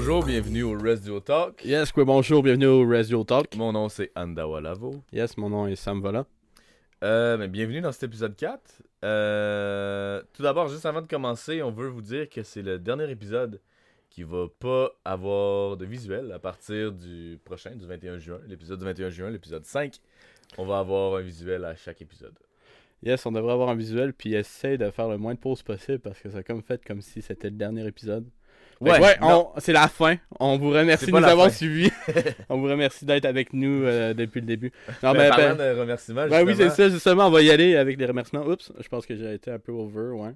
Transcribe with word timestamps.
Bonjour, 0.00 0.24
bienvenue 0.24 0.62
au 0.62 0.78
Radio 0.78 1.18
Talk. 1.18 1.64
Yes, 1.64 1.90
quoi, 1.90 2.04
bonjour, 2.04 2.40
bienvenue 2.40 2.66
au 2.66 2.88
Radio 2.88 3.24
Talk. 3.24 3.56
Mon 3.56 3.72
nom 3.72 3.88
c'est 3.88 4.12
Andawa 4.14 4.60
Lavo. 4.60 5.02
Yes, 5.12 5.36
mon 5.36 5.50
nom 5.50 5.66
est 5.66 5.74
Sam 5.74 6.00
Vola. 6.00 6.24
Euh, 7.02 7.48
bienvenue 7.48 7.80
dans 7.80 7.90
cet 7.90 8.04
épisode 8.04 8.36
4. 8.36 8.80
Euh, 9.04 10.22
tout 10.32 10.44
d'abord, 10.44 10.68
juste 10.68 10.86
avant 10.86 11.02
de 11.02 11.08
commencer, 11.08 11.64
on 11.64 11.72
veut 11.72 11.88
vous 11.88 12.00
dire 12.00 12.28
que 12.28 12.44
c'est 12.44 12.62
le 12.62 12.78
dernier 12.78 13.10
épisode 13.10 13.60
qui 14.08 14.22
va 14.22 14.46
pas 14.60 14.92
avoir 15.04 15.76
de 15.76 15.84
visuel 15.84 16.30
à 16.30 16.38
partir 16.38 16.92
du 16.92 17.40
prochain, 17.44 17.74
du 17.74 17.84
21 17.84 18.18
juin. 18.18 18.38
L'épisode 18.46 18.78
du 18.78 18.84
21 18.84 19.10
juin, 19.10 19.30
l'épisode 19.30 19.64
5. 19.64 19.96
On 20.58 20.64
va 20.64 20.78
avoir 20.78 21.16
un 21.16 21.22
visuel 21.22 21.64
à 21.64 21.74
chaque 21.74 22.00
épisode. 22.02 22.38
Yes, 23.02 23.26
on 23.26 23.32
devrait 23.32 23.52
avoir 23.52 23.68
un 23.68 23.74
visuel, 23.74 24.12
puis 24.12 24.34
essaye 24.34 24.78
de 24.78 24.92
faire 24.92 25.08
le 25.08 25.18
moins 25.18 25.34
de 25.34 25.40
pauses 25.40 25.64
possible 25.64 25.98
parce 25.98 26.20
que 26.20 26.30
c'est 26.30 26.44
comme 26.44 26.62
fait 26.62 26.84
comme 26.84 27.00
si 27.00 27.20
c'était 27.20 27.50
le 27.50 27.56
dernier 27.56 27.84
épisode. 27.84 28.28
Que 28.80 28.84
Ouais, 28.84 29.16
c'est 29.58 29.72
la 29.72 29.88
fin. 29.88 30.16
On 30.38 30.56
vous 30.56 30.70
remercie 30.70 31.06
de 31.06 31.10
nous 31.10 31.24
avoir 31.24 31.50
suivis. 31.50 31.90
on 32.48 32.58
vous 32.58 32.68
remercie 32.68 33.04
d'être 33.04 33.24
avec 33.24 33.52
nous 33.52 33.82
euh, 33.84 34.14
depuis 34.14 34.40
le 34.40 34.46
début. 34.46 34.72
Non, 35.02 35.12
Ben, 35.12 35.18
mais, 35.18 35.28
parlant 35.28 35.56
ben, 35.56 35.74
de 35.74 35.80
remerciements, 35.80 36.28
ben 36.28 36.44
oui, 36.46 36.54
c'est 36.56 36.70
ça, 36.70 36.88
justement, 36.88 37.26
on 37.26 37.30
va 37.30 37.42
y 37.42 37.50
aller 37.50 37.76
avec 37.76 37.98
les 37.98 38.06
remerciements. 38.06 38.44
Oups, 38.46 38.72
je 38.78 38.88
pense 38.88 39.04
que 39.06 39.16
j'ai 39.16 39.34
été 39.34 39.50
un 39.50 39.58
peu 39.58 39.72
over, 39.72 40.12
ouais. 40.14 40.34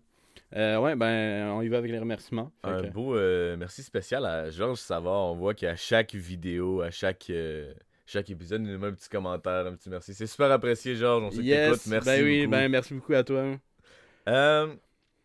Euh, 0.56 0.78
ouais, 0.78 0.96
ben, 0.96 1.48
on 1.52 1.62
y 1.62 1.68
va 1.68 1.78
avec 1.78 1.90
les 1.90 1.98
remerciements. 1.98 2.50
Un 2.62 2.82
que- 2.82 2.86
beau 2.88 3.16
euh, 3.16 3.56
merci 3.56 3.82
spécial 3.82 4.26
à 4.26 4.50
Georges 4.50 4.78
Savard. 4.80 5.30
On 5.32 5.36
voit 5.36 5.54
qu'à 5.54 5.76
chaque 5.76 6.14
vidéo, 6.14 6.82
à 6.82 6.90
chaque, 6.90 7.30
chaque 8.06 8.28
épisode, 8.28 8.62
il 8.62 8.72
nous 8.72 8.78
met 8.78 8.88
un 8.88 8.92
petit 8.92 9.08
commentaire, 9.08 9.66
un 9.66 9.74
petit 9.74 9.88
merci. 9.88 10.12
C'est 10.14 10.26
super 10.26 10.50
apprécié, 10.50 10.94
Georges. 10.96 11.22
On 11.24 11.30
sait 11.30 11.38
que 11.38 11.42
yes, 11.42 11.70
t'écoutes. 11.72 11.86
Merci 11.86 12.06
ben 12.08 12.24
oui, 12.24 12.38
beaucoup. 12.40 12.50
ben 12.50 12.68
merci 12.68 12.94
beaucoup 12.94 13.14
à 13.14 13.22
toi. 13.24 13.44
Euh, 14.28 14.66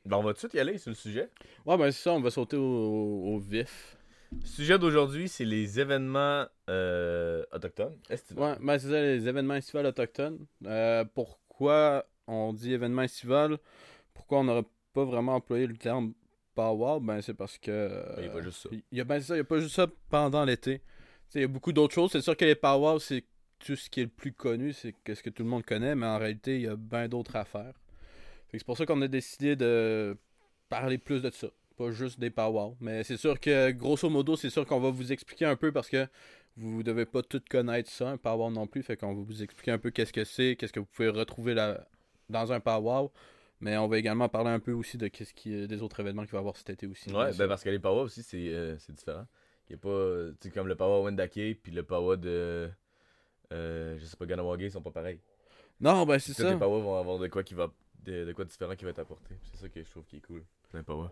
ben, 0.08 0.18
on 0.18 0.24
va 0.24 0.30
tout 0.32 0.36
de 0.36 0.40
suite 0.40 0.54
y 0.56 0.60
aller 0.60 0.78
sur 0.78 0.90
le 0.90 0.96
sujet. 0.96 1.30
Ouais, 1.66 1.78
ben 1.78 1.92
c'est 1.92 2.04
ça, 2.04 2.14
on 2.14 2.22
va 2.22 2.30
sauter 2.32 2.58
au, 2.58 2.62
au- 2.64 3.36
au 3.36 3.40
vif. 3.40 3.98
Le 4.32 4.46
sujet 4.46 4.78
d'aujourd'hui, 4.78 5.30
c'est 5.30 5.46
les 5.46 5.80
événements 5.80 6.46
euh, 6.70 7.44
autochtones. 7.54 7.96
Ouais, 8.36 8.56
ben 8.62 8.78
c'est 8.78 8.90
ça, 8.90 9.02
les 9.02 9.28
événements 9.28 9.56
estivales 9.56 9.86
autochtones. 9.86 10.46
Euh, 10.66 11.06
pourquoi 11.16 12.06
on 12.28 12.52
dit 12.54 12.74
événement 12.74 13.04
estival 13.04 13.58
Pourquoi 14.14 14.40
on 14.40 14.44
n'aurait 14.44 14.66
pas 14.94 15.06
vraiment 15.06 15.36
employé 15.36 15.66
le 15.68 15.78
terme 15.78 16.14
power 16.56 17.00
Ben 17.02 17.22
c'est 17.22 17.34
parce 17.36 17.58
que. 17.58 18.04
Il 18.18 18.26
y 18.26 18.28
a 18.28 18.32
pas 18.32 18.42
juste 18.42 18.64
ça. 18.64 18.70
Il 18.92 18.98
y 18.98 19.02
a, 19.02 19.04
ben, 19.06 19.22
ça, 19.22 19.36
il 19.36 19.38
y 19.38 19.42
a 19.42 19.46
pas 19.46 19.60
juste 19.60 19.76
ça 19.76 19.88
pendant 20.10 20.44
l'été. 20.44 20.82
Il 21.36 21.42
y 21.42 21.44
a 21.44 21.48
beaucoup 21.48 21.72
d'autres 21.72 21.94
choses. 21.94 22.12
C'est 22.12 22.22
sûr 22.22 22.36
que 22.36 22.46
les 22.46 22.56
power, 22.56 23.00
c'est 23.00 23.24
tout 23.60 23.76
ce 23.76 23.90
qui 23.90 24.02
est 24.02 24.06
le 24.06 24.10
plus 24.10 24.34
connu, 24.34 24.74
c'est 24.74 24.94
ce 25.08 25.24
que 25.24 25.30
tout 25.30 25.44
le 25.44 25.50
monde 25.50 25.64
connaît, 25.66 25.96
mais 25.96 26.06
en 26.06 26.18
réalité, 26.18 26.56
il 26.58 26.62
y 26.64 26.68
a 26.68 26.76
bien 26.76 27.08
d'autres 27.08 27.36
affaires. 27.38 27.74
C'est 28.52 28.64
pour 28.64 28.78
ça 28.78 28.86
qu'on 28.86 29.02
a 29.02 29.08
décidé 29.08 29.56
de 29.56 30.18
parler 30.70 30.98
plus 30.98 31.22
de 31.22 31.30
ça. 31.30 31.48
Pas 31.78 31.92
juste 31.92 32.20
des 32.20 32.30
power. 32.30 32.74
Mais 32.80 33.04
c'est 33.04 33.18
sûr 33.18 33.40
que, 33.40 33.72
grosso 33.72 34.10
modo, 34.10 34.36
c'est 34.36 34.50
sûr 34.50 34.66
qu'on 34.66 34.80
va 34.80 34.90
vous 34.90 35.12
expliquer 35.12 35.46
un 35.46 35.56
peu 35.56 35.72
parce 35.72 35.90
que 35.90 36.08
vous 36.56 36.82
devez 36.82 37.06
pas 37.06 37.22
tout 37.22 37.42
connaître 37.50 37.90
ça, 37.90 38.10
un 38.10 38.18
power 38.18 38.50
non 38.52 38.66
plus. 38.66 38.82
Fait 38.82 38.98
qu'on 38.98 39.14
va 39.14 39.22
vous 39.22 39.44
expliquer 39.44 39.72
un 39.72 39.78
peu 39.78 39.92
qu'est-ce 39.92 40.14
que 40.14 40.24
c'est, 40.24 40.56
qu'est-ce 40.56 40.74
que 40.74 40.80
vous 40.80 40.88
pouvez 40.88 41.10
retrouver 41.10 41.54
là, 41.54 41.88
dans 42.30 42.52
un 42.52 42.60
power. 42.60 43.08
Mais 43.60 43.78
on 43.78 43.88
va 43.88 43.98
également 43.98 44.30
parler 44.30 44.50
un 44.50 44.60
peu 44.60 44.72
aussi 44.72 44.98
de 44.98 45.08
qu'est-ce 45.08 45.34
qui, 45.34 45.68
des 45.68 45.82
autres 45.82 46.00
événements 46.00 46.24
qu'il 46.24 46.32
va 46.32 46.38
y 46.38 46.42
avoir 46.42 46.58
cet 46.58 46.70
été 46.70 46.88
aussi. 46.88 47.12
Ouais, 47.12 47.34
ben 47.34 47.48
parce 47.48 47.64
que 47.64 47.70
les 47.70 47.80
power 47.80 48.02
aussi, 48.02 48.24
c'est 48.24 48.50
euh, 48.54 48.76
différent. 48.90 49.26
Il 49.70 49.74
y 49.74 49.76
a 49.76 49.80
pas, 49.80 49.90
euh, 49.90 50.32
tu 50.40 50.48
sais, 50.48 50.54
comme 50.54 50.68
le 50.68 50.76
power 50.76 51.04
Wendake 51.04 51.60
puis 51.62 51.72
le 51.72 51.84
power 51.84 52.18
de, 52.18 52.70
euh, 53.52 53.98
je 54.00 54.06
sais 54.06 54.16
pas, 54.16 54.26
Ganawage, 54.26 54.62
ils 54.62 54.72
sont 54.72 54.82
pas 54.82 54.92
pareils. 54.92 55.20
Non, 55.80 56.06
ben 56.06 56.18
c'est 56.20 56.34
ça. 56.34 56.52
les 56.52 56.58
power 56.58 56.82
vont 56.82 56.96
avoir 56.96 57.20
de 57.20 57.28
quoi 57.28 57.44
qui 57.44 57.54
va, 57.54 57.72
de, 58.08 58.26
de 58.26 58.34
quoi 58.34 58.46
différent 58.46 58.76
qui 58.76 58.84
va 58.86 58.92
être 58.92 59.00
apporté. 59.00 59.36
C'est 59.52 59.58
ça 59.62 59.70
que 59.70 59.84
je 59.84 59.90
trouve 59.90 60.06
qui 60.06 60.18
est 60.18 60.22
cool. 60.22 60.44
C'est 60.72 60.78
un 60.78 60.84
power. 60.84 61.10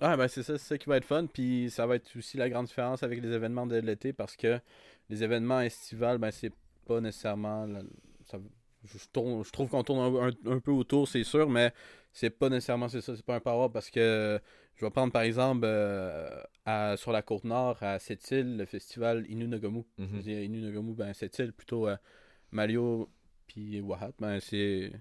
Ah 0.00 0.16
ben 0.16 0.28
c'est 0.28 0.42
ça, 0.42 0.56
c'est 0.58 0.64
ça 0.68 0.78
qui 0.78 0.88
va 0.88 0.96
être 0.96 1.04
fun. 1.04 1.26
Puis 1.26 1.70
ça 1.70 1.86
va 1.86 1.96
être 1.96 2.16
aussi 2.16 2.36
la 2.36 2.48
grande 2.48 2.66
différence 2.66 3.02
avec 3.02 3.20
les 3.20 3.32
événements 3.32 3.66
de 3.66 3.76
l'été 3.76 4.12
parce 4.12 4.36
que 4.36 4.58
les 5.08 5.22
événements 5.24 5.60
estivales, 5.60 6.18
ben 6.18 6.30
c'est 6.30 6.52
pas 6.86 7.00
nécessairement. 7.00 7.66
la- 7.66 7.82
ça- 8.24 8.38
je, 8.84 8.96
tourne- 9.12 9.44
je 9.44 9.50
trouve 9.50 9.68
qu'on 9.68 9.82
tourne 9.82 9.98
un, 10.16 10.28
un- 10.28 10.52
un 10.56 10.60
peu 10.60 10.70
autour, 10.70 11.08
c'est 11.08 11.24
sûr, 11.24 11.48
mais 11.50 11.72
c'est 12.12 12.30
pas 12.30 12.48
nécessairement 12.48 12.88
c'est 12.88 13.00
ça, 13.00 13.16
c'est 13.16 13.24
pas 13.24 13.34
un 13.34 13.40
power 13.40 13.68
parce 13.72 13.90
que 13.90 14.40
je 14.76 14.84
vais 14.84 14.90
prendre 14.90 15.12
par 15.12 15.22
exemple 15.22 15.62
euh, 15.64 16.28
à- 16.64 16.96
sur 16.96 17.10
la 17.10 17.22
côte 17.22 17.42
nord 17.44 17.82
à 17.82 17.98
Sept-Îles, 17.98 18.56
le 18.56 18.64
festival 18.66 19.26
Inunogomu. 19.28 19.82
Mhm. 19.98 20.08
Je 20.12 20.16
veux 20.16 20.22
dire, 20.22 20.82
ben 20.94 21.12
Sept-Îles, 21.12 21.52
plutôt 21.52 21.88
euh, 21.88 21.96
Malio 22.52 23.10
puis 23.48 23.80
Wahat, 23.80 24.12
ben 24.20 24.38
c'est 24.40 24.92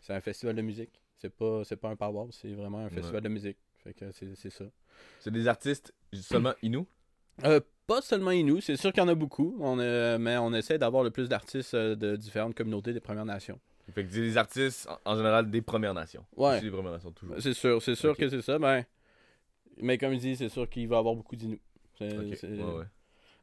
c'est 0.00 0.14
un 0.14 0.20
festival 0.20 0.54
de 0.56 0.62
musique. 0.62 1.00
C'est 1.18 1.30
pas 1.30 1.64
c'est 1.64 1.76
pas 1.76 1.88
un 1.88 1.96
power, 1.96 2.28
c'est 2.30 2.52
vraiment 2.52 2.78
un 2.78 2.90
festival 2.90 3.22
de 3.22 3.28
musique. 3.28 3.58
Fait 3.82 3.92
que 3.92 4.10
c'est 4.12 4.34
c'est 4.34 4.50
ça. 4.50 4.64
C'est 5.20 5.30
des 5.30 5.48
artistes 5.48 5.92
seulement 6.12 6.54
Inou? 6.62 6.86
Euh, 7.44 7.60
pas 7.86 8.02
seulement 8.02 8.30
Inou, 8.32 8.60
c'est 8.60 8.76
sûr 8.76 8.92
qu'il 8.92 9.02
y 9.02 9.06
en 9.06 9.08
a 9.08 9.14
beaucoup, 9.14 9.56
on 9.60 9.78
a- 9.78 10.18
mais 10.18 10.36
on 10.36 10.52
essaie 10.52 10.78
d'avoir 10.78 11.02
le 11.04 11.10
plus 11.10 11.28
d'artistes 11.28 11.74
euh, 11.74 11.94
de 11.94 12.16
différentes 12.16 12.54
communautés 12.54 12.92
des 12.92 13.00
Premières 13.00 13.24
Nations. 13.24 13.58
Fait 13.92 14.04
que 14.04 14.10
c'est 14.10 14.20
des 14.20 14.36
artistes 14.36 14.86
en, 15.04 15.16
général 15.16 15.50
des 15.50 15.62
Premières 15.62 15.94
Nations. 15.94 16.24
Ouais. 16.36 16.60
Des 16.60 16.70
Premières 16.70 16.92
Nations 16.92 17.10
toujours. 17.12 17.36
C'est 17.40 17.54
sûr, 17.54 17.80
c'est 17.80 17.94
sûr 17.94 18.16
que 18.16 18.28
c'est 18.28 18.42
ça, 18.42 18.58
ben, 18.58 18.84
mais 19.80 19.96
comme 19.96 20.12
je 20.14 20.18
dis, 20.18 20.36
c'est 20.36 20.48
sûr 20.48 20.68
qu'il 20.68 20.86
va 20.88 20.96
y 20.96 20.98
avoir 20.98 21.14
beaucoup 21.14 21.36
d'Inou. 21.36 21.58
C'est- 21.98 22.18
Ok, 22.18 22.36
c'est- 22.36 22.48
ouais, 22.48 22.62
ouais. 22.62 22.84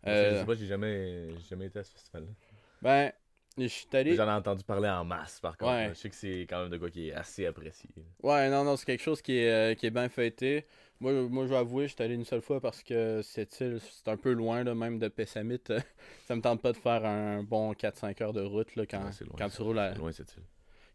euh, 0.08 0.36
Je 0.36 0.40
sais 0.40 0.46
pas, 0.46 0.56
j'ai 0.56 0.68
jamais, 0.68 1.30
j'ai 1.38 1.50
jamais 1.50 1.66
été 1.66 1.80
à 1.80 1.84
ce 1.84 1.92
festival-là. 1.92 2.30
ben, 2.82 3.12
je 3.58 3.68
suis 3.68 3.88
allé... 3.94 4.16
J'en 4.16 4.28
ai 4.28 4.32
entendu 4.32 4.64
parler 4.64 4.90
en 4.90 5.04
masse 5.06 5.40
par 5.40 5.58
contre. 5.58 5.72
Ouais. 5.74 5.90
Je 5.90 5.94
sais 5.96 6.10
que 6.10 6.16
c'est 6.16 6.42
quand 6.50 6.62
même 6.62 6.70
de 6.70 6.78
quoi 6.78 6.90
qui 6.90 7.10
est 7.10 7.14
assez 7.14 7.46
apprécié. 7.46 7.90
Ouais, 8.22 8.50
non, 8.50 8.64
non, 8.64 8.76
c'est 8.76 8.86
quelque 8.86 9.04
chose 9.04 9.22
qui 9.22 9.38
est, 9.38 9.50
euh, 9.52 9.76
qui 9.76 9.86
est 9.86 9.92
bien 9.92 10.10
fêté. 10.10 10.66
Moi, 11.00 11.12
moi, 11.30 11.46
je 11.46 11.50
vais 11.52 11.58
avouer, 11.58 11.88
je 11.88 11.94
suis 11.94 12.04
allé 12.04 12.16
une 12.16 12.24
seule 12.26 12.42
fois 12.42 12.62
parce 12.62 12.82
que 12.82 13.22
cette 13.22 13.60
île, 13.60 13.80
c'est 13.82 14.10
un 14.10 14.18
peu 14.18 14.32
loin, 14.32 14.64
là, 14.64 14.74
même 14.76 14.98
de 15.00 15.08
Pessamit. 15.10 15.60
ça 16.28 16.36
me 16.36 16.42
tente 16.42 16.62
pas 16.62 16.72
de 16.72 16.78
faire 16.78 17.06
un 17.06 17.44
bon 17.44 17.74
4-5 17.74 18.22
heures 18.24 18.34
de 18.34 18.42
route 18.42 18.76
là, 18.76 18.86
quand, 18.86 19.04
Ouais, 19.04 19.12
c'est 19.12 19.26
loin, 19.26 19.36
quand 19.38 19.50
tu 19.50 19.62
roules 19.62 19.80
à, 19.80 19.92
C'est 19.94 20.00
loin 20.00 20.12
cette 20.14 20.34
île. 20.36 20.44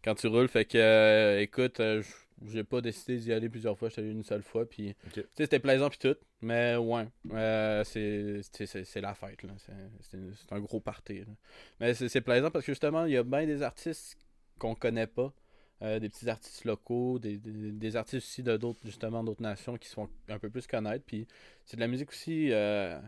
quand 0.03 0.15
tu 0.15 0.27
roules. 0.27 0.49
Fait 0.49 0.65
que, 0.65 0.79
euh, 0.79 1.41
écoute, 1.41 1.81
euh, 1.81 2.01
j- 2.03 2.09
j'ai 2.47 2.65
pas 2.65 2.81
décidé 2.81 3.19
d'y 3.19 3.33
aller 3.33 3.49
plusieurs 3.49 3.77
fois. 3.79 3.89
J'étais 3.89 4.03
allé 4.03 4.11
une 4.13 4.23
seule 4.23 4.43
fois. 4.43 4.69
Puis, 4.69 4.95
c'était 5.35 5.59
plaisant 5.59 5.91
puis 5.91 5.99
tout. 5.99 6.17
Mais 6.43 6.77
ouais, 6.77 7.07
euh, 7.33 7.85
c'est 7.85 9.01
la 9.01 9.15
fête. 9.15 9.43
là. 9.43 9.53
C'est 10.01 10.53
un 10.53 10.61
gros 10.61 10.81
party. 10.81 11.21
là. 11.21 11.27
Mais 11.81 11.95
c'est 11.95 12.09
c'est 12.09 12.21
plaisant 12.23 12.51
parce 12.51 12.65
que 12.65 12.73
justement, 12.73 13.05
il 13.07 13.13
y 13.13 13.17
a 13.17 13.23
bien 13.23 13.47
des 13.47 13.63
artistes 13.63 14.17
qu'on 14.59 14.75
connaît 14.75 15.07
pas. 15.07 15.33
euh, 15.83 15.99
des 15.99 16.09
petits 16.11 16.29
artistes 16.29 16.65
locaux, 16.67 17.19
des, 17.19 17.39
des, 17.39 17.73
des 17.73 17.97
artistes 17.97 18.17
aussi 18.27 18.43
de 18.43 18.57
d'autres 18.59 18.81
justement 18.85 19.25
d'autres 19.25 19.43
nations 19.43 19.79
qui 19.79 19.89
se 19.89 19.95
font 19.95 20.11
un 20.29 20.39
peu 20.39 20.51
plus 20.51 20.67
connaître. 20.67 21.05
Puis 21.07 21.27
c'est 21.65 21.77
de 21.77 21.81
la 21.81 21.89
musique 21.89 22.11
aussi 22.11 22.51
euh, 22.53 22.99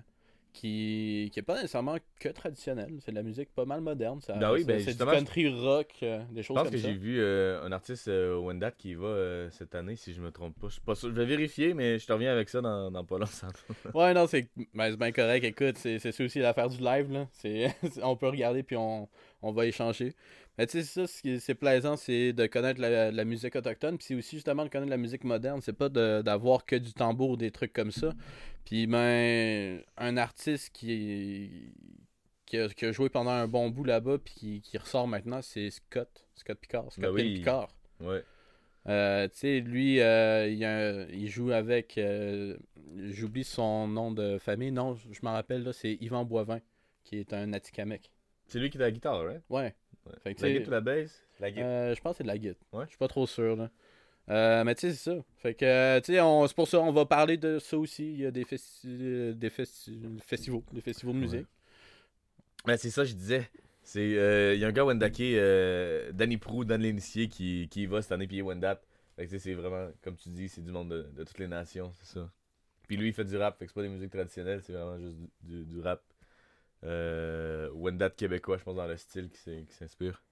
qui 0.52 1.30
qui 1.32 1.38
est 1.38 1.42
pas 1.42 1.54
nécessairement 1.56 1.96
que 2.20 2.28
traditionnelle. 2.28 2.92
C'est 3.04 3.10
de 3.10 3.16
la 3.16 3.22
musique 3.22 3.52
pas 3.54 3.64
mal 3.64 3.80
moderne. 3.80 4.20
Ça, 4.20 4.34
Ben 4.34 4.52
oui, 4.52 4.64
ben 4.64 4.80
c'est 4.80 4.92
du 4.96 5.04
country 5.04 5.48
rock, 5.48 5.88
euh, 6.02 6.22
des 6.30 6.42
Je 6.42 6.46
choses 6.46 6.54
pense 6.56 6.64
comme 6.64 6.72
que 6.74 6.78
ça. 6.78 6.88
j'ai 6.88 6.94
vu 6.94 7.20
euh, 7.20 7.62
un 7.64 7.72
artiste 7.72 8.08
euh, 8.08 8.36
au 8.36 8.46
Wendat 8.48 8.70
qui 8.72 8.90
y 8.90 8.94
va 8.94 9.06
euh, 9.06 9.48
cette 9.50 9.74
année, 9.74 9.96
si 9.96 10.12
je 10.12 10.20
me 10.20 10.30
trompe 10.30 10.58
pas. 10.60 10.68
Je 10.68 10.72
suis 10.74 10.80
pas 10.82 10.94
sûr. 10.94 11.08
Je 11.08 11.14
vais 11.14 11.24
vérifier, 11.24 11.74
mais 11.74 11.98
je 11.98 12.06
te 12.06 12.12
reviens 12.12 12.32
avec 12.32 12.48
ça 12.48 12.60
dans, 12.60 12.90
dans 12.90 13.04
pas 13.04 13.18
longtemps. 13.18 13.48
Ouais, 13.94 14.14
non, 14.14 14.26
c'est 14.26 14.48
ben, 14.74 14.94
bien 14.96 15.12
correct. 15.12 15.44
Écoute, 15.44 15.76
c'est 15.78 16.20
aussi 16.20 16.38
l'affaire 16.38 16.68
du 16.68 16.78
live. 16.78 17.10
Là. 17.12 17.26
C'est 17.32 17.74
on 18.02 18.16
peut 18.16 18.28
regarder 18.28 18.62
puis 18.62 18.76
on, 18.76 19.08
on 19.42 19.52
va 19.52 19.66
échanger. 19.66 20.14
Mais 20.58 20.66
tu 20.66 20.78
sais, 20.78 20.84
ça, 20.84 21.06
ce 21.06 21.22
qui 21.22 21.30
est- 21.30 21.38
c'est 21.40 21.54
plaisant, 21.54 21.96
c'est 21.96 22.32
de 22.34 22.46
connaître 22.46 22.80
la, 22.80 23.10
la 23.10 23.24
musique 23.24 23.56
autochtone. 23.56 23.96
Puis 23.96 24.06
c'est 24.08 24.14
aussi 24.14 24.36
justement 24.36 24.64
de 24.64 24.68
connaître 24.68 24.90
la 24.90 24.96
musique 24.98 25.24
moderne. 25.24 25.60
C'est 25.62 25.72
pas 25.72 25.88
d'avoir 25.88 26.66
que 26.66 26.76
du 26.76 26.92
tambour 26.92 27.30
ou 27.30 27.36
des 27.36 27.50
trucs 27.50 27.72
comme 27.72 27.90
ça. 27.90 28.12
Puis 28.66 28.86
ben, 28.86 29.82
un 29.96 30.16
artiste 30.18 30.70
qui, 30.74 31.72
qui, 32.46 32.58
a, 32.58 32.68
qui 32.68 32.84
a 32.84 32.92
joué 32.92 33.08
pendant 33.08 33.30
un 33.30 33.48
bon 33.48 33.70
bout 33.70 33.84
là-bas 33.84 34.18
puis 34.18 34.34
qui, 34.34 34.60
qui 34.60 34.76
ressort 34.78 35.08
maintenant, 35.08 35.40
c'est 35.42 35.70
Scott. 35.70 36.26
Scott 36.34 36.58
Picard. 36.58 36.92
Scott 36.92 37.04
Ben 37.04 37.10
oui. 37.12 37.34
Picard. 37.34 37.74
Ouais. 38.00 38.22
Euh, 38.88 39.28
tu 39.28 39.38
sais, 39.38 39.60
lui, 39.60 40.00
euh, 40.00 40.48
il, 40.48 40.62
un- 40.64 41.06
il 41.08 41.28
joue 41.28 41.52
avec. 41.52 41.96
euh, 41.98 42.56
J'oublie 43.08 43.44
son 43.44 43.86
nom 43.88 44.10
de 44.12 44.38
famille. 44.38 44.72
Non, 44.72 44.94
je 44.96 45.20
m'en 45.22 45.32
rappelle, 45.32 45.62
là, 45.62 45.72
c'est 45.72 45.94
Yvan 46.00 46.24
Boivin, 46.24 46.60
qui 47.04 47.16
est 47.18 47.32
un 47.32 47.52
Atikamekw. 47.52 48.02
C'est 48.48 48.58
lui 48.58 48.68
qui 48.70 48.76
est 48.76 48.82
à 48.82 48.84
la 48.86 48.90
guitare, 48.90 49.24
right? 49.24 49.42
Ouais. 49.48 49.74
Ouais. 50.06 50.12
Fait 50.22 50.34
que 50.34 50.42
La 50.42 50.50
guitare 50.52 50.68
ou 50.68 50.70
la 50.72 50.80
bass? 50.80 51.22
La 51.40 51.50
guitare. 51.50 51.66
euh, 51.66 51.94
je 51.94 52.00
pense 52.00 52.12
que 52.12 52.16
c'est 52.18 52.22
de 52.24 52.28
la 52.28 52.38
guide. 52.38 52.56
Ouais. 52.72 52.84
Je 52.84 52.88
suis 52.90 52.98
pas 52.98 53.08
trop 53.08 53.26
sûr, 53.26 53.56
là. 53.56 53.70
Euh, 54.30 54.62
mais 54.64 54.74
tu 54.74 54.82
sais, 54.82 54.92
c'est 54.92 55.10
ça. 55.10 55.16
Fait 55.38 55.54
que, 55.54 55.64
euh, 55.64 56.00
tu 56.00 56.12
sais, 56.12 56.20
on- 56.20 56.46
c'est 56.46 56.54
pour 56.54 56.68
ça 56.68 56.78
on 56.80 56.92
va 56.92 57.04
parler 57.06 57.36
de 57.36 57.58
ça 57.58 57.76
aussi. 57.76 58.12
Il 58.12 58.20
y 58.20 58.26
a 58.26 58.30
des, 58.30 58.44
festi- 58.44 59.34
des 59.34 59.48
festi- 59.50 60.20
festivals, 60.20 60.62
des 60.72 60.80
festivals 60.80 61.14
de 61.14 61.18
Ouais. 61.20 61.24
musique. 61.26 61.46
Ben, 62.64 62.76
c'est 62.76 62.90
ça, 62.90 63.04
je 63.04 63.14
disais. 63.14 63.48
C'est, 63.82 64.16
euh, 64.16 64.54
il 64.54 64.60
y 64.60 64.64
a 64.64 64.68
un 64.68 64.72
gars 64.72 64.84
Wendake, 64.84 65.20
euh, 65.20 66.12
Danny 66.12 66.36
Prou, 66.36 66.64
Dan 66.64 66.80
l'initié, 66.80 67.28
qui, 67.28 67.68
qui 67.68 67.82
y 67.82 67.86
va 67.86 68.00
cette 68.00 68.12
année, 68.12 68.28
puis 68.28 68.36
il 68.36 68.38
est 68.40 68.42
Wendat. 68.42 68.80
Fait 69.16 69.24
que 69.26 69.30
tu 69.30 69.36
sais, 69.36 69.38
c'est 69.40 69.54
vraiment, 69.54 69.88
comme 70.02 70.16
tu 70.16 70.28
dis, 70.28 70.48
c'est 70.48 70.62
du 70.62 70.70
monde 70.70 70.90
de, 70.90 71.02
de 71.16 71.24
toutes 71.24 71.40
les 71.40 71.48
nations, 71.48 71.92
c'est 72.00 72.18
ça. 72.18 72.30
Puis 72.86 72.96
lui, 72.96 73.08
il 73.08 73.12
fait 73.12 73.24
du 73.24 73.36
rap, 73.36 73.58
fait 73.58 73.64
que 73.66 73.70
c'est 73.72 73.74
pas 73.74 73.82
des 73.82 73.88
musiques 73.88 74.12
traditionnelles, 74.12 74.62
c'est 74.62 74.72
vraiment 74.72 74.98
juste 74.98 75.16
du, 75.16 75.28
du- 75.42 75.64
du 75.64 75.80
rap. 75.80 76.00
Euh, 76.84 77.68
Wendat 77.74 78.10
québécois, 78.10 78.56
je 78.58 78.64
pense, 78.64 78.76
dans 78.76 78.86
le 78.86 78.96
style 78.96 79.28
qui 79.30 79.38
s'in- 79.38 79.64
qui 79.68 79.74
s'inspire. 79.74 80.22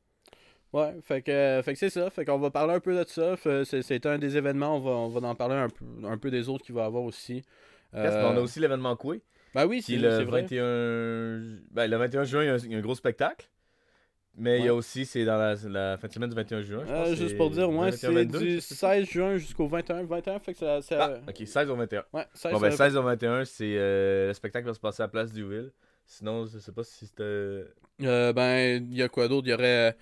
Ouais, 0.72 0.94
fait 1.02 1.22
que, 1.22 1.60
fait 1.64 1.72
que 1.72 1.78
c'est 1.78 1.90
ça. 1.90 2.10
Fait 2.10 2.24
qu'on 2.24 2.38
va 2.38 2.50
parler 2.50 2.74
un 2.74 2.80
peu 2.80 2.96
de 2.96 3.08
ça. 3.08 3.34
C'est, 3.64 4.06
un 4.06 4.18
des 4.18 4.36
événements. 4.36 4.76
On 4.76 4.80
va, 4.80 4.90
on 4.92 5.08
va 5.08 5.26
en 5.28 5.34
parler 5.34 5.56
un 5.56 5.68
peu, 5.68 5.84
un 6.04 6.16
peu 6.18 6.30
des 6.30 6.48
autres 6.48 6.64
qu'il 6.64 6.74
va 6.74 6.82
y 6.82 6.84
avoir 6.84 7.02
aussi. 7.02 7.42
Mais 7.92 8.08
on 8.08 8.36
a 8.36 8.40
aussi 8.40 8.60
l'événement 8.60 8.94
Coué, 8.94 9.20
Ben 9.52 9.66
oui, 9.66 9.78
qui 9.78 9.82
c'est 9.82 9.92
est 9.94 9.96
le 9.98 10.10
c'est 10.18 10.24
vrai. 10.24 10.42
21... 10.42 11.58
Ben, 11.72 11.90
le 11.90 11.96
21 11.96 12.22
juin, 12.24 12.42
il 12.42 12.46
y 12.46 12.48
a 12.50 12.54
un, 12.54 12.58
il 12.58 12.70
y 12.72 12.74
a 12.76 12.78
un 12.78 12.82
gros 12.82 12.94
spectacle. 12.94 13.48
Mais 14.36 14.60
il 14.60 14.64
y 14.64 14.68
a 14.68 14.72
Ouais. 14.72 14.78
aussi, 14.78 15.06
c'est 15.06 15.24
dans 15.24 15.36
la, 15.36 15.56
la 15.68 15.98
fin 15.98 16.06
de 16.06 16.12
semaine 16.12 16.30
du 16.30 16.36
21 16.36 16.62
juin. 16.62 16.84
je 16.86 16.92
Euh, 16.92 17.04
pense, 17.04 17.14
juste 17.16 17.36
pour 17.36 17.50
dire, 17.50 17.68
21, 17.68 17.90
c'est 17.90 18.12
22, 18.12 18.38
du 18.38 18.50
je 18.54 18.60
sais 18.60 18.74
pas. 18.86 18.94
16 18.94 19.08
juin 19.10 19.36
jusqu'au 19.38 19.66
21. 19.66 20.04
21, 20.04 20.38
fait 20.38 20.52
que 20.52 20.58
ça. 20.60 20.80
ça... 20.82 21.20
Ah, 21.26 21.30
ok, 21.30 21.42
16 21.46 21.68
au 21.68 21.74
21. 21.74 22.04
Ouais, 22.12 22.24
16, 22.32 22.52
Bon, 22.52 22.60
ben, 22.60 22.70
ça- 22.70 22.76
16 22.84 22.96
au 22.96 23.02
21, 23.02 23.44
c'est 23.44 23.74
euh, 23.76 24.28
le 24.28 24.34
spectacle 24.34 24.68
va 24.68 24.74
se 24.74 24.78
passer 24.78 25.02
à 25.02 25.06
la 25.06 25.08
place 25.10 25.32
du 25.32 25.42
Ville. 25.42 25.72
Sinon, 26.10 26.44
je 26.46 26.58
sais 26.58 26.72
pas 26.72 26.82
si 26.84 27.06
c'était. 27.06 27.22
Euh, 28.02 28.32
ben, 28.32 28.84
il 28.90 28.94
y 28.96 29.02
a 29.02 29.08
quoi 29.08 29.28
d'autre? 29.28 29.46
Il 29.46 29.50
y 29.50 29.54
aurait 29.54 29.90
euh, 29.90 29.92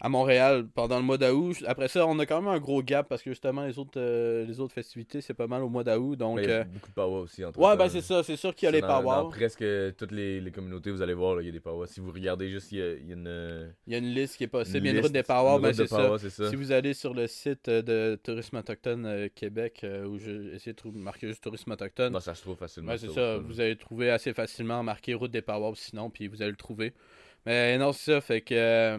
à 0.00 0.08
Montréal 0.08 0.66
pendant 0.74 0.98
le 0.98 1.04
mois 1.04 1.18
d'août. 1.18 1.56
Après 1.66 1.88
ça, 1.88 2.06
on 2.06 2.18
a 2.18 2.26
quand 2.26 2.40
même 2.40 2.50
un 2.50 2.58
gros 2.58 2.82
gap 2.82 3.08
parce 3.08 3.22
que 3.22 3.30
justement, 3.30 3.66
les 3.66 3.78
autres, 3.78 3.98
euh, 3.98 4.44
les 4.46 4.60
autres 4.60 4.74
festivités, 4.74 5.20
c'est 5.20 5.34
pas 5.34 5.46
mal 5.46 5.62
au 5.62 5.68
mois 5.68 5.84
d'août. 5.84 6.16
Donc, 6.16 6.40
il 6.42 6.48
y 6.48 6.52
a 6.52 6.60
euh, 6.60 6.64
beaucoup 6.64 6.88
de 6.88 6.94
power 6.94 7.20
aussi 7.20 7.44
entre 7.44 7.58
ouais, 7.58 7.76
ben 7.76 7.88
c'est 7.88 8.00
ça. 8.00 8.22
C'est 8.22 8.36
sûr 8.36 8.54
qu'il 8.54 8.66
y 8.66 8.68
a 8.68 8.72
les 8.72 8.80
dans 8.80 9.02
powwows. 9.02 9.28
presque 9.30 9.64
toutes 9.96 10.12
les, 10.12 10.40
les 10.40 10.50
communautés, 10.50 10.90
vous 10.90 11.02
allez 11.02 11.14
voir, 11.14 11.36
là, 11.36 11.42
il 11.42 11.46
y 11.46 11.48
a 11.48 11.52
des 11.52 11.60
powwows. 11.60 11.86
Si 11.86 12.00
vous 12.00 12.12
regardez 12.12 12.48
juste, 12.48 12.72
il 12.72 12.78
y 12.78 12.82
a, 12.82 12.92
il 12.94 13.08
y 13.08 13.12
a 13.12 13.14
une. 13.14 13.74
Il 13.86 13.92
y 13.92 13.96
a 13.96 13.98
une 13.98 14.14
liste 14.14 14.36
qui 14.36 14.44
est 14.44 14.48
possible. 14.48 14.78
Il 14.78 14.86
y 14.86 14.88
a 14.88 14.98
une 14.98 15.02
route 15.02 15.12
des 15.12 15.22
powwows, 15.22 15.58
ben 15.58 15.68
de 15.68 15.74
c'est 15.74 15.86
ça. 15.86 15.96
powwows, 15.96 16.18
c'est 16.18 16.30
ça. 16.30 16.50
Si 16.50 16.56
vous 16.56 16.72
allez 16.72 16.94
sur 16.94 17.14
le 17.14 17.26
site 17.26 17.68
euh, 17.68 17.82
de 17.82 18.18
Tourisme 18.22 18.56
Autochtone 18.56 19.06
euh, 19.06 19.28
Québec, 19.34 19.80
euh, 19.84 20.06
où 20.06 20.18
j'ai 20.18 20.54
essayé 20.54 20.74
de 20.74 20.98
marquer 20.98 21.28
juste 21.28 21.42
Tourisme 21.42 21.72
Autochtone, 21.72 22.12
Non, 22.12 22.20
ça 22.20 22.34
se 22.34 22.42
trouve 22.42 22.56
facilement. 22.56 22.92
Ouais, 22.92 22.98
c'est 22.98 23.10
ça. 23.10 23.38
Vous 23.38 23.60
allez 23.60 23.76
trouver 23.76 24.10
assez 24.10 24.32
facilement 24.32 24.82
marqué 24.82 25.14
route 25.14 25.30
des 25.30 25.42
powwows 25.42 25.74
sinon, 25.74 26.10
puis 26.10 26.28
vous 26.28 26.42
allez 26.42 26.50
le 26.50 26.56
trouver. 26.56 26.92
Mais 27.46 27.78
non, 27.78 27.92
c'est 27.92 28.12
ça. 28.12 28.20
Fait 28.20 28.40
que. 28.40 28.98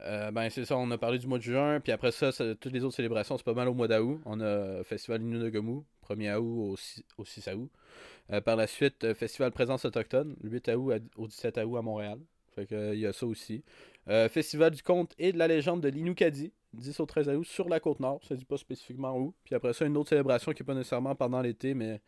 Euh, 0.00 0.30
ben, 0.30 0.50
c'est 0.50 0.64
ça. 0.64 0.76
On 0.76 0.90
a 0.90 0.98
parlé 0.98 1.18
du 1.18 1.26
mois 1.26 1.38
de 1.38 1.42
juin. 1.42 1.80
Puis 1.80 1.92
après 1.92 2.12
ça, 2.12 2.30
toutes 2.32 2.72
les 2.72 2.84
autres 2.84 2.96
célébrations, 2.96 3.36
c'est 3.36 3.44
pas 3.44 3.54
mal 3.54 3.68
au 3.68 3.74
mois 3.74 3.88
d'août. 3.88 4.20
On 4.24 4.40
a 4.40 4.82
Festival 4.84 5.22
Inunagamu, 5.22 5.82
1er 6.08 6.36
août 6.36 6.72
au 6.72 6.76
6, 6.76 7.04
au 7.18 7.24
6 7.24 7.48
août. 7.54 7.70
Euh, 8.32 8.40
par 8.40 8.56
la 8.56 8.66
suite, 8.66 9.04
euh, 9.04 9.14
Festival 9.14 9.52
Présence 9.52 9.84
Autochtone, 9.84 10.36
8 10.42 10.68
août 10.76 11.02
au 11.16 11.26
17 11.26 11.58
août 11.58 11.76
à 11.76 11.82
Montréal. 11.82 12.18
Fait 12.54 12.66
que, 12.66 12.94
il 12.94 13.00
y 13.00 13.06
a 13.06 13.12
ça 13.12 13.26
aussi. 13.26 13.62
Euh, 14.08 14.28
Festival 14.28 14.70
du 14.72 14.82
conte 14.82 15.14
et 15.18 15.32
de 15.32 15.38
la 15.38 15.48
légende 15.48 15.80
de 15.80 15.88
l'Inoukadi, 15.88 16.52
10 16.72 17.00
au 17.00 17.06
13 17.06 17.28
août 17.30 17.44
sur 17.44 17.68
la 17.68 17.80
côte 17.80 18.00
nord. 18.00 18.20
Ça 18.24 18.34
dit 18.34 18.44
pas 18.44 18.56
spécifiquement 18.56 19.16
où. 19.18 19.34
Puis 19.44 19.54
après 19.54 19.72
ça, 19.72 19.84
une 19.84 19.96
autre 19.96 20.10
célébration 20.10 20.52
qui 20.52 20.62
est 20.62 20.66
pas 20.66 20.74
nécessairement 20.74 21.14
pendant 21.14 21.40
l'été, 21.40 21.74
mais 21.74 22.00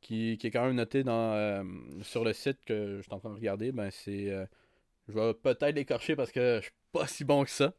qui, 0.00 0.36
qui 0.38 0.48
est 0.48 0.50
quand 0.50 0.66
même 0.66 0.76
notée 0.76 1.02
dans, 1.02 1.64
sur 2.02 2.24
le 2.24 2.32
site 2.32 2.58
que 2.66 2.96
je 2.98 3.02
suis 3.02 3.12
en 3.12 3.18
train 3.18 3.30
de 3.30 3.36
regarder. 3.36 3.72
Ben, 3.72 3.90
c'est. 3.90 4.26
je 5.08 5.14
vais 5.14 5.34
peut-être 5.34 5.74
l'écorcher 5.76 6.16
parce 6.16 6.32
que 6.32 6.60
je 6.62 6.70
pas 6.94 7.06
si 7.08 7.24
bon 7.24 7.44
que 7.44 7.50
ça. 7.50 7.72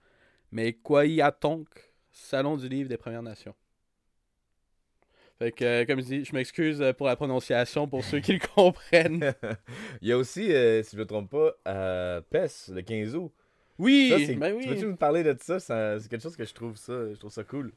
Mais 0.51 0.73
Kwayatonk, 0.73 1.67
Salon 2.11 2.57
du 2.57 2.67
livre 2.69 2.89
des 2.89 2.97
Premières 2.97 3.23
Nations. 3.23 3.55
Fait 5.39 5.51
que, 5.51 5.65
euh, 5.65 5.85
comme 5.85 5.99
je 5.99 6.05
dis, 6.05 6.25
je 6.25 6.33
m'excuse 6.33 6.81
euh, 6.81 6.93
pour 6.93 7.07
la 7.07 7.15
prononciation 7.15 7.87
pour 7.87 8.03
ceux 8.05 8.19
qui 8.19 8.33
le 8.33 8.39
comprennent. 8.55 9.33
il 10.01 10.07
y 10.07 10.11
a 10.13 10.17
aussi, 10.17 10.51
euh, 10.53 10.81
si 10.83 10.95
je 10.95 11.01
me 11.01 11.05
trompe 11.05 11.29
pas, 11.29 11.51
à 11.65 12.21
PES, 12.29 12.69
le 12.73 12.81
15 12.81 13.15
août. 13.15 13.31
Oui, 13.77 14.07
Ça, 14.27 14.33
ben 14.39 14.53
Tu 14.53 14.69
oui. 14.69 14.73
peux-tu 14.73 14.85
me 14.85 14.95
parler 14.95 15.23
de 15.23 15.35
ça? 15.41 15.59
Ça- 15.59 15.99
C'est 15.99 16.07
quelque 16.09 16.21
chose 16.23 16.37
que 16.37 16.45
je 16.45 16.53
trouve 16.53 16.77
ça, 16.77 16.93
je 17.13 17.15
trouve 17.19 17.31
ça 17.31 17.43
cool. 17.43 17.73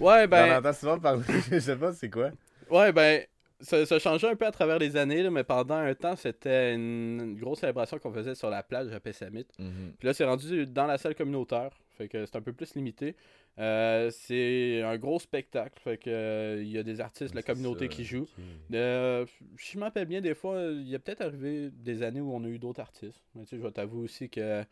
Ouais, 0.00 0.26
Ben, 0.26 0.52
on 0.52 0.56
entend 0.58 0.72
souvent 0.72 0.98
parler, 0.98 1.22
je 1.50 1.60
sais 1.60 1.76
pas 1.76 1.92
c'est 1.92 2.10
quoi. 2.10 2.30
Ouais, 2.70 2.92
ben, 2.92 3.24
ça, 3.60 3.86
ça 3.86 3.98
changeait 3.98 4.28
un 4.28 4.36
peu 4.36 4.46
à 4.46 4.50
travers 4.50 4.78
les 4.78 4.96
années, 4.96 5.22
là, 5.22 5.30
mais 5.30 5.44
pendant 5.44 5.76
un 5.76 5.94
temps, 5.94 6.16
c'était 6.16 6.74
une, 6.74 7.20
une 7.20 7.36
grosse 7.38 7.60
célébration 7.60 7.98
qu'on 7.98 8.12
faisait 8.12 8.34
sur 8.34 8.50
la 8.50 8.62
plage 8.62 8.92
à 8.92 9.00
Pessamit. 9.00 9.46
Mhm. 9.58 9.94
Puis 9.98 10.06
là, 10.06 10.14
c'est 10.14 10.24
rendu 10.24 10.66
dans 10.66 10.86
la 10.86 10.98
salle 10.98 11.14
communautaire, 11.14 11.70
fait 11.94 12.08
que 12.08 12.26
c'est 12.26 12.36
un 12.36 12.42
peu 12.42 12.52
plus 12.52 12.74
limité. 12.74 13.16
Euh, 13.58 14.10
c'est 14.10 14.82
un 14.82 14.98
gros 14.98 15.18
spectacle, 15.18 15.80
fait 15.82 15.96
que 15.96 16.10
euh, 16.10 16.62
il 16.62 16.68
y 16.70 16.76
a 16.76 16.82
des 16.82 17.00
artistes 17.00 17.30
de 17.30 17.36
la 17.36 17.42
communauté 17.42 17.86
ça, 17.86 17.88
qui 17.94 18.04
jouent. 18.04 18.24
ok. 18.24 18.74
Euh, 18.74 19.24
je 19.56 19.78
m'appelle 19.78 20.04
bien, 20.06 20.20
des 20.20 20.34
fois, 20.34 20.60
il 20.72 20.86
y 20.88 20.94
a 20.94 20.98
peut-être 20.98 21.22
arrivé 21.22 21.70
des 21.72 22.02
années 22.02 22.20
où 22.20 22.34
on 22.34 22.44
a 22.44 22.48
eu 22.48 22.58
d'autres 22.58 22.80
artistes. 22.80 23.22
Mais 23.34 23.44
tu 23.44 23.50
sais, 23.50 23.56
je 23.56 23.62
vais 23.62 23.70
t'avouer 23.70 24.02
aussi 24.04 24.28
que 24.28 24.62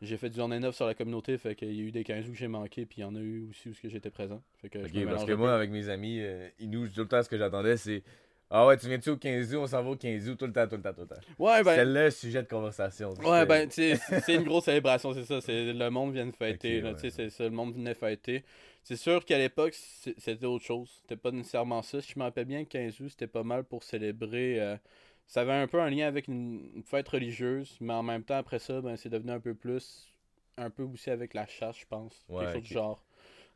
j'ai 0.00 0.16
fait 0.16 0.28
du 0.28 0.36
journée 0.38 0.58
neuf 0.58 0.74
sur 0.74 0.86
la 0.86 0.94
communauté, 0.94 1.38
fait 1.38 1.54
qu'il 1.54 1.72
y 1.72 1.78
a 1.80 1.84
eu 1.84 1.92
des 1.92 2.02
15 2.02 2.26
août 2.26 2.32
que 2.32 2.36
j'ai 2.38 2.48
manqué, 2.48 2.84
puis 2.84 2.98
il 2.98 3.02
y 3.02 3.04
en 3.04 3.14
a 3.14 3.20
eu 3.20 3.46
aussi 3.48 3.68
où 3.68 3.72
j'étais 3.84 4.10
présent. 4.10 4.42
Fait 4.60 4.68
que 4.68 4.80
je 4.80 4.86
Ok, 4.88 4.94
me 4.96 5.04
parce 5.06 5.24
que 5.24 5.32
moi, 5.34 5.50
peu. 5.50 5.54
avec 5.54 5.70
mes 5.70 5.88
amis 5.88 6.18
euh, 6.20 6.48
Inou, 6.58 6.88
tout 6.88 7.02
le 7.02 7.06
temps, 7.06 7.22
ce 7.22 7.28
que 7.28 7.38
j'attendais, 7.38 7.76
c'est 7.76 8.02
Ah 8.54 8.66
ouais, 8.66 8.76
tu 8.76 8.86
viens-tu 8.86 9.08
au 9.08 9.16
15 9.16 9.54
août, 9.54 9.60
on 9.62 9.66
s'en 9.66 9.82
va 9.82 9.88
au 9.90 9.96
15 9.96 10.28
août, 10.28 10.36
tout 10.36 10.46
le 10.46 10.52
temps, 10.52 10.68
tout 10.68 10.76
le 10.76 10.82
temps, 10.82 10.92
tout 10.92 11.00
le 11.00 11.06
temps. 11.06 11.20
Ouais, 11.38 11.62
ben, 11.62 11.70
C'était 11.70 11.84
le 11.86 12.10
sujet 12.10 12.42
de 12.42 12.48
conversation. 12.48 13.14
Ouais, 13.14 13.46
ben, 13.46 13.66
tu 13.66 13.76
sais, 13.76 13.96
c'est 13.96 14.20
c'est 14.20 14.34
une 14.34 14.42
grosse 14.44 14.64
célébration, 14.64 15.14
c'est 15.14 15.24
ça. 15.24 15.40
C'est 15.40 15.72
le 15.72 15.88
monde 15.90 16.12
vient 16.12 16.26
de 16.26 16.36
fêter, 16.36 16.76
Ok, 16.78 16.82
là, 16.84 16.90
ouais. 16.90 16.94
tu 16.96 17.00
sais, 17.00 17.10
c'est 17.10 17.30
ça, 17.30 17.44
le 17.44 17.50
monde 17.50 17.72
venait 17.74 17.94
fêter. 17.94 18.44
C'est 18.82 18.96
sûr 18.96 19.24
qu'à 19.24 19.38
l'époque, 19.38 19.72
c'est- 19.72 20.14
c'était 20.18 20.44
autre 20.44 20.66
chose. 20.66 20.90
C'était 21.00 21.16
pas 21.16 21.30
nécessairement 21.30 21.80
ça. 21.80 22.02
Si 22.02 22.12
je 22.12 22.18
me 22.18 22.24
rappelle 22.24 22.44
bien, 22.44 22.66
15 22.66 23.00
août, 23.00 23.08
c'était 23.08 23.26
pas 23.26 23.42
mal 23.42 23.64
pour 23.64 23.82
célébrer. 23.84 24.60
euh, 24.60 24.76
ça 25.26 25.40
avait 25.40 25.52
un 25.52 25.66
peu 25.66 25.80
un 25.80 25.88
lien 25.88 26.06
avec 26.06 26.28
une, 26.28 26.82
fête 26.84 27.08
religieuse, 27.08 27.78
mais 27.80 27.94
en 27.94 28.02
même 28.02 28.22
temps, 28.22 28.36
après 28.36 28.58
ça, 28.58 28.82
ben, 28.82 28.96
c'est 28.96 29.08
devenu 29.08 29.30
un 29.32 29.40
peu 29.40 29.54
plus. 29.54 30.12
Un 30.58 30.68
peu 30.68 30.82
aussi 30.82 31.08
avec 31.08 31.32
la 31.32 31.46
chasse, 31.46 31.78
je 31.78 31.86
pense. 31.86 32.22
Ouais, 32.28 32.44
Quelque 32.44 32.52
chose 32.54 32.62
du 32.64 32.74
genre. 32.74 33.04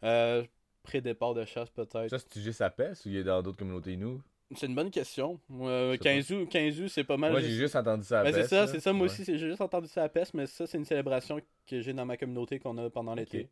Euh, 0.04 0.43
Pré-départ 0.84 1.34
de 1.34 1.44
chasse, 1.44 1.69
peut-être. 1.69 2.08
Ça, 2.08 2.19
c'est 2.19 2.40
juste 2.40 2.62
à 2.62 2.70
PES 2.70 3.04
ou 3.04 3.08
il 3.08 3.16
y 3.16 3.19
a 3.19 3.25
dans 3.25 3.43
d'autres 3.43 3.58
communautés 3.58 3.93
Inou 3.93 4.22
C'est 4.54 4.66
une 4.66 4.75
bonne 4.76 4.90
question. 4.93 5.40
Euh, 5.60 5.93
Je 5.93 5.96
sais 5.96 5.98
15 5.98 6.32
août, 6.32 6.48
15 6.48 6.81
août, 6.81 6.88
c'est 6.88 7.02
pas 7.04 7.16
mal. 7.16 7.32
Moi, 7.32 7.40
j'ai 7.40 7.50
juste 7.50 7.75
entendu 7.75 8.04
ça 8.04 8.20
à 8.20 8.25
Ben, 8.25 8.32
PES. 8.32 8.43
c'est 8.43 8.48
ça, 8.48 8.66
c'est 8.69 8.81
ça, 8.81 8.93
moi 8.93 9.06
Ouais. 9.06 9.12
aussi, 9.12 9.25
j'ai 9.25 9.38
juste 9.38 9.60
entendu 9.60 9.88
ça 9.88 10.04
à 10.04 10.08
PES, 10.08 10.32
mais 10.34 10.46
ça, 10.46 10.66
c'est 10.66 10.78
une 10.78 10.84
célébration 10.84 11.40
que 11.66 11.81
j'ai 11.81 11.93
dans 11.93 12.06
ma 12.06 12.16
communauté 12.16 12.60
qu'on 12.60 12.78
a 12.78 12.88
pendant 12.88 13.14
l'été. 13.14 13.48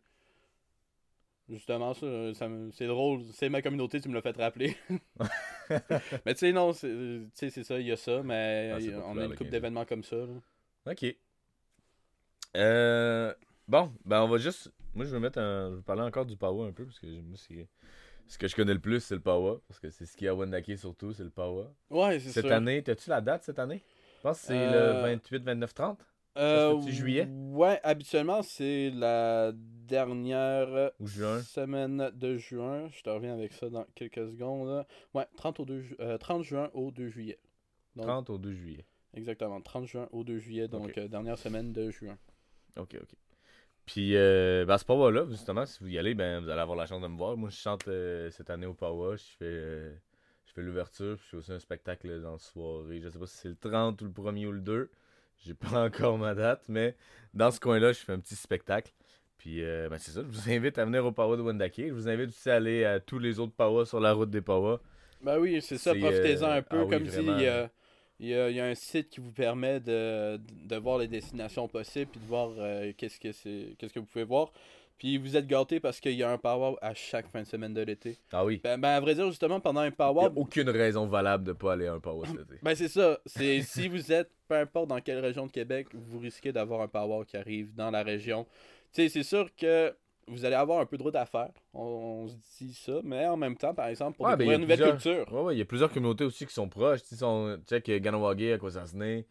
Justement, 1.48 1.92
ça, 1.94 2.06
c'est 2.72 2.86
drôle, 2.86 3.22
c'est 3.32 3.48
ma 3.48 3.60
communauté, 3.60 4.00
tu 4.00 4.08
me 4.08 4.14
l'as 4.14 4.22
fait 4.22 4.36
rappeler. 4.36 4.76
mais 6.24 6.34
tu 6.34 6.38
sais, 6.40 6.52
non, 6.52 6.72
c'est 6.72 7.20
sais, 7.34 7.50
c'est 7.50 7.64
ça, 7.64 7.78
il 7.80 7.86
y 7.86 7.92
a 7.92 7.96
ça, 7.96 8.22
mais 8.22 8.70
Ah, 8.72 8.78
on 9.06 9.18
a 9.18 9.24
une 9.24 9.34
15. 9.34 9.50
d'événements 9.50 9.84
comme 9.84 10.04
ça. 10.04 10.16
là. 10.16 10.92
Ok. 10.92 11.06
Euh, 12.56 13.34
bon, 13.66 13.92
ben 14.04 14.22
on 14.22 14.28
va 14.28 14.38
juste. 14.38 14.70
Moi, 14.94 15.04
je 15.06 15.10
vais 15.10 15.20
mettre 15.20 15.38
un. 15.38 15.70
Je 15.70 15.76
vais 15.76 15.82
parler 15.82 16.02
encore 16.02 16.24
du 16.24 16.36
Power 16.36 16.68
un 16.68 16.72
peu, 16.72 16.84
parce 16.84 16.98
que 17.00 17.06
moi, 17.06 17.36
c'est. 17.36 17.66
Ce 18.26 18.38
que 18.38 18.48
je 18.48 18.56
connais 18.56 18.74
le 18.74 18.80
plus, 18.80 19.00
c'est 19.00 19.14
le 19.14 19.20
Power. 19.20 19.58
Parce 19.68 19.80
que 19.80 19.90
c'est 19.90 20.06
ce 20.06 20.16
qu'il 20.16 20.24
y 20.26 20.28
a 20.28 20.32
à 20.32 20.34
Wendake 20.34 20.76
surtout, 20.78 21.12
c'est 21.12 21.24
le 21.24 21.30
Power. 21.30 21.66
Ouais, 21.90 22.18
c'est 22.20 22.32
Cette 22.32 22.44
sûr. 22.46 22.52
année, 22.52 22.82
t'as-tu 22.82 23.10
la 23.10 23.20
date 23.20 23.44
cette 23.44 23.58
année? 23.58 23.82
Je 24.16 24.22
pense 24.22 24.40
que 24.40 24.46
c'est 24.48 24.66
Euh, 24.66 24.94
le 24.94 25.00
28, 25.00 25.42
29, 25.44 25.74
30. 25.74 26.00
Euh, 26.36 26.76
fait-tu 26.80 26.92
juillet? 26.92 27.28
Ouais, 27.52 27.78
habituellement, 27.84 28.42
c'est 28.42 28.90
la 28.90 29.52
dernière 29.54 30.90
Ou 30.98 31.06
juin. 31.06 31.40
semaine 31.42 32.10
de 32.14 32.36
juin. 32.36 32.88
Je 32.90 33.02
te 33.02 33.10
reviens 33.10 33.34
avec 33.34 33.52
ça 33.52 33.68
dans 33.70 33.84
quelques 33.94 34.26
secondes. 34.32 34.84
Ouais, 35.14 35.26
30, 35.36 35.60
au 35.60 35.64
2 35.64 35.80
ju- 35.80 35.96
euh, 36.00 36.18
30 36.18 36.42
juin 36.42 36.70
au 36.74 36.90
2 36.90 37.08
juillet. 37.08 37.38
Donc, 37.94 38.06
30 38.06 38.30
au 38.30 38.38
2 38.38 38.52
juillet. 38.54 38.84
Exactement, 39.14 39.60
30 39.60 39.86
juin 39.86 40.08
au 40.10 40.24
2 40.24 40.38
juillet, 40.38 40.66
donc 40.66 40.98
euh, 40.98 41.06
dernière 41.06 41.38
semaine 41.38 41.72
de 41.72 41.90
juin. 41.90 42.18
Ok, 42.76 42.96
ok. 43.00 43.14
Puis, 43.86 44.16
euh, 44.16 44.64
ben, 44.64 44.74
à 44.74 44.78
ce 44.78 44.84
Power-là, 44.84 45.26
justement, 45.28 45.66
si 45.66 45.78
vous 45.82 45.88
y 45.90 45.98
allez, 45.98 46.14
ben, 46.14 46.42
vous 46.42 46.48
allez 46.48 46.60
avoir 46.60 46.76
la 46.76 46.86
chance 46.86 47.02
de 47.02 47.06
me 47.08 47.16
voir. 47.16 47.36
Moi, 47.36 47.50
je 47.50 47.56
chante 47.56 47.86
euh, 47.88 48.30
cette 48.30 48.48
année 48.50 48.66
au 48.66 48.74
Power. 48.74 49.16
Je 49.18 49.36
fais, 49.38 49.44
euh, 49.44 49.94
je 50.46 50.52
fais 50.52 50.62
l'ouverture. 50.62 51.16
puis 51.16 51.24
Je 51.26 51.30
fais 51.30 51.36
aussi 51.36 51.52
un 51.52 51.58
spectacle 51.58 52.20
dans 52.22 52.32
la 52.32 52.38
soirée. 52.38 53.00
Je 53.02 53.08
sais 53.10 53.18
pas 53.18 53.26
si 53.26 53.36
c'est 53.36 53.48
le 53.48 53.56
30 53.56 54.00
ou 54.00 54.04
le 54.06 54.10
1er 54.10 54.46
ou 54.46 54.52
le 54.52 54.60
2. 54.60 54.90
J'ai 55.44 55.54
pas 55.54 55.84
encore 55.86 56.16
ma 56.16 56.34
date, 56.34 56.64
mais 56.68 56.96
dans 57.34 57.50
ce 57.50 57.60
coin-là, 57.60 57.92
je 57.92 57.98
fais 57.98 58.12
un 58.12 58.20
petit 58.20 58.36
spectacle. 58.36 58.92
Puis, 59.36 59.62
euh, 59.62 59.88
ben, 59.90 59.98
c'est 59.98 60.12
ça. 60.12 60.22
Je 60.22 60.26
vous 60.28 60.50
invite 60.50 60.78
à 60.78 60.86
venir 60.86 61.04
au 61.04 61.12
Power 61.12 61.36
de 61.36 61.42
Wendake. 61.42 61.74
Je 61.76 61.92
vous 61.92 62.08
invite 62.08 62.30
aussi 62.30 62.48
à 62.48 62.54
aller 62.54 62.84
à 62.84 63.00
tous 63.00 63.18
les 63.18 63.38
autres 63.38 63.52
Power 63.54 63.84
sur 63.84 64.00
la 64.00 64.14
route 64.14 64.30
des 64.30 64.40
Power. 64.40 64.78
Ben 65.20 65.38
oui, 65.38 65.60
c'est 65.60 65.78
ça, 65.78 65.94
profitez-en 65.94 66.44
euh, 66.50 66.58
un 66.58 66.62
peu. 66.62 66.78
ah 66.80 66.84
oui, 66.84 66.90
Comme 66.90 67.02
dit, 67.02 67.08
vraiment. 67.10 67.38
a, 67.38 67.68
il 68.20 68.28
y 68.28 68.34
a- 68.34 68.48
il 68.50 68.56
y 68.56 68.60
a 68.60 68.64
un 68.66 68.74
site 68.74 69.10
qui 69.10 69.20
vous 69.20 69.32
permet 69.32 69.80
de, 69.80 70.38
de 70.38 70.76
voir 70.76 70.98
les 70.98 71.08
destinations 71.08 71.68
possibles 71.68 72.10
puis 72.10 72.20
de 72.20 72.26
voir 72.26 72.50
euh, 72.58 72.92
qu'est-ce 72.96 73.18
que 73.20 73.32
c'est 73.32 73.74
qu'est-ce 73.78 73.92
que 73.92 74.00
vous 74.00 74.06
pouvez 74.06 74.24
voir. 74.24 74.52
Puis 74.96 75.18
vous 75.18 75.36
êtes 75.36 75.48
gâtés 75.48 75.80
parce 75.80 75.98
qu'il 75.98 76.12
y 76.12 76.22
a 76.22 76.30
un 76.30 76.38
power 76.38 76.76
à 76.80 76.94
chaque 76.94 77.26
fin 77.28 77.42
de 77.42 77.46
semaine 77.48 77.74
de 77.74 77.80
l'été. 77.82 78.16
Ah 78.30 78.44
oui. 78.44 78.60
Ben, 78.62 78.80
ben, 78.80 78.90
à 78.90 79.00
vrai 79.00 79.16
dire, 79.16 79.26
justement, 79.28 79.58
pendant 79.58 79.80
un 79.80 79.86
Il 79.88 79.92
power, 79.92 80.20
n'y 80.20 80.26
a 80.26 80.32
aucune 80.36 80.70
raison 80.70 81.06
valable 81.06 81.42
de 81.42 81.52
pas 81.52 81.72
aller 81.72 81.86
à 81.88 81.94
un 81.94 81.98
Power 82.00 82.28
cet 82.28 82.42
été. 82.42 82.60
Ben 82.62 82.76
c'est 82.76 82.86
ça. 82.88 83.18
C'est 83.26 83.60
si 83.62 83.88
vous 83.88 84.12
êtes, 84.12 84.30
peu 84.46 84.54
importe 84.54 84.88
dans 84.88 85.00
quelle 85.00 85.18
région 85.18 85.46
de 85.46 85.52
Québec, 85.52 85.88
vous 85.92 86.20
risquez 86.20 86.52
d'avoir 86.52 86.80
un 86.80 86.88
power 86.88 87.24
qui 87.26 87.36
arrive 87.36 87.74
dans 87.74 87.90
la 87.90 88.04
région. 88.04 88.44
Tu 88.92 89.02
sais, 89.02 89.08
c'est 89.08 89.24
sûr 89.24 89.50
que 89.56 89.92
vous 90.28 90.44
allez 90.44 90.54
avoir 90.54 90.80
un 90.80 90.86
peu 90.86 90.96
de 90.96 91.02
route 91.02 91.16
à 91.16 91.26
faire. 91.26 91.50
On, 91.72 91.82
on 92.24 92.28
se 92.28 92.34
dit 92.60 92.74
ça, 92.74 92.92
mais 93.02 93.26
en 93.26 93.36
même 93.36 93.56
temps, 93.56 93.74
par 93.74 93.86
exemple, 93.88 94.16
pour 94.16 94.26
Ouais, 94.26 94.32
ben, 94.32 94.38
découvrir 94.38 94.56
une 94.58 94.62
nouvelle 94.62 94.78
plusieurs- 94.94 95.22
culture. 95.24 95.32
Ouais, 95.34 95.40
ouais, 95.42 95.54
il 95.54 95.58
y 95.58 95.62
a 95.62 95.64
plusieurs 95.64 95.92
communautés 95.92 96.24
aussi 96.24 96.46
qui 96.46 96.52
sont 96.54 96.68
proches. 96.68 97.02
Tu 97.02 97.16
sais, 97.16 97.24
check 97.68 97.88
euh, 97.88 97.98
Ganawagi, 97.98 98.52
Akwesasne, 98.52 99.24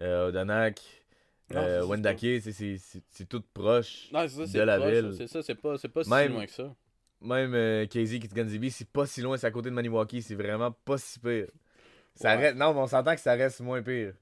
euh, 0.00 0.28
Odanak, 0.28 0.80
Non, 1.52 1.60
euh, 1.60 1.84
Wendake, 1.86 2.40
c'est- 2.40 3.28
tout 3.28 3.42
proche. 3.52 4.08
Non, 4.12 4.26
ça, 4.28 4.44
de 4.46 4.60
la 4.60 4.78
proche, 4.78 4.90
ville. 4.92 5.14
C'est 5.16 5.26
ça, 5.26 5.42
c'est 5.42 5.54
pas, 5.54 5.76
pas 5.92 6.04
si 6.04 6.10
Même- 6.10 6.32
loin 6.32 6.46
que 6.46 6.52
ça. 6.52 6.74
Même 7.20 7.54
euh, 7.54 7.86
KZ, 7.86 8.18
Kitganzibi, 8.18 8.70
c'est 8.70 8.88
pas 8.88 9.06
si 9.06 9.22
loin, 9.22 9.36
c'est 9.38 9.46
à 9.46 9.50
côté 9.50 9.70
de 9.70 9.74
Maniwaki, 9.74 10.20
c'est 10.20 10.34
vraiment 10.34 10.72
pas 10.84 10.98
si 10.98 11.18
pire. 11.18 11.46
Ça 12.14 12.36
Ouais. 12.36 12.42
reste, 12.42 12.56
non, 12.56 12.74
mais 12.74 12.80
on 12.80 12.86
s'entend 12.86 13.14
que 13.14 13.20
ça 13.20 13.32
reste 13.34 13.60
moins 13.60 13.82
pire. 13.82 14.12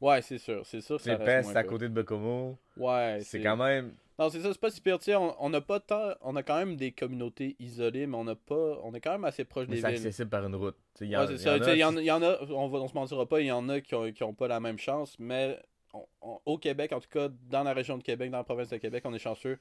Ouais, 0.00 0.20
c'est 0.22 0.38
sûr, 0.38 0.64
c'est 0.64 0.80
sûr. 0.80 1.00
C'est 1.00 1.16
Pest, 1.18 1.54
à 1.56 1.62
côté 1.64 1.88
de 1.88 1.92
Bekomo. 1.94 2.58
Ouais, 2.76 3.20
C'est 3.22 3.42
quand 3.42 3.56
même. 3.56 3.92
Non, 4.20 4.28
c'est 4.28 4.40
ça, 4.42 4.52
c'est 4.52 4.60
pas 4.60 4.70
si 4.70 4.82
pire. 4.82 4.98
Tu 4.98 5.06
sais, 5.06 5.14
on, 5.16 5.34
on 5.42 5.52
a 5.54 5.60
pas 5.62 5.80
tant. 5.80 6.10
On 6.20 6.36
a 6.36 6.42
quand 6.42 6.58
même 6.58 6.76
des 6.76 6.92
communautés 6.92 7.56
isolées, 7.58 8.06
mais 8.06 8.16
on 8.18 8.26
a 8.26 8.34
pas. 8.36 8.78
On 8.84 8.92
est 8.92 9.00
quand 9.00 9.12
même 9.12 9.24
assez 9.24 9.44
proche 9.44 9.66
Mais 9.66 9.76
des 9.76 9.80
c'est 9.80 9.88
villes. 9.88 9.96
accessible 9.96 10.28
par 10.28 10.44
une 10.44 10.54
route. 10.56 10.76
Il 11.00 11.06
y 11.08 11.16
en- 11.16 11.26
c'est 11.26 11.32
y 11.32 11.48
a, 11.48 11.64
sais, 11.64 11.72
Il 11.74 11.78
y, 11.80 11.84
en- 11.84 11.92
c'est- 11.94 12.02
il 12.02 12.04
y 12.04 12.10
en 12.10 12.22
a, 12.22 12.36
on, 12.50 12.68
va, 12.68 12.78
on 12.80 12.88
se 12.88 12.92
mentira 12.94 13.24
pas, 13.26 13.40
il 13.40 13.46
y 13.46 13.50
en 13.50 13.66
a 13.70 13.80
qui 13.80 13.94
ont, 13.94 14.12
qui 14.12 14.22
ont 14.22 14.34
pas 14.34 14.46
la 14.46 14.60
même 14.60 14.78
chance, 14.78 15.16
mais 15.18 15.58
on- 15.94 16.04
on- 16.20 16.38
au 16.44 16.58
Québec, 16.58 16.92
en 16.92 17.00
tout 17.00 17.08
cas, 17.08 17.28
dans 17.48 17.62
la 17.62 17.72
région 17.72 17.96
de 17.96 18.02
Québec, 18.02 18.30
dans 18.30 18.36
la 18.38 18.44
province 18.44 18.68
de 18.68 18.76
Québec, 18.76 19.02
on 19.06 19.14
est 19.14 19.18
chanceux. 19.18 19.58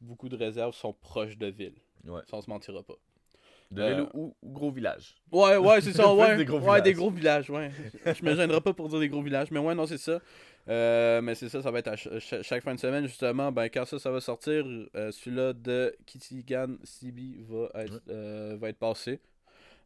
Beaucoup 0.00 0.28
de 0.28 0.36
réserves 0.36 0.74
sont 0.74 0.92
proches 0.92 1.36
de 1.36 1.48
villes. 1.48 1.80
Ouais. 2.06 2.20
Ça, 2.30 2.36
on 2.36 2.40
se 2.42 2.48
mentira 2.48 2.84
pas. 2.84 2.94
De 3.70 3.82
Euh, 3.82 4.06
ou, 4.14 4.34
ou 4.42 4.52
gros 4.52 4.70
village. 4.70 5.16
Ouais, 5.32 5.56
ouais, 5.56 5.80
c'est 5.80 5.92
ça, 5.92 6.12
ouais. 6.14 6.36
des 6.36 6.44
gros 6.44 6.60
ouais, 6.60 6.80
des 6.82 6.92
gros 6.92 7.10
villages, 7.10 7.50
ouais. 7.50 7.70
Je 8.04 8.24
me 8.24 8.34
gênerai 8.36 8.60
pas 8.60 8.72
pour 8.72 8.88
dire 8.88 9.00
des 9.00 9.08
gros 9.08 9.22
villages, 9.22 9.50
mais 9.50 9.58
ouais, 9.58 9.74
non, 9.74 9.86
c'est 9.86 9.98
ça. 9.98 10.20
Euh, 10.68 11.20
mais 11.20 11.34
c'est 11.34 11.48
ça, 11.48 11.62
ça 11.62 11.70
va 11.70 11.78
être 11.80 11.88
à 11.88 11.96
ch- 11.96 12.18
ch- 12.18 12.42
chaque 12.42 12.62
fin 12.62 12.74
de 12.74 12.80
semaine, 12.80 13.06
justement. 13.06 13.50
Ben, 13.52 13.64
quand 13.68 13.84
ça, 13.84 13.98
ça 13.98 14.10
va 14.10 14.20
sortir, 14.20 14.64
euh, 14.94 15.10
celui-là 15.12 15.52
de 15.52 15.94
Kitigan 16.06 16.76
CB 16.84 17.38
va 17.48 17.70
être, 17.82 17.92
Ouais. 17.94 18.00
euh, 18.10 18.56
va 18.60 18.68
être 18.68 18.78
passé. 18.78 19.20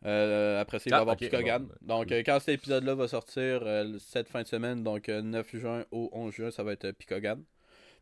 Après 0.02 0.78
ça, 0.78 0.84
il 0.86 0.90
va 0.90 0.96
y 0.96 0.98
Ah, 0.98 1.00
avoir 1.02 1.14
ok, 1.14 1.18
Picogan. 1.20 1.66
bon, 1.82 1.98
donc, 1.98 2.10
quand 2.24 2.38
cet 2.40 2.54
épisode-là 2.54 2.94
va 2.94 3.08
sortir, 3.08 3.62
cette 3.98 4.28
fin 4.28 4.42
de 4.42 4.46
semaine, 4.46 4.82
donc 4.82 5.08
euh, 5.08 5.20
9 5.20 5.54
juin 5.56 5.84
au 5.90 6.08
11 6.12 6.32
juin, 6.34 6.50
ça 6.50 6.62
va 6.62 6.72
être 6.72 6.90
Picogan. 6.92 7.42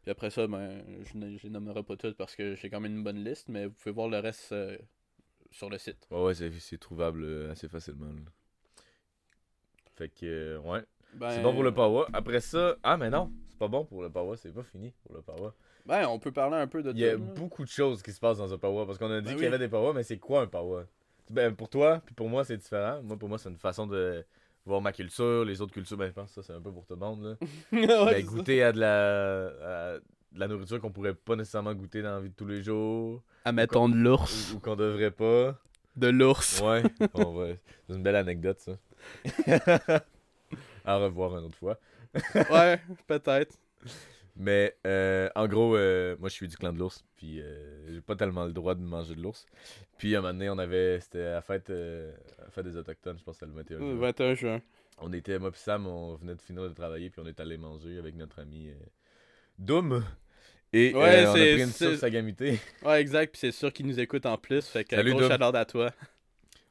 Puis 0.02 0.12
après 0.12 0.30
ça, 0.30 0.46
ben, 0.46 0.82
je 1.04 1.18
ne 1.18 1.36
les 1.42 1.50
nommerai 1.50 1.82
pas 1.82 1.96
toutes 1.96 2.16
parce 2.16 2.36
que 2.36 2.54
j'ai 2.54 2.70
quand 2.70 2.78
même 2.80 2.94
une 2.96 3.02
bonne 3.02 3.24
liste, 3.24 3.48
mais 3.48 3.66
vous 3.66 3.72
pouvez 3.72 3.92
voir 3.92 4.08
le 4.08 4.18
reste 4.20 4.52
sur 5.50 5.68
le 5.70 5.78
site. 5.78 6.06
Ouais, 6.10 6.22
ouais, 6.22 6.34
c'est, 6.34 6.78
trouvable 6.78 7.22
euh, 7.24 7.50
assez 7.52 7.68
facilement. 7.68 8.06
là. 8.06 8.30
Fait 9.96 10.08
que, 10.08 10.26
euh, 10.26 10.58
ouais. 10.60 10.82
Ben, 11.14 11.30
C'est 11.30 11.42
bon 11.42 11.52
pour 11.54 11.62
le 11.62 11.72
Power. 11.72 12.04
Après 12.12 12.40
ça, 12.40 12.76
ah, 12.82 12.96
mais 12.96 13.10
non, 13.10 13.32
c'est 13.48 13.58
pas 13.58 13.68
bon 13.68 13.84
pour 13.84 14.02
le 14.02 14.10
Power, 14.10 14.36
c'est 14.36 14.52
pas 14.52 14.62
fini 14.62 14.92
pour 15.02 15.14
le 15.14 15.22
Power. 15.22 15.50
Ben, 15.86 16.06
on 16.06 16.18
peut 16.18 16.32
parler 16.32 16.56
un 16.56 16.66
peu 16.66 16.82
de 16.82 16.90
Il 16.92 16.98
y 16.98 17.06
a 17.08 17.12
là. 17.12 17.16
beaucoup 17.16 17.64
de 17.64 17.70
choses 17.70 18.02
qui 18.02 18.12
se 18.12 18.20
passent 18.20 18.38
dans 18.38 18.52
un 18.52 18.58
Power 18.58 18.84
parce 18.86 18.98
qu'on 18.98 19.10
a 19.10 19.20
dit 19.20 19.28
Ben 19.28 19.34
qu'il 19.34 19.44
y 19.44 19.46
avait 19.46 19.58
des 19.58 19.68
Power, 19.68 19.92
mais 19.94 20.02
c'est 20.02 20.18
quoi 20.18 20.42
un 20.42 20.46
Power? 20.46 20.84
Ben, 21.30 21.54
pour 21.54 21.68
toi, 21.68 22.00
puis 22.04 22.14
pour 22.14 22.28
moi, 22.28 22.44
c'est 22.44 22.56
différent. 22.58 23.02
Moi, 23.02 23.16
pour 23.18 23.28
moi, 23.28 23.38
c'est 23.38 23.48
une 23.48 23.56
façon 23.58 23.86
de 23.86 24.24
voir 24.66 24.80
ma 24.82 24.92
culture, 24.92 25.44
les 25.46 25.60
autres 25.62 25.72
cultures, 25.72 25.96
ben, 25.96 26.06
je 26.08 26.12
pense 26.12 26.28
que 26.28 26.42
ça, 26.42 26.42
c'est 26.42 26.52
un 26.52 26.60
peu 26.60 26.70
pour 26.70 26.84
tout 26.86 26.94
le 26.94 27.00
monde. 27.00 27.22
Là. 27.24 27.36
Ouais, 27.72 27.86
Ben, 27.86 28.14
ça. 28.14 28.22
goûter 28.22 28.62
à 28.62 28.72
de 28.72 28.80
la, 28.80 29.46
à 29.94 29.98
de 30.32 30.40
la 30.40 30.48
nourriture 30.48 30.80
qu'on 30.80 30.90
pourrait 30.92 31.14
pas 31.14 31.36
nécessairement 31.36 31.74
goûter 31.74 32.02
dans 32.02 32.14
la 32.16 32.20
vie 32.20 32.30
de 32.30 32.34
tous 32.34 32.46
les 32.46 32.62
jours, 32.62 33.22
Admettons 33.44 33.88
de 33.88 33.96
l'ours. 33.96 34.52
ou, 34.52 34.56
ou 34.56 34.60
qu'on 34.60 34.76
devrait 34.76 35.10
pas. 35.10 35.58
De 35.96 36.08
l'ours. 36.08 36.60
Ouais, 36.60 36.82
c'est 37.86 37.94
une 37.94 38.02
belle 38.02 38.16
anecdote, 38.16 38.58
ça. 38.60 38.72
à 40.84 40.96
revoir 40.96 41.36
une 41.38 41.46
autre 41.46 41.56
fois. 41.58 41.78
ouais, 42.50 42.80
peut-être. 43.06 43.56
Mais 44.36 44.76
euh, 44.86 45.28
en 45.34 45.48
gros, 45.48 45.76
euh, 45.76 46.16
moi 46.20 46.28
je 46.28 46.34
suis 46.34 46.46
du 46.46 46.56
clan 46.56 46.72
de 46.72 46.78
l'ours, 46.78 47.04
puis 47.16 47.40
euh, 47.40 47.92
j'ai 47.92 48.00
pas 48.00 48.14
tellement 48.14 48.44
le 48.44 48.52
droit 48.52 48.76
de 48.76 48.80
manger 48.80 49.16
de 49.16 49.20
l'ours. 49.20 49.46
Puis 49.98 50.14
à 50.14 50.18
un 50.18 50.22
moment 50.22 50.32
donné, 50.34 50.48
on 50.48 50.58
avait, 50.58 51.00
c'était 51.00 51.22
à 51.22 51.32
la 51.34 51.42
fête, 51.42 51.70
euh, 51.70 52.12
à 52.46 52.50
fête 52.50 52.64
des 52.64 52.76
Autochtones, 52.76 53.18
je 53.18 53.24
pense 53.24 53.38
que 53.38 53.44
le 53.46 53.52
21 53.52 53.78
Le 53.78 53.86
juin. 53.96 53.98
21 54.00 54.34
juin. 54.34 54.62
On 55.00 55.12
était, 55.12 55.38
moi 55.40 55.50
pis 55.50 55.58
Sam, 55.58 55.86
on 55.88 56.14
venait 56.14 56.36
de 56.36 56.40
finir 56.42 56.62
de 56.62 56.68
travailler, 56.68 57.10
puis 57.10 57.20
on 57.24 57.26
est 57.26 57.40
allé 57.40 57.56
manger 57.56 57.98
avec 57.98 58.14
notre 58.14 58.38
ami 58.38 58.70
Doom. 59.58 60.04
Et 60.72 60.92
euh, 60.94 60.98
Ouais, 60.98 61.26
on 61.26 61.30
a 61.30 61.32
pris 61.32 61.62
une 61.62 61.70
sauce 61.70 62.02
à 62.02 62.10
gamité. 62.10 62.58
Ouais, 62.84 63.00
exact. 63.00 63.32
Puis 63.32 63.40
c'est 63.40 63.52
sûr 63.52 63.72
qu'ils 63.72 63.86
nous 63.86 63.98
écoutent 63.98 64.26
en 64.26 64.38
plus. 64.38 64.66
Fait 64.66 64.84
que 64.84 64.96
Salut, 64.96 65.14
gros 65.14 65.24
à 65.24 65.64
toi. 65.64 65.90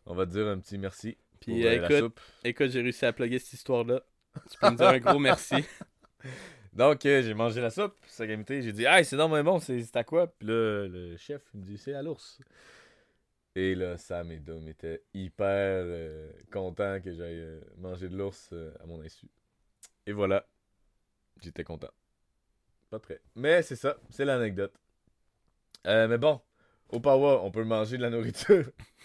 On 0.06 0.14
va 0.14 0.26
te 0.26 0.32
dire 0.32 0.48
un 0.48 0.60
petit 0.60 0.78
merci. 0.78 1.18
Puis 1.40 1.52
pour, 1.52 1.66
euh, 1.66 1.76
la 1.76 1.86
écoute, 1.86 2.00
soupe. 2.00 2.20
écoute, 2.44 2.70
j'ai 2.70 2.82
réussi 2.82 3.06
à 3.06 3.14
plugger 3.14 3.40
cette 3.40 3.54
histoire-là. 3.54 4.02
Tu 4.52 4.58
peux 4.60 4.70
me 4.70 4.78
dire 4.78 4.88
un 4.88 5.00
gros 5.00 5.20
merci. 5.20 5.56
Donc, 6.74 7.06
euh, 7.06 7.24
j'ai 7.24 7.34
mangé 7.34 7.60
la 7.60 7.72
soupe, 7.72 7.96
sa 8.08 8.28
gamité. 8.28 8.62
J'ai 8.62 8.72
dit, 8.72 8.86
hey, 8.86 9.04
c'est 9.04 9.18
dans 9.18 9.30
bon, 9.44 9.60
c'est 9.60 9.96
à 9.96 10.04
quoi? 10.04 10.28
Puis 10.28 10.48
là, 10.48 10.88
le 10.88 11.18
chef, 11.18 11.42
il 11.54 11.62
me 11.62 11.66
dit, 11.66 11.78
c'est 11.78 11.94
à 11.94 12.04
l'ours. 12.04 12.40
Et 13.58 13.74
là, 13.74 13.98
Sam 13.98 14.32
et 14.32 14.38
Dom 14.38 14.68
étaient 14.68 15.02
hyper 15.16 15.82
euh, 15.84 16.32
contents 16.52 17.02
que 17.02 17.12
j'aille 17.12 17.40
euh, 17.40 17.60
manger 17.78 18.08
de 18.08 18.16
l'ours 18.16 18.52
euh, 18.54 18.72
à 18.80 18.86
mon 18.86 19.02
insu. 19.02 19.28
Et 20.06 20.12
voilà, 20.12 20.46
j'étais 21.42 21.64
content. 21.64 21.90
Pas 22.90 23.00
très. 23.00 23.20
Mais 23.36 23.62
c'est 23.62 23.76
ça, 23.76 23.98
c'est 24.10 24.26
l'anecdote. 24.26 24.74
Euh, 25.86 26.08
mais 26.08 26.18
bon, 26.18 26.42
au 26.90 27.00
Power, 27.00 27.40
on 27.44 27.52
peut 27.52 27.64
manger 27.64 27.98
de 27.98 28.02
la 28.02 28.10
nourriture. 28.10 28.66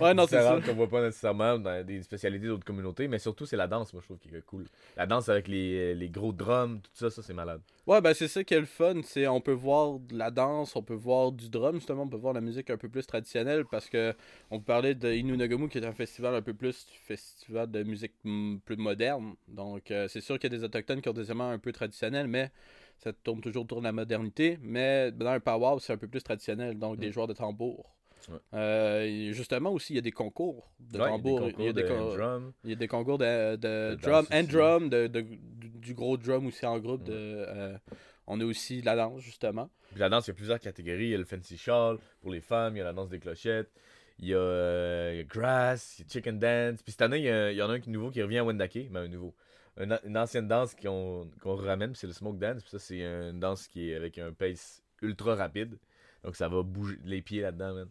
Ouais, 0.00 0.14
non, 0.14 0.26
c'est 0.26 0.40
ça. 0.42 0.60
qu'on 0.64 0.74
voit 0.74 0.88
pas 0.88 1.02
nécessairement 1.02 1.58
dans 1.58 1.84
des 1.86 2.02
spécialités 2.02 2.46
d'autres 2.46 2.64
communautés, 2.64 3.06
mais 3.08 3.18
surtout 3.18 3.46
c'est 3.46 3.56
la 3.56 3.66
danse, 3.66 3.92
moi 3.92 4.02
je 4.02 4.06
trouve 4.08 4.18
qui 4.18 4.34
est 4.34 4.44
cool. 4.44 4.64
La 4.96 5.06
danse 5.06 5.28
avec 5.28 5.48
les, 5.48 5.94
les 5.94 6.08
gros 6.08 6.32
drums, 6.32 6.80
tout 6.82 6.90
ça, 6.94 7.10
ça 7.10 7.22
c'est 7.22 7.34
malade. 7.34 7.60
Ouais, 7.86 8.00
ben 8.00 8.12
c'est 8.12 8.28
ça 8.28 8.42
qui 8.44 8.54
est 8.54 8.60
le 8.60 8.66
fun. 8.66 9.00
C'est 9.04 9.26
on 9.26 9.40
peut 9.40 9.52
voir 9.52 9.98
de 10.00 10.16
la 10.16 10.30
danse, 10.30 10.74
on 10.76 10.82
peut 10.82 10.94
voir 10.94 11.32
du 11.32 11.48
drum, 11.48 11.76
justement, 11.76 12.02
on 12.02 12.08
peut 12.08 12.16
voir 12.16 12.34
la 12.34 12.40
musique 12.40 12.70
un 12.70 12.76
peu 12.76 12.88
plus 12.88 13.06
traditionnelle 13.06 13.64
parce 13.70 13.88
que 13.88 14.14
on 14.50 14.60
parlait 14.60 14.94
de 14.94 15.12
Inunagamu 15.12 15.68
qui 15.68 15.78
est 15.78 15.86
un 15.86 15.92
festival 15.92 16.34
un 16.34 16.42
peu 16.42 16.54
plus 16.54 16.86
festival 17.06 17.70
de 17.70 17.82
musique 17.82 18.14
mm, 18.24 18.58
plus 18.64 18.76
moderne. 18.76 19.34
Donc 19.46 19.90
euh, 19.90 20.08
c'est 20.08 20.20
sûr 20.20 20.38
qu'il 20.38 20.52
y 20.52 20.56
a 20.56 20.58
des 20.58 20.64
autochtones 20.64 21.00
qui 21.00 21.08
ont 21.08 21.12
des 21.12 21.24
éléments 21.26 21.50
un 21.50 21.58
peu 21.58 21.72
traditionnels, 21.72 22.26
mais 22.26 22.50
ça 22.98 23.12
tourne 23.12 23.40
toujours 23.40 23.64
autour 23.64 23.78
de 23.78 23.84
la 23.84 23.92
modernité. 23.92 24.58
Mais 24.62 25.10
dans 25.12 25.26
un 25.28 25.40
powwow, 25.40 25.78
c'est 25.78 25.92
un 25.92 25.96
peu 25.96 26.08
plus 26.08 26.22
traditionnel, 26.22 26.78
donc 26.78 26.98
des 26.98 27.08
Mm. 27.08 27.12
joueurs 27.12 27.26
de 27.28 27.32
tambour. 27.34 27.94
Ouais. 28.28 28.36
Euh, 28.54 29.32
justement 29.32 29.70
aussi, 29.72 29.92
il 29.94 29.96
y 29.96 29.98
a 30.00 30.02
des 30.02 30.12
concours 30.12 30.70
de 30.80 30.98
Ouais, 30.98 31.08
tambour. 31.08 31.48
il 31.58 31.64
y 31.64 31.68
a 31.68 31.72
des 31.72 31.84
concours 31.84 32.10
de 32.12 32.16
drum. 32.16 32.52
il 32.64 32.70
y 32.70 32.72
a 32.72 32.76
des 32.76 32.88
concours 32.88 33.18
de, 33.18 33.56
de 33.56 33.94
De 33.94 33.94
drum 34.02 34.26
and 34.32 34.42
drum, 34.44 34.88
de, 34.90 35.06
du, 35.06 35.94
gros 35.94 36.16
drum 36.16 36.46
aussi 36.46 36.66
en 36.66 36.78
groupe. 36.78 37.02
Ouais. 37.08 37.14
Euh, 37.14 37.78
on 38.26 38.38
a 38.40 38.44
aussi 38.44 38.82
la 38.82 38.96
danse, 38.96 39.22
justement. 39.22 39.70
Puis 39.92 40.00
la 40.00 40.10
danse, 40.10 40.26
il 40.26 40.30
y 40.30 40.32
a 40.32 40.34
plusieurs 40.34 40.60
catégories. 40.60 41.04
Il 41.06 41.10
y 41.10 41.14
a 41.14 41.18
le 41.18 41.24
fancy 41.24 41.56
shawl 41.56 41.98
pour 42.20 42.30
les 42.32 42.40
femmes, 42.42 42.76
il 42.76 42.80
y 42.80 42.82
a 42.82 42.84
la 42.84 42.92
danse 42.92 43.08
des 43.08 43.18
clochettes, 43.20 43.70
il 44.18 44.28
y 44.28 44.34
a, 44.34 44.38
euh, 44.38 45.10
il 45.14 45.16
y 45.18 45.20
a 45.20 45.24
grass, 45.24 45.98
il 45.98 46.02
y 46.02 46.04
a 46.04 46.08
chicken 46.12 46.38
dance. 46.38 46.82
Puis 46.82 46.92
cette 46.92 47.02
année, 47.02 47.18
il 47.18 47.24
y, 47.24 47.30
a- 47.30 47.52
il 47.52 47.56
y 47.56 47.62
en 47.62 47.70
a 47.70 47.74
un 47.74 47.80
qui- 47.80 47.88
nouveau 47.88 48.10
qui 48.10 48.20
revient 48.20 48.38
à 48.38 48.44
Wendake, 48.44 48.88
mais 48.90 48.98
un 48.98 49.08
nouveau. 49.08 49.34
Une 49.78 50.16
ancienne 50.16 50.48
danse 50.48 50.74
qu'on 50.74 51.28
ramène, 51.44 51.94
c'est 51.94 52.06
le 52.06 52.12
smoke 52.12 52.38
dance. 52.38 52.62
Puis 52.62 52.70
ça, 52.70 52.78
c'est 52.78 53.00
une 53.02 53.38
danse 53.38 53.68
qui 53.68 53.90
est 53.90 53.94
avec 53.94 54.18
un 54.18 54.32
pace 54.32 54.82
ultra 55.02 55.34
rapide. 55.36 55.78
Donc 56.24 56.34
ça 56.36 56.48
va 56.48 56.62
bouger 56.62 56.98
les 57.04 57.22
pieds 57.22 57.42
là-dedans, 57.42 57.74
man. 57.74 57.88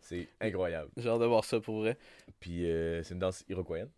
C'est 0.00 0.28
incroyable. 0.40 0.90
J'ai 0.96 1.08
hâte 1.08 1.20
de 1.20 1.26
voir 1.26 1.44
ça 1.44 1.60
pour 1.60 1.80
vrai. 1.80 1.98
Puis 2.40 2.70
euh, 2.70 3.02
c'est 3.02 3.14
une 3.14 3.20
danse 3.20 3.44
iroquoienne. 3.48 3.90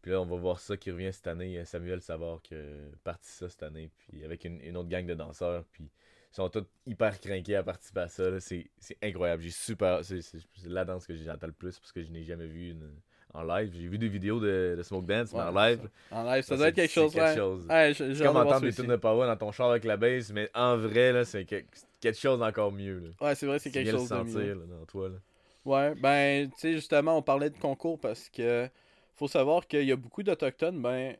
Puis 0.00 0.12
là, 0.12 0.20
on 0.20 0.26
va 0.26 0.36
voir 0.36 0.60
ça 0.60 0.76
qui 0.76 0.90
revient 0.90 1.12
cette 1.12 1.26
année. 1.26 1.64
Samuel 1.64 2.00
Savard 2.00 2.40
qui 2.40 2.54
a 2.54 2.58
parti 3.04 3.28
ça 3.28 3.48
cette 3.48 3.62
année. 3.62 3.90
Puis 3.98 4.24
avec 4.24 4.44
une, 4.44 4.60
une 4.62 4.76
autre 4.76 4.88
gang 4.88 5.04
de 5.04 5.14
danseurs. 5.14 5.64
Puis 5.72 5.84
ils 6.32 6.34
sont 6.36 6.48
tous 6.48 6.64
hyper 6.86 7.18
craqués 7.20 7.56
à 7.56 7.62
participer 7.62 8.00
à 8.00 8.08
ça. 8.08 8.40
C'est 8.40 8.70
incroyable. 9.02 9.42
J'ai 9.42 9.50
super. 9.50 10.04
C'est 10.04 10.22
la 10.64 10.84
danse 10.84 11.06
que 11.06 11.14
j'attends 11.16 11.48
le 11.48 11.52
plus 11.52 11.78
parce 11.78 11.92
que 11.92 12.02
je 12.02 12.10
n'ai 12.10 12.22
jamais 12.22 12.46
vu 12.46 12.70
une- 12.70 13.00
en 13.36 13.42
live. 13.42 13.70
J'ai 13.74 13.86
vu 13.86 13.98
des 13.98 14.08
vidéos 14.08 14.40
de, 14.40 14.74
de 14.76 14.82
Smoke 14.82 15.06
Dance, 15.06 15.32
mais 15.32 15.40
en 15.40 15.50
live. 15.52 15.88
En 16.10 16.24
live, 16.24 16.42
ça 16.42 16.48
ça, 16.48 16.56
doit 16.56 16.68
être 16.68 16.74
quelque 16.74 16.92
chose. 16.92 17.12
quelque 17.12 17.24
ouais. 17.24 17.36
chose. 17.36 17.66
Ouais, 17.68 18.24
comme 18.24 18.36
entendre 18.36 18.60
des 18.62 18.72
tunes 18.72 18.86
de 18.86 18.96
power 18.96 19.26
dans 19.26 19.36
ton 19.36 19.52
char 19.52 19.70
avec 19.70 19.84
la 19.84 19.96
bass, 19.96 20.30
mais 20.32 20.50
en 20.54 20.76
vrai, 20.76 21.12
là, 21.12 21.24
c'est 21.24 21.44
que- 21.44 21.64
quelque 22.00 22.18
chose 22.18 22.38
d'encore 22.38 22.72
mieux. 22.72 22.98
Là. 22.98 23.26
Ouais, 23.26 23.34
c'est 23.34 23.46
vrai, 23.46 23.58
c'est 23.58 23.70
quelque 23.70 23.90
chose 23.90 24.04
de 24.04 24.08
sentir 24.08 24.38
mieux. 24.38 24.54
là, 24.54 24.66
dans 24.78 24.86
toi. 24.86 25.08
Là. 25.08 25.16
Ouais, 25.64 25.94
ben, 25.96 26.48
tu 26.50 26.54
sais, 26.58 26.72
justement, 26.74 27.18
on 27.18 27.22
parlait 27.22 27.50
de 27.50 27.58
concours 27.58 27.98
parce 27.98 28.28
que 28.28 28.68
faut 29.16 29.28
savoir 29.28 29.66
qu'il 29.66 29.84
y 29.84 29.92
a 29.92 29.96
beaucoup 29.96 30.22
d'Autochtones, 30.22 30.80
ben, 30.80 31.16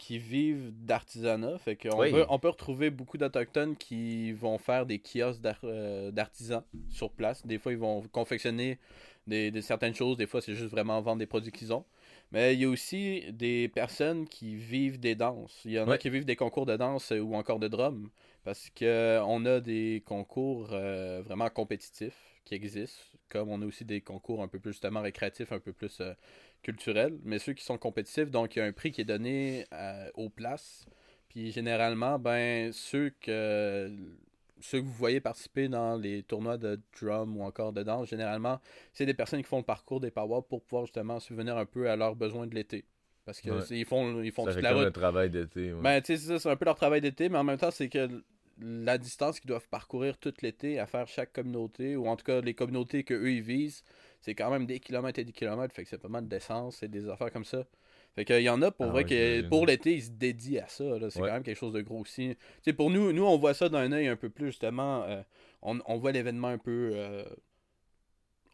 qui 0.00 0.18
vivent 0.18 0.72
d'artisanat. 0.72 1.58
Fait 1.58 1.76
qu'on 1.76 2.00
Oui. 2.00 2.10
peut, 2.10 2.24
on 2.30 2.38
peut 2.38 2.48
retrouver 2.48 2.88
beaucoup 2.90 3.18
d'Autochtones 3.18 3.76
qui 3.76 4.32
vont 4.32 4.56
faire 4.56 4.86
des 4.86 4.98
kiosques 4.98 5.42
euh, 5.64 6.10
d'artisans 6.10 6.62
sur 6.88 7.10
place. 7.10 7.46
Des 7.46 7.58
fois, 7.58 7.72
ils 7.72 7.78
vont 7.78 8.00
confectionner 8.10 8.78
des, 9.26 9.50
des 9.50 9.60
certaines 9.62 9.94
choses. 9.94 10.16
Des 10.16 10.26
fois, 10.26 10.40
c'est 10.40 10.54
juste 10.54 10.70
vraiment 10.70 11.00
vendre 11.02 11.18
des 11.18 11.26
produits 11.26 11.52
qu'ils 11.52 11.72
ont. 11.72 11.84
Mais 12.32 12.54
il 12.54 12.60
y 12.60 12.64
a 12.64 12.68
aussi 12.70 13.24
des 13.32 13.68
personnes 13.68 14.26
qui 14.26 14.56
vivent 14.56 14.98
des 14.98 15.14
danses. 15.14 15.60
Il 15.66 15.72
y 15.72 15.78
en 15.78 15.88
a 15.88 15.98
qui 15.98 16.08
vivent 16.08 16.24
des 16.24 16.36
concours 16.36 16.64
de 16.64 16.76
danse 16.76 17.12
euh, 17.12 17.20
ou 17.20 17.34
encore 17.34 17.58
de 17.58 17.68
drum. 17.68 18.08
Parce 18.42 18.70
que 18.70 19.20
on 19.26 19.44
a 19.44 19.60
des 19.60 20.02
concours 20.06 20.70
euh, 20.72 21.20
vraiment 21.22 21.50
compétitifs 21.50 22.16
qui 22.46 22.54
existent, 22.54 23.04
comme 23.28 23.50
on 23.50 23.60
a 23.60 23.66
aussi 23.66 23.84
des 23.84 24.00
concours 24.00 24.42
un 24.42 24.48
peu 24.48 24.58
plus 24.58 24.72
justement 24.72 25.02
récréatifs, 25.02 25.52
un 25.52 25.60
peu 25.60 25.74
plus 25.74 26.00
euh, 26.00 26.14
culturels, 26.62 27.18
mais 27.24 27.38
ceux 27.38 27.52
qui 27.54 27.64
sont 27.64 27.78
compétitifs, 27.78 28.30
donc 28.30 28.56
il 28.56 28.58
y 28.58 28.62
a 28.62 28.64
un 28.66 28.72
prix 28.72 28.92
qui 28.92 29.00
est 29.00 29.04
donné 29.04 29.66
euh, 29.72 30.10
aux 30.14 30.28
places. 30.28 30.86
Puis 31.28 31.52
généralement, 31.52 32.18
ben 32.18 32.72
ceux 32.72 33.10
que 33.20 33.90
ceux 34.62 34.80
que 34.80 34.84
vous 34.84 34.92
voyez 34.92 35.20
participer 35.20 35.68
dans 35.68 35.96
les 35.96 36.22
tournois 36.22 36.58
de 36.58 36.78
drum 37.00 37.36
ou 37.38 37.42
encore 37.44 37.72
de 37.72 37.82
danse, 37.82 38.08
généralement, 38.08 38.60
c'est 38.92 39.06
des 39.06 39.14
personnes 39.14 39.40
qui 39.40 39.48
font 39.48 39.58
le 39.58 39.62
parcours 39.64 40.00
des 40.00 40.10
powwows 40.10 40.42
pour 40.42 40.62
pouvoir 40.62 40.84
justement 40.84 41.18
subvenir 41.18 41.56
un 41.56 41.64
peu 41.64 41.88
à 41.88 41.96
leurs 41.96 42.14
besoins 42.14 42.46
de 42.46 42.54
l'été. 42.54 42.84
Parce 43.24 43.40
que 43.40 43.50
Ouais. 43.50 43.64
ils 43.70 43.84
font, 43.86 44.20
ils 44.22 44.32
font 44.32 44.44
Ça 44.44 44.52
toute 44.54 44.62
la 44.62 44.74
route. 44.74 44.84
le 44.84 44.90
travail 44.92 45.30
d'été. 45.30 45.72
ouais. 45.72 45.80
Ben, 45.80 46.00
tu 46.02 46.08
sais, 46.14 46.18
c'est 46.18 46.28
ça, 46.28 46.38
c'est 46.38 46.50
un 46.50 46.56
peu 46.56 46.64
leur 46.66 46.74
travail 46.74 47.00
d'été, 47.00 47.28
mais 47.30 47.38
en 47.38 47.44
même 47.44 47.58
temps, 47.58 47.70
c'est 47.70 47.88
que 47.88 48.22
la 48.60 48.98
distance 48.98 49.40
qu'ils 49.40 49.48
doivent 49.48 49.68
parcourir 49.68 50.18
tout 50.18 50.34
l'été 50.42 50.78
à 50.78 50.86
faire 50.86 51.08
chaque 51.08 51.32
communauté, 51.32 51.96
ou 51.96 52.06
en 52.08 52.16
tout 52.16 52.24
cas 52.24 52.40
les 52.42 52.52
communautés 52.52 53.04
que 53.04 53.14
eux 53.14 53.32
ils 53.32 53.40
visent, 53.42 53.82
c'est 54.20 54.34
quand 54.34 54.50
même 54.50 54.66
des 54.66 54.80
kilomètres 54.80 55.18
et 55.18 55.24
des 55.24 55.32
kilomètres, 55.32 55.74
fait 55.74 55.84
que 55.84 55.88
c'est 55.88 55.98
pas 55.98 56.08
mal 56.08 56.28
d'essence 56.28 56.82
et 56.82 56.88
des 56.88 57.08
affaires 57.08 57.32
comme 57.32 57.44
ça. 57.44 57.64
Fait 58.14 58.24
qu'il 58.24 58.42
y 58.42 58.48
en 58.48 58.60
a 58.62 58.70
pour 58.72 58.86
Ah 58.86 58.92
vrai 58.92 59.04
que 59.04 59.42
pour 59.42 59.66
l'été, 59.66 59.94
ils 59.94 60.02
se 60.02 60.10
dédient 60.10 60.64
à 60.64 60.68
ça. 60.68 60.84
C'est 61.10 61.20
Ouais. 61.20 61.28
quand 61.28 61.34
même 61.34 61.42
quelque 61.44 61.56
chose 61.58 61.72
de 61.72 61.80
gros 61.80 62.00
aussi. 62.00 62.36
Tu 62.36 62.46
sais, 62.64 62.72
pour 62.72 62.90
nous, 62.90 63.12
nous, 63.12 63.24
on 63.24 63.38
voit 63.38 63.54
ça 63.54 63.68
d'un 63.68 63.92
œil 63.92 64.08
un 64.08 64.16
peu 64.16 64.30
plus, 64.30 64.46
justement. 64.48 65.04
euh, 65.04 65.22
on, 65.62 65.78
on 65.86 65.96
voit 65.98 66.12
l'événement 66.12 66.48
un 66.48 66.58
peu. 66.58 66.90
euh, 66.94 67.24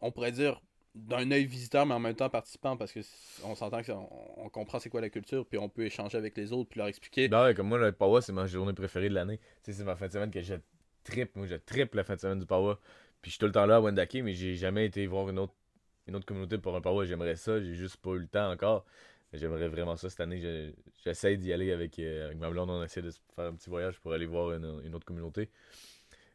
on 0.01 0.11
pourrait 0.11 0.31
dire 0.31 0.61
d'un 0.95 1.29
œil 1.31 1.45
visiteur, 1.45 1.85
mais 1.85 1.93
en 1.93 1.99
même 1.99 2.15
temps 2.15 2.29
participant, 2.29 2.75
parce 2.75 2.91
que 2.91 2.99
on 3.43 3.53
s'entend 3.55 3.83
qu'on 3.83 4.09
on 4.37 4.49
comprend 4.49 4.79
c'est 4.79 4.89
quoi 4.89 5.01
la 5.01 5.09
culture, 5.09 5.45
puis 5.45 5.59
on 5.59 5.69
peut 5.69 5.85
échanger 5.85 6.17
avec 6.17 6.35
les 6.37 6.51
autres, 6.53 6.69
puis 6.69 6.79
leur 6.79 6.87
expliquer. 6.87 7.27
Ben 7.27 7.43
ouais, 7.43 7.53
comme 7.53 7.67
moi, 7.67 7.77
le 7.77 7.91
Power, 7.91 8.21
c'est 8.21 8.33
ma 8.33 8.47
journée 8.47 8.73
préférée 8.73 9.09
de 9.09 9.13
l'année. 9.13 9.39
C'est 9.61 9.77
ma 9.83 9.95
fin 9.95 10.07
de 10.07 10.13
semaine 10.13 10.31
que 10.31 10.41
je 10.41 10.55
tripe. 11.03 11.35
Moi, 11.35 11.45
je 11.45 11.55
tripe 11.55 11.93
la 11.93 12.03
fin 12.03 12.15
de 12.15 12.19
semaine 12.21 12.39
du 12.39 12.45
Power. 12.45 12.75
Puis 13.21 13.31
je 13.31 13.35
suis 13.35 13.39
tout 13.39 13.45
le 13.47 13.51
temps 13.51 13.65
là 13.65 13.77
à 13.77 13.79
Wendake, 13.81 14.15
mais 14.23 14.33
j'ai 14.33 14.55
jamais 14.55 14.85
été 14.85 15.05
voir 15.07 15.29
une 15.29 15.39
autre, 15.39 15.53
une 16.07 16.15
autre 16.15 16.25
communauté 16.25 16.57
pour 16.57 16.75
un 16.75 16.81
Power. 16.81 17.05
J'aimerais 17.07 17.35
ça, 17.35 17.59
j'ai 17.61 17.73
juste 17.75 17.97
pas 17.97 18.11
eu 18.11 18.19
le 18.19 18.27
temps 18.27 18.51
encore. 18.51 18.85
Mais 19.33 19.39
J'aimerais 19.39 19.67
vraiment 19.67 19.95
ça 19.97 20.09
cette 20.09 20.21
année. 20.21 20.39
Je- 20.39 20.71
J'essaie 21.03 21.37
d'y 21.37 21.51
aller 21.53 21.71
avec, 21.71 21.99
euh, 21.99 22.25
avec 22.27 22.37
ma 22.37 22.49
blonde. 22.49 22.69
On 22.69 22.83
essaie 22.83 23.01
de 23.01 23.11
faire 23.35 23.45
un 23.45 23.53
petit 23.53 23.69
voyage 23.69 23.99
pour 23.99 24.13
aller 24.13 24.25
voir 24.25 24.53
une, 24.53 24.81
une 24.85 24.95
autre 24.95 25.05
communauté. 25.05 25.49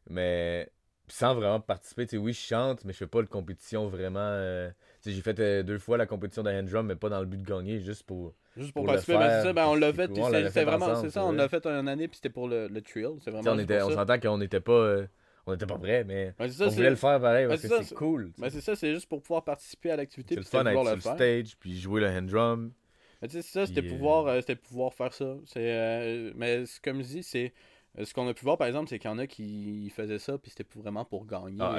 Mais 0.08 0.70
sans 1.08 1.34
vraiment 1.34 1.60
participer, 1.60 2.06
tu 2.06 2.10
sais, 2.12 2.16
oui, 2.16 2.32
je 2.32 2.40
chante, 2.40 2.84
mais 2.84 2.92
je 2.92 2.98
fais 2.98 3.06
pas 3.06 3.22
de 3.22 3.28
compétition 3.28 3.88
vraiment. 3.88 4.20
euh, 4.20 4.70
tu 5.02 5.10
sais, 5.10 5.16
j'ai 5.16 5.22
fait 5.22 5.38
euh, 5.40 5.62
deux 5.62 5.78
fois 5.78 5.96
la 5.98 6.06
compétition 6.06 6.42
de 6.42 6.50
hand 6.50 6.66
drum, 6.66 6.86
mais 6.86 6.96
pas 6.96 7.08
dans 7.08 7.20
le 7.20 7.26
but 7.26 7.40
de 7.42 7.46
gagner, 7.46 7.80
juste 7.80 8.04
pour. 8.04 8.34
Juste 8.56 8.72
pour, 8.74 8.84
participer, 8.86 9.18
ben, 9.18 9.30
c'est 9.30 9.48
ça, 9.48 9.52
ben, 9.52 9.66
on 9.66 9.74
l'a 9.74 9.92
fait, 9.92 10.08
c'est- 10.50 10.64
vraiment, 10.64 10.94
c'est 10.96 11.10
ça, 11.10 11.24
on 11.24 11.32
l'a 11.32 11.48
fait 11.48 11.66
une 11.66 11.88
année, 11.88 12.08
puis 12.08 12.16
c'était 12.16 12.30
pour 12.30 12.48
le, 12.48 12.68
le 12.68 12.82
trail. 12.82 13.04
C'est 13.04 13.18
Tu 13.18 13.24
sais, 13.24 13.30
vraiment 13.30 13.50
on 13.52 13.58
était, 13.58 13.82
on 13.82 13.90
s'entend 13.90 14.20
qu'on 14.20 14.38
n'était 14.38 14.60
pas, 14.60 14.72
euh, 14.72 15.06
on 15.46 15.54
était 15.54 15.66
pas 15.66 15.78
prêts, 15.78 16.04
mais 16.04 16.32
Ben, 16.38 16.48
ça, 16.48 16.66
on 16.66 16.70
c'est- 16.70 16.76
voulait 16.76 16.90
le 16.90 16.96
faire 16.96 17.20
pareil 17.20 17.44
Ben, 17.46 17.50
parce 17.50 17.62
que 17.62 17.82
c'est 17.84 17.94
cool. 17.94 18.32
tu 18.34 18.40
ben, 18.40 18.50
c'est 18.50 18.60
ça, 18.60 18.76
c'est 18.76 18.92
juste 18.94 19.08
pour 19.08 19.22
pouvoir 19.22 19.44
participer 19.44 19.90
à 19.90 19.96
l'activité, 19.96 20.34
C'est 20.34 20.40
le 20.40 20.46
fun 20.46 20.64
d'être 20.64 20.82
sur 20.84 20.94
le 20.94 21.00
faire. 21.00 21.14
stage, 21.14 21.56
puis 21.58 21.78
jouer 21.78 22.00
le 22.00 22.08
hand 22.08 22.26
drum. 22.26 22.72
Mais 23.20 23.28
c'est 23.28 23.42
ça, 23.42 23.66
c'était 23.66 23.84
euh, 23.84 23.88
pouvoir, 23.88 24.26
euh, 24.26 24.40
c'était 24.40 24.56
pouvoir 24.56 24.92
faire 24.94 25.12
ça. 25.12 25.36
C'est, 25.46 25.60
euh, 25.60 26.32
mais 26.34 26.64
comme 26.82 26.98
je 27.02 27.06
dis, 27.08 27.22
c'est 27.22 27.52
euh, 27.98 28.04
ce 28.04 28.14
qu'on 28.14 28.26
a 28.26 28.34
pu 28.34 28.44
voir 28.44 28.56
par 28.58 28.66
exemple, 28.66 28.88
c'est 28.88 28.98
qu'il 28.98 29.10
y 29.10 29.12
en 29.12 29.18
a 29.18 29.26
qui 29.26 29.90
faisaient 29.94 30.18
ça, 30.18 30.38
puis 30.38 30.50
c'était 30.50 30.66
vraiment 30.80 31.04
pour 31.04 31.26
gagner. 31.26 31.58
Ah, 31.60 31.78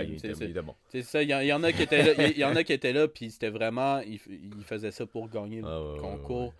c'est- 0.89 1.01
ça, 1.01 1.23
il 1.23 1.29
y, 1.29 1.33
en- 1.53 1.63
a 1.63 1.71
qui 1.73 1.81
étaient 1.81 2.03
là, 2.03 2.27
il 2.29 2.37
y, 2.37 2.45
en 2.45 2.55
a 2.55 2.63
qui 2.63 2.71
étaient 2.73 2.93
là, 2.93 3.07
puis 3.07 3.31
c'était 3.31 3.49
vraiment, 3.49 3.99
ils, 4.01 4.19
faisaient 4.63 4.91
ça 4.91 5.05
pour 5.05 5.27
gagner 5.27 5.61
le 5.61 5.67
Ah, 5.67 5.81
ouais, 5.93 5.99
concours. 5.99 6.47
ouais. 6.49 6.53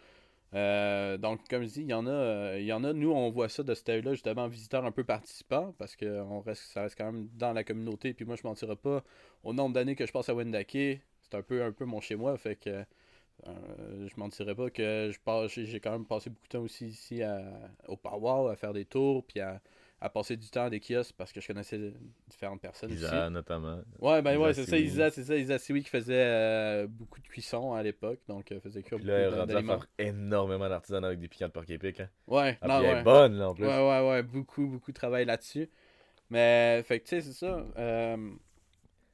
Euh, 0.55 1.17
donc, 1.17 1.47
comme 1.49 1.63
je 1.63 1.69
dis, 1.69 1.81
il 1.81 1.89
y 1.89 1.93
en 1.93 2.05
a, 2.05 2.11
euh, 2.11 2.57
il 2.59 2.65
y 2.65 2.73
en 2.73 2.83
a, 2.83 2.93
nous, 2.93 3.11
on 3.11 3.29
voit 3.31 3.49
ça 3.49 3.63
de 3.63 3.73
cet 3.73 3.89
œil-là, 3.89 4.13
justement, 4.13 4.47
visiteur 4.47 4.85
un 4.85 4.91
peu 4.91 5.03
participant, 5.03 5.73
parce 5.77 5.95
que 5.95 6.21
on 6.21 6.41
reste, 6.41 6.63
ça 6.71 6.83
reste 6.83 6.97
quand 6.97 7.11
même 7.11 7.27
dans 7.33 7.53
la 7.53 7.63
communauté. 7.63 8.13
Puis 8.13 8.25
moi, 8.25 8.35
je 8.35 8.43
mentirais 8.47 8.75
pas, 8.75 9.03
au 9.43 9.53
nombre 9.53 9.73
d'années 9.73 9.95
que 9.95 10.05
je 10.05 10.11
passe 10.11 10.29
à 10.29 10.35
Wendake, 10.35 11.01
c'est 11.21 11.35
un 11.35 11.41
peu, 11.41 11.63
un 11.63 11.71
peu 11.71 11.85
mon 11.85 12.01
chez-moi, 12.01 12.37
fait 12.37 12.55
que 12.55 12.85
euh, 13.47 14.07
je 14.07 14.13
mentirais 14.17 14.55
pas 14.55 14.69
que 14.69 15.09
je 15.11 15.19
passe, 15.19 15.51
j'ai 15.51 15.79
quand 15.79 15.91
même 15.91 16.05
passé 16.05 16.29
beaucoup 16.29 16.45
de 16.47 16.49
temps 16.49 16.61
aussi 16.61 16.87
ici 16.87 17.23
à, 17.23 17.41
au 17.87 17.97
Powwow, 17.97 18.47
à 18.49 18.55
faire 18.55 18.73
des 18.73 18.85
tours, 18.85 19.25
puis 19.25 19.39
à, 19.39 19.61
à 20.05 20.09
passer 20.09 20.35
du 20.35 20.49
temps 20.49 20.65
à 20.65 20.69
des 20.69 20.81
kiosques, 20.81 21.15
parce 21.17 21.31
que 21.31 21.39
je 21.39 21.47
connaissais 21.47 21.79
différentes 22.29 22.59
personnes 22.59 22.91
ici. 22.91 23.03
Isa, 23.03 23.29
notamment. 23.29 23.79
Ouais, 23.99 24.21
ben 24.21 24.37
ouais, 24.37 24.51
Isa 24.51 24.63
c'est 24.65 24.69
ça. 24.69 24.77
Isa, 24.77 25.11
c'est 25.11 25.23
ça, 25.23 25.37
Isa 25.37 25.57
Siwi 25.57 25.81
qui 25.81 25.89
faisait 25.89 26.13
euh, 26.25 26.87
beaucoup 26.87 27.21
de 27.21 27.27
cuisson 27.27 27.73
à 27.73 27.81
l'époque, 27.81 28.19
donc 28.27 28.51
euh, 28.51 28.59
faisait 28.59 28.83
cuire 28.83 28.99
beaucoup 28.99 29.09
là, 29.09 29.17
elle 29.17 29.33
à 29.55 29.63
faire 29.63 29.87
énormément 29.97 30.67
d'artisanat 30.67 31.07
avec 31.07 31.19
des 31.19 31.29
piquants 31.29 31.47
de 31.47 31.51
porc 31.53 31.63
épic. 31.69 32.01
Hein. 32.01 32.09
Ouais, 32.27 32.57
Ah, 32.61 32.67
non, 32.67 32.77
puis 32.79 32.85
elle 32.87 32.93
ouais. 32.95 32.99
est 32.99 33.03
bonne, 33.03 33.37
là, 33.37 33.49
en 33.49 33.55
plus. 33.55 33.65
Ouais, 33.65 33.71
ouais, 33.89 34.09
ouais, 34.09 34.23
beaucoup, 34.23 34.67
beaucoup 34.67 34.91
de 34.91 34.95
travail 34.97 35.23
là-dessus. 35.23 35.69
Mais, 36.29 36.83
fait 36.83 36.99
que, 36.99 37.05
tu 37.05 37.09
sais, 37.15 37.21
c'est 37.21 37.31
ça. 37.45 37.65
euh, 37.77 38.17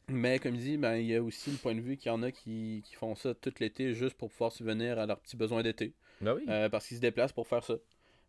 mais, 0.08 0.39
comme 0.39 0.55
je 0.55 0.62
dis, 0.62 0.77
ben, 0.77 0.96
il 0.96 1.05
y 1.05 1.15
a 1.15 1.22
aussi 1.22 1.51
le 1.51 1.58
point 1.58 1.75
de 1.75 1.81
vue 1.81 1.98
qu'il 1.98 2.12
y 2.12 2.15
en 2.15 2.24
a 2.24 2.31
qui, 2.31 2.81
qui 2.84 2.96
font 2.96 3.13
ça 3.13 3.36
tout 3.36 3.53
l'été 3.60 3.93
juste 3.93 4.17
pour 4.17 4.31
pouvoir 4.31 4.51
subvenir 4.51 4.98
à 4.98 5.05
leurs 5.05 5.19
petits 5.19 5.38
besoins 5.38 5.62
d'été. 5.62 5.93
Ben 6.22 6.34
oui. 6.34 6.46
euh, 6.50 6.67
parce 6.67 6.88
qu'ils 6.88 6.98
se 6.98 7.01
déplacent 7.01 7.31
pour 7.34 7.48
faire 7.48 7.63
ça. 7.63 7.75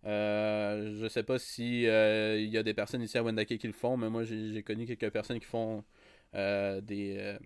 Euh, 0.06 0.96
je 1.00 1.08
sais 1.08 1.22
pas 1.22 1.38
si 1.38 1.86
euh, 1.86 2.38
il 2.38 2.48
y 2.48 2.56
a 2.56 2.62
des 2.62 2.74
personnes 2.74 3.02
ici 3.02 3.18
à 3.18 3.22
Wendake 3.22 3.58
qui 3.58 3.66
le 3.66 3.72
font, 3.72 3.96
mais 3.96 4.08
moi, 4.08 4.24
j'ai 4.24 4.62
connu 4.62 4.86
quelques 4.86 5.10
personnes 5.10 5.38
qui 5.38 5.46
font 5.46 5.84
euh, 6.34 6.80
des. 6.80 7.36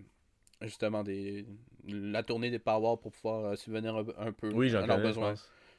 justement, 0.61 1.03
des 1.03 1.45
la 1.87 2.23
tournée 2.23 2.49
des 2.49 2.59
powwows 2.59 2.97
pour 2.97 3.11
pouvoir 3.11 3.57
subvenir 3.57 3.95
un, 3.95 4.05
un 4.17 4.31
peu 4.31 4.51
oui, 4.53 4.73
à 4.75 4.85
leurs 4.85 4.99
besoins. 4.99 5.35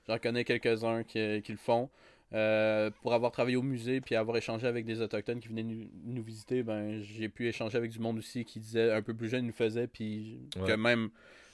J'en 0.06 0.18
connais 0.18 0.44
quelques-uns 0.44 1.02
qui, 1.02 1.42
qui 1.42 1.52
le 1.52 1.58
font. 1.58 1.90
Pour 2.30 3.14
avoir 3.14 3.32
travaillé 3.32 3.56
au 3.56 3.62
musée 3.62 4.00
puis 4.00 4.14
avoir 4.14 4.36
échangé 4.36 4.66
avec 4.66 4.84
des 4.84 5.00
autochtones 5.00 5.40
qui 5.40 5.48
venaient 5.48 5.62
nous, 5.62 5.88
nous 6.04 6.22
visiter, 6.22 6.62
ben 6.62 7.00
j'ai 7.00 7.28
pu 7.28 7.48
échanger 7.48 7.78
avec 7.78 7.90
du 7.90 7.98
monde 7.98 8.18
aussi 8.18 8.44
qui 8.44 8.60
disait 8.60 8.92
un 8.92 9.02
peu 9.02 9.14
plus 9.14 9.28
jeune, 9.28 9.44
ils 9.44 9.48
le 9.48 9.52
faisaient, 9.52 9.86
puis 9.86 10.40
que 10.54 10.76
Ouais. 10.76 11.08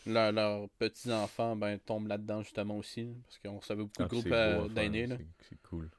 Leur- 0.07 0.33
leurs 0.33 0.69
petits-enfants 0.79 1.57
ben, 1.57 1.79
tombent 1.79 2.09
là-dedans 2.09 2.43
justement 2.43 2.77
aussi. 2.79 3.09
Parce 3.25 3.39
qu'on 3.39 3.59
recevait 3.59 3.83
beaucoup 3.83 3.93
Ah, 4.01 4.05
de 4.05 4.09
puis 4.09 4.21
groupes 4.21 4.33
euh, 4.33 4.69
d'aînés. 4.69 5.07
c'est- 5.49 5.63
cool. 5.63 5.91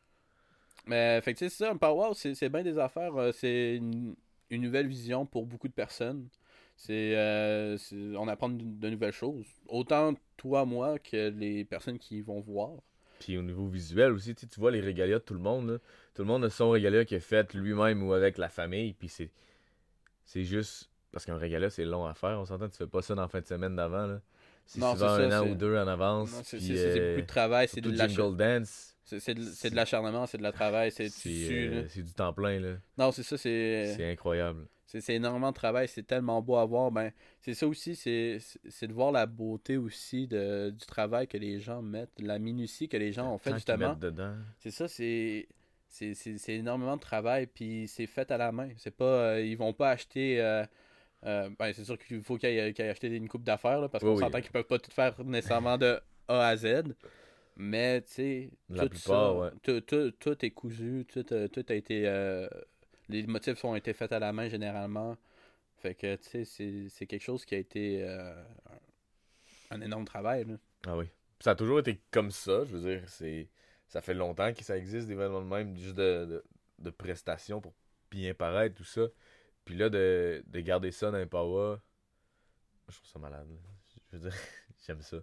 Mais 0.86 1.22
fait 1.22 1.38
sais, 1.38 1.50
c'est 1.50 1.63
ça, 1.63 1.72
un 1.72 1.78
powwow, 1.78 2.13
c'est 2.13 2.50
bien 2.50 2.63
des 2.63 2.78
affaires. 2.78 3.16
euh, 3.16 3.32
c'est 3.32 3.76
une, 3.78 4.16
une 4.50 4.62
nouvelle 4.63 4.88
vision 4.88 5.26
pour 5.26 5.46
beaucoup 5.46 5.68
de 5.68 5.74
personnes. 5.74 6.28
C'est 6.76 7.16
euh, 7.16 7.78
on 8.18 8.28
apprend 8.28 8.50
de, 8.50 8.63
de 8.63 8.89
nouvelles 8.89 9.13
choses. 9.13 9.46
Autant 9.68 10.13
toi, 10.38 10.66
moi, 10.66 11.00
que 11.00 11.30
les 11.30 11.63
personnes 11.63 12.00
qui 12.00 12.22
vont 12.22 12.42
voir. 12.42 12.72
Puis 13.20 13.38
au 13.38 13.44
niveau 13.44 13.68
visuel 13.68 14.12
aussi, 14.12 14.36
tu 14.36 14.48
vois 14.60 14.72
les 14.72 14.82
régalias 14.82 15.20
de 15.20 15.24
tout 15.24 15.36
le 15.36 15.39
monde. 15.39 15.70
là. 15.70 15.78
Tout 16.13 16.24
le 16.24 16.28
monde 16.28 16.44
a 16.44 16.50
son 16.50 16.72
régalia 16.72 17.06
qu'il 17.06 17.16
a 17.16 17.22
fait 17.22 17.54
lui-même 17.54 18.04
ou 18.04 18.12
avec 18.12 18.38
la 18.38 18.50
famille. 18.50 18.94
Puis 18.94 19.08
c'est 20.26 20.44
juste. 20.44 20.89
Parce 21.13 21.26
qu'un 21.26 21.38
régalia, 21.38 21.69
c'est 21.69 21.86
long 21.86 22.06
à 22.06 22.13
faire. 22.13 22.39
On 22.39 22.45
s'entend, 22.45 22.67
tu 22.67 22.76
fais 22.78 22.88
pas 22.88 23.02
ça 23.02 23.15
dans 23.15 23.21
la 23.21 23.28
fin 23.30 23.39
de 23.39 23.45
semaine 23.45 23.76
d'avant. 23.76 24.19
C'est 24.65 24.80
souvent 24.80 24.95
ça, 24.95 25.15
un 25.15 25.41
an 25.41 25.47
ou 25.47 25.56
deux 25.56 25.78
en 25.78 25.88
avance. 25.88 26.41
C'est 26.43 26.58
euh, 26.71 27.10
beaucoup 27.15 27.21
de 27.21 27.28
travail, 27.28 27.67
c'est 27.69 27.82
de. 27.82 27.93
Jingle 27.95 28.36
Dance. 28.36 28.89
C'est 29.06 29.34
de, 29.36 29.76
l'acharnement, 29.76 30.26
c'est 30.26 30.38
de 30.38 30.43
la 30.43 30.52
travail, 30.54 30.89
c'est 30.91 31.10
euh, 31.26 31.84
c'est 31.89 32.02
du 32.04 32.13
temps 32.13 32.34
plein. 32.34 32.60
là. 32.60 32.76
Non, 32.97 33.12
c'est 33.12 33.21
ça, 33.23 33.38
c'est 33.38 33.93
C'est 33.95 34.10
incroyable. 34.12 34.65
c'est 34.88 35.13
énormément 35.15 35.49
de 35.49 35.56
travail, 35.56 35.88
c'est 35.89 36.04
tellement 36.08 36.41
beau 36.41 36.56
à 36.56 36.65
voir. 36.65 36.89
Ben, 36.89 37.12
c'est 37.41 37.54
ça 37.54 37.67
aussi, 37.67 37.95
c'est 37.95 38.39
de 38.88 38.93
voir 38.93 39.12
la 39.12 39.26
beauté 39.26 39.76
aussi 39.78 40.26
de, 40.28 40.69
du 40.71 40.86
travail 40.86 41.28
que 41.28 41.38
les 41.38 41.60
gens 41.60 41.82
mettent, 41.82 42.13
la 42.19 42.39
minutie 42.39 42.88
que 42.88 42.97
les 42.97 43.12
gens 43.12 43.32
ont 43.34 43.38
fait 43.38 43.52
justement. 43.56 43.95
C'est 44.60 44.71
ça, 44.71 44.88
c'est 44.88 45.47
c'est 45.89 46.13
c'est- 46.15 46.38
c'est 46.39 46.54
énormément 46.56 46.95
de 46.95 47.02
travail, 47.02 47.45
puis 47.45 47.88
c'est 47.89 48.08
fait 48.08 48.32
à 48.32 48.38
la 48.38 48.52
main. 48.54 48.69
C'est 48.78 48.95
pas, 48.95 49.04
euh, 49.34 49.41
ils 49.41 49.58
vont 49.58 49.73
pas 49.73 49.89
acheter. 49.91 50.41
euh, 50.41 50.65
euh, 51.26 51.50
ben, 51.58 51.74
c'est 51.74 51.86
sûr 51.86 51.98
qu'il 51.98 52.22
faut 52.24 52.38
qu'ils 52.38 52.50
aillent, 52.60 52.74
qu'ils 52.74 52.84
aillent 52.86 52.92
acheter 52.92 53.08
une 53.08 53.28
coupe 53.30 53.44
d'affaires, 53.44 53.90
parce 53.90 54.04
Oui, 54.04 54.10
qu'on 54.12 54.16
oui. 54.18 54.24
s'entend 54.24 54.42
qu'ils 54.42 54.52
peuvent 54.52 54.64
pas 54.66 54.80
tout 54.80 54.92
faire 54.92 55.24
nécessairement 55.24 55.78
de 55.78 56.00
A 56.28 56.48
à 56.48 56.56
Z. 56.58 56.96
Mais, 57.56 58.02
tu 58.02 58.12
sais, 58.14 58.50
tout 58.70 58.90
plupart, 58.90 58.98
ça, 58.98 59.34
ouais. 59.34 59.50
tout, 59.62 59.82
tout- 59.82 60.12
tout 60.12 60.46
est 60.46 60.52
cousu, 60.52 61.06
tout, 61.12 61.26
euh, 61.34 61.48
tout 61.48 61.66
a 61.70 61.74
été. 61.76 62.08
euh, 62.08 62.48
les 63.10 63.28
motifs 63.28 63.64
ont 63.66 63.76
été 63.76 63.94
faits 63.94 64.12
à 64.12 64.20
la 64.20 64.34
main 64.34 64.48
généralement. 64.50 65.18
Fait 65.78 65.94
que, 65.94 66.16
tu 66.16 66.46
sais, 66.46 66.90
c'est- 66.90 67.06
quelque 67.06 67.22
chose 67.22 67.46
qui 67.46 67.54
a 67.56 67.58
été 67.60 68.02
euh, 68.04 68.34
un, 69.70 69.78
un 69.78 69.82
énorme 69.82 70.06
travail. 70.06 70.46
là. 70.46 70.56
Ah 70.88 70.98
oui. 70.98 71.06
Puis 71.06 71.44
ça 71.44 71.52
a 71.52 71.56
toujours 71.56 71.80
été 71.80 72.00
comme 72.12 72.32
ça, 72.32 72.64
je 72.66 72.76
veux 72.78 72.90
dire, 72.96 73.04
c'est 73.08 73.50
ça 73.88 74.02
fait 74.02 74.14
longtemps 74.16 74.52
que 74.54 74.64
ça 74.64 74.78
existe 74.78 75.08
des 75.08 75.14
événements 75.14 75.42
de 75.42 75.48
même, 75.48 75.78
juste 75.78 75.96
de, 75.96 76.26
de, 76.26 76.44
de 76.80 76.90
prestations 76.90 77.62
pour 77.62 77.74
bien 78.10 78.34
paraître, 78.34 78.76
tout 78.76 78.84
ça. 78.84 79.08
Puis 79.65 79.76
là, 79.76 79.89
de, 79.89 80.43
de 80.47 80.60
garder 80.60 80.91
ça 80.91 81.12
dans 81.12 81.17
un 81.17 81.28
power, 81.28 81.78
je 82.89 82.95
trouve 82.95 83.10
ça 83.10 83.19
malade. 83.19 83.47
là. 83.49 83.56
Je 84.12 84.17
veux 84.17 84.30
dire, 84.30 84.39
j'aime 84.86 85.02
ça. 85.02 85.17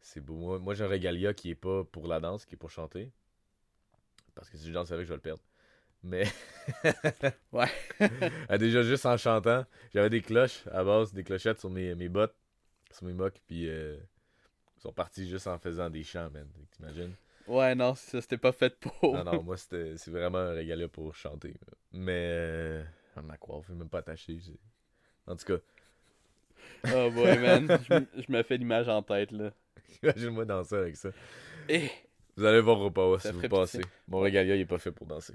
C'est 0.00 0.20
beau. 0.20 0.34
Moi, 0.34 0.58
moi 0.58 0.74
j'ai 0.74 0.84
un 0.84 0.88
régalia 0.88 1.34
qui 1.34 1.50
est 1.50 1.54
pas 1.54 1.84
pour 1.84 2.06
la 2.08 2.20
danse, 2.20 2.44
qui 2.44 2.54
est 2.54 2.58
pour 2.58 2.70
chanter. 2.70 3.12
Parce 4.34 4.48
que 4.48 4.56
si 4.56 4.68
je 4.68 4.72
danse 4.72 4.90
avec, 4.90 5.04
je 5.04 5.10
vais 5.10 5.16
le 5.16 5.20
perdre. 5.20 5.42
Mais. 6.02 6.24
Ouais. 7.52 7.68
Ah, 8.48 8.56
déjà, 8.56 8.82
juste 8.82 9.04
en 9.04 9.16
chantant, 9.16 9.66
j'avais 9.92 10.08
des 10.08 10.22
cloches 10.22 10.66
à 10.68 10.82
base, 10.84 11.12
des 11.12 11.22
clochettes 11.24 11.58
sur 11.58 11.68
mes, 11.70 11.94
mes 11.94 12.08
bottes, 12.08 12.34
sur 12.92 13.04
mes 13.04 13.12
mocs, 13.12 13.40
puis 13.46 13.68
euh, 13.68 13.96
ils 14.76 14.80
sont 14.80 14.92
partis 14.92 15.28
juste 15.28 15.46
en 15.48 15.58
faisant 15.58 15.90
des 15.90 16.02
chants, 16.02 16.30
man. 16.30 16.48
T'imagines? 16.70 17.14
Ouais, 17.46 17.74
non, 17.74 17.94
ça, 17.94 18.20
c'était 18.20 18.38
pas 18.38 18.52
fait 18.52 18.78
pour. 18.78 19.14
Non, 19.14 19.24
non, 19.24 19.42
moi, 19.42 19.56
c'était, 19.56 19.96
c'est 19.96 20.10
vraiment 20.10 20.38
un 20.38 20.52
régalia 20.52 20.88
pour 20.88 21.14
chanter. 21.14 21.54
Mais, 21.92 22.28
euh, 22.30 22.84
ma 23.20 23.36
coiffe, 23.36 23.68
même 23.68 23.88
pas 23.88 23.98
attaché. 23.98 24.38
En 25.26 25.36
tout 25.36 25.44
cas, 25.44 25.58
Oh 26.86 27.10
boy, 27.10 27.38
man. 27.38 27.66
je, 27.88 27.94
me- 27.94 28.06
je 28.38 28.42
fais 28.44 28.56
l'image 28.56 28.88
en 28.88 29.02
tête, 29.02 29.32
là. 29.32 29.52
imagine-moi 30.02 30.44
danser 30.44 30.76
avec 30.76 30.96
ça. 30.96 31.10
Eh! 31.68 31.90
Vous 32.36 32.44
allez 32.44 32.60
voir 32.60 32.80
au 32.80 32.90
power 32.90 33.18
si 33.18 33.30
vous 33.30 33.46
passez. 33.48 33.78
pitié. 33.78 33.92
Mon 34.08 34.20
régalia, 34.20 34.54
il 34.56 34.60
est 34.62 34.66
pas 34.66 34.78
fait 34.78 34.92
pour 34.92 35.06
danser. 35.06 35.34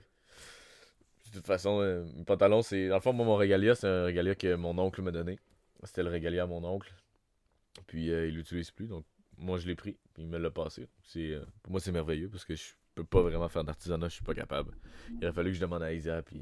De 1.27 1.33
toute 1.33 1.45
façon, 1.45 1.79
euh, 1.81 2.03
mes 2.15 2.23
pantalons, 2.23 2.61
c'est. 2.63 2.87
Dans 2.87 2.95
le 2.95 3.01
fond, 3.01 3.13
moi, 3.13 3.25
mon 3.25 3.35
régalia, 3.35 3.75
c'est 3.75 3.87
un 3.87 4.05
régalia 4.05 4.33
que 4.35 4.55
mon 4.55 4.77
oncle 4.79 5.01
m'a 5.01 5.11
donné. 5.11 5.37
C'était 5.83 6.01
le 6.03 6.09
régalia 6.09 6.43
à 6.43 6.47
mon 6.47 6.63
oncle. 6.63 6.91
Puis 7.85 8.09
euh, 8.11 8.27
il 8.27 8.33
l'utilise 8.35 8.71
plus, 8.71 8.87
donc 8.87 9.05
moi 9.37 9.59
je 9.59 9.67
l'ai 9.67 9.75
pris, 9.75 9.99
puis 10.15 10.23
il 10.23 10.29
me 10.29 10.39
l'a 10.39 10.49
passé. 10.49 10.87
C'est, 11.03 11.33
euh, 11.33 11.45
pour 11.61 11.71
moi, 11.73 11.79
c'est 11.79 11.91
merveilleux 11.91 12.27
parce 12.29 12.43
que 12.43 12.55
je 12.55 12.73
peux 12.95 13.03
pas 13.03 13.21
vraiment 13.21 13.47
faire 13.49 13.63
d'artisanat, 13.63 14.07
je 14.07 14.15
suis 14.15 14.23
pas 14.23 14.33
capable. 14.33 14.73
Il 15.11 15.23
aurait 15.25 15.33
fallu 15.33 15.51
que 15.51 15.55
je 15.57 15.61
demande 15.61 15.83
à 15.83 15.93
Isa, 15.93 16.21
puis. 16.23 16.41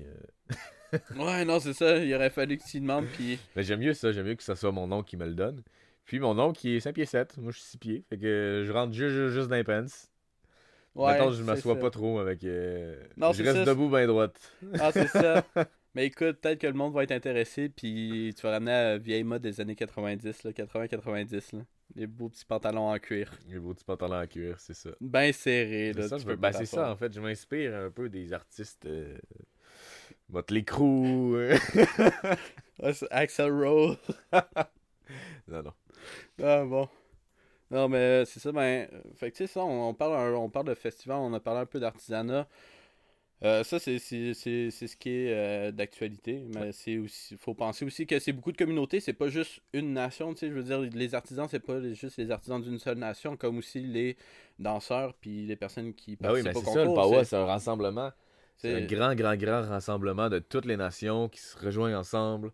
ouais, 1.17 1.45
non, 1.45 1.60
c'est 1.60 1.73
ça. 1.73 1.97
Il 1.97 2.13
aurait 2.13 2.29
fallu 2.29 2.58
que 2.58 2.63
tu 2.63 2.79
demandes. 2.79 3.05
Puis... 3.13 3.39
Mais 3.55 3.63
j'aime 3.63 3.79
mieux 3.79 3.93
ça. 3.93 4.12
J'aime 4.12 4.25
mieux 4.25 4.36
que 4.36 4.43
ce 4.43 4.55
soit 4.55 4.71
mon 4.71 4.91
oncle 4.91 5.10
qui 5.10 5.17
me 5.17 5.25
le 5.25 5.34
donne. 5.34 5.62
Puis 6.05 6.19
mon 6.19 6.38
oncle 6.39 6.60
qui 6.60 6.75
est 6.75 6.79
5 6.79 6.93
pieds 6.93 7.05
7. 7.05 7.38
Moi, 7.38 7.51
je 7.51 7.58
suis 7.60 7.69
6 7.71 7.77
pieds. 7.77 8.03
Fait 8.10 8.17
que 8.17 8.63
je 8.65 8.71
rentre 8.71 8.93
juste, 8.93 9.15
juste, 9.15 9.34
juste 9.34 9.47
dans 9.47 9.55
les 9.55 9.63
pants. 9.63 9.86
Ouais, 10.95 11.13
Mettons, 11.13 11.31
je 11.31 11.43
m'assois 11.43 11.77
pas 11.77 11.89
trop 11.89 12.19
avec. 12.19 12.43
Euh, 12.45 12.95
non, 13.17 13.34
je 13.34 13.43
reste 13.43 13.67
debout 13.67 13.89
bien 13.89 14.08
droite. 14.08 14.39
Ah, 14.79 14.91
c'est 14.93 15.08
ça. 15.08 15.43
Mais 15.95 16.08
écoute, 16.08 16.39
peut-être 16.41 16.60
que 16.60 16.67
le 16.67 16.73
monde 16.73 16.93
va 16.93 17.03
être 17.03 17.12
intéressé, 17.12 17.69
puis 17.69 18.34
tu 18.36 18.41
vas 18.41 18.51
ramener 18.51 18.71
à 18.71 18.84
la 18.84 18.97
vieille 18.97 19.23
mode 19.23 19.41
des 19.41 19.62
années 19.62 19.75
90, 19.75 20.43
80-90. 20.45 21.62
Les 21.95 22.05
beaux 22.05 22.27
petits 22.27 22.45
pantalons 22.45 22.89
en 22.89 22.99
cuir. 22.99 23.31
Les 23.49 23.60
beaux 23.60 23.73
petits 23.73 23.86
pantalons 23.86 24.21
en 24.21 24.27
cuir, 24.27 24.60
c'est 24.60 24.73
ça. 24.73 24.89
Ben 24.99 25.31
serré, 25.31 25.93
là. 25.93 26.08
Ça, 26.08 26.17
ben, 26.17 26.51
c'est 26.51 26.65
ça, 26.65 26.91
en 26.91 26.97
fait. 26.97 27.13
Je 27.13 27.21
m'inspire 27.21 27.75
un 27.75 27.91
peu 27.91 28.10
des 28.10 28.34
artistes. 28.34 28.86
Euh... 28.86 29.17
Motley 30.29 30.63
Crue. 30.65 31.53
Axel 33.11 33.51
Rose. 33.51 33.97
non, 35.47 35.63
non. 35.63 35.73
Ah 36.41 36.63
bon. 36.65 36.89
Non, 37.71 37.89
mais 37.89 38.25
c'est 38.25 38.39
ça, 38.39 38.51
ben. 38.51 38.88
Fait 39.15 39.31
que 39.31 39.38
tu 39.38 39.47
sais, 39.47 39.53
ça, 39.53 39.63
on, 39.63 39.93
parle, 39.93 40.35
on 40.35 40.49
parle 40.49 40.67
de 40.67 40.75
festival, 40.75 41.17
on 41.17 41.33
a 41.33 41.39
parlé 41.39 41.61
un 41.61 41.65
peu 41.65 41.79
d'artisanat. 41.79 42.47
Euh, 43.43 43.63
ça, 43.63 43.79
c'est 43.79 43.99
ce 43.99 44.95
qui 44.95 45.09
est 45.09 45.33
euh, 45.33 45.71
d'actualité. 45.71 46.45
Mais 46.53 46.71
c'est 46.71 46.97
aussi. 46.97 47.35
faut 47.38 47.53
penser 47.53 47.85
aussi 47.85 48.07
que 48.07 48.17
c'est 48.19 48.31
beaucoup 48.31 48.51
de 48.51 48.57
communautés. 48.57 48.99
C'est 48.99 49.13
pas 49.13 49.29
juste 49.29 49.61
une 49.73 49.93
nation. 49.93 50.33
Tu 50.33 50.41
sais, 50.41 50.49
je 50.49 50.53
veux 50.53 50.63
dire, 50.63 50.79
les 50.79 51.15
artisans, 51.15 51.47
c'est 51.49 51.59
pas 51.59 51.81
juste 51.93 52.17
les 52.17 52.31
artisans 52.31 52.61
d'une 52.61 52.79
seule 52.79 52.97
nation, 52.97 53.35
comme 53.35 53.57
aussi 53.57 53.81
les 53.81 54.17
danseurs 54.57 55.13
puis 55.15 55.45
les 55.45 55.55
personnes 55.55 55.93
qui 55.93 56.15
ben 56.15 56.31
oui, 56.31 56.41
mais 56.43 56.53
c'est 56.53 56.65
ça, 56.65 56.85
le 56.85 57.23
c'est 57.23 57.35
un 57.35 57.45
rassemblement. 57.45 58.11
C'est 58.57 58.73
un 58.73 58.85
grand, 58.85 59.15
grand, 59.15 59.35
grand 59.35 59.61
rassemblement 59.61 60.29
de 60.29 60.39
toutes 60.39 60.65
les 60.65 60.77
nations 60.77 61.29
qui 61.29 61.39
se 61.39 61.57
rejoignent 61.57 61.95
ensemble. 61.95 62.51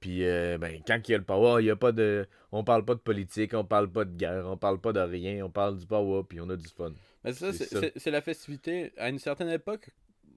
Puis, 0.00 0.24
euh, 0.26 0.58
ben, 0.58 0.82
quand 0.86 1.00
il 1.08 1.12
y 1.12 1.14
a 1.14 1.18
le 1.18 1.24
power, 1.24 1.62
il 1.62 1.66
y 1.66 1.70
a 1.70 1.76
pas 1.76 1.92
de. 1.92 2.26
On 2.52 2.64
parle 2.64 2.84
pas 2.84 2.94
de 2.94 3.00
politique, 3.00 3.54
on 3.54 3.64
parle 3.64 3.90
pas 3.90 4.04
de 4.04 4.14
guerre, 4.14 4.46
on 4.46 4.56
parle 4.56 4.80
pas 4.80 4.92
de 4.92 5.00
rien, 5.00 5.44
on 5.44 5.50
parle 5.50 5.78
du 5.78 5.86
power, 5.86 6.22
puis 6.28 6.40
on 6.40 6.48
a 6.50 6.56
du 6.56 6.68
fun. 6.68 6.92
Mais 7.24 7.32
ça, 7.32 7.52
c'est 7.52 8.10
la 8.10 8.20
festivité. 8.20 8.92
À 8.98 9.08
une 9.08 9.18
certaine 9.18 9.48
époque, 9.48 9.90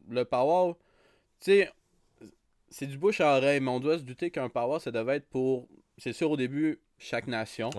le 0.09 0.23
power, 0.23 0.73
tu 1.39 1.51
sais, 1.51 1.71
c'est 2.69 2.87
du 2.87 2.97
bouche 2.97 3.21
à 3.21 3.37
oreille, 3.37 3.59
mais 3.59 3.71
on 3.71 3.79
doit 3.79 3.97
se 3.97 4.03
douter 4.03 4.31
qu'un 4.31 4.49
power, 4.49 4.79
ça 4.79 4.91
devait 4.91 5.17
être 5.17 5.27
pour, 5.29 5.67
c'est 5.97 6.13
sûr 6.13 6.31
au 6.31 6.37
début, 6.37 6.79
chaque 6.97 7.27
nation. 7.27 7.69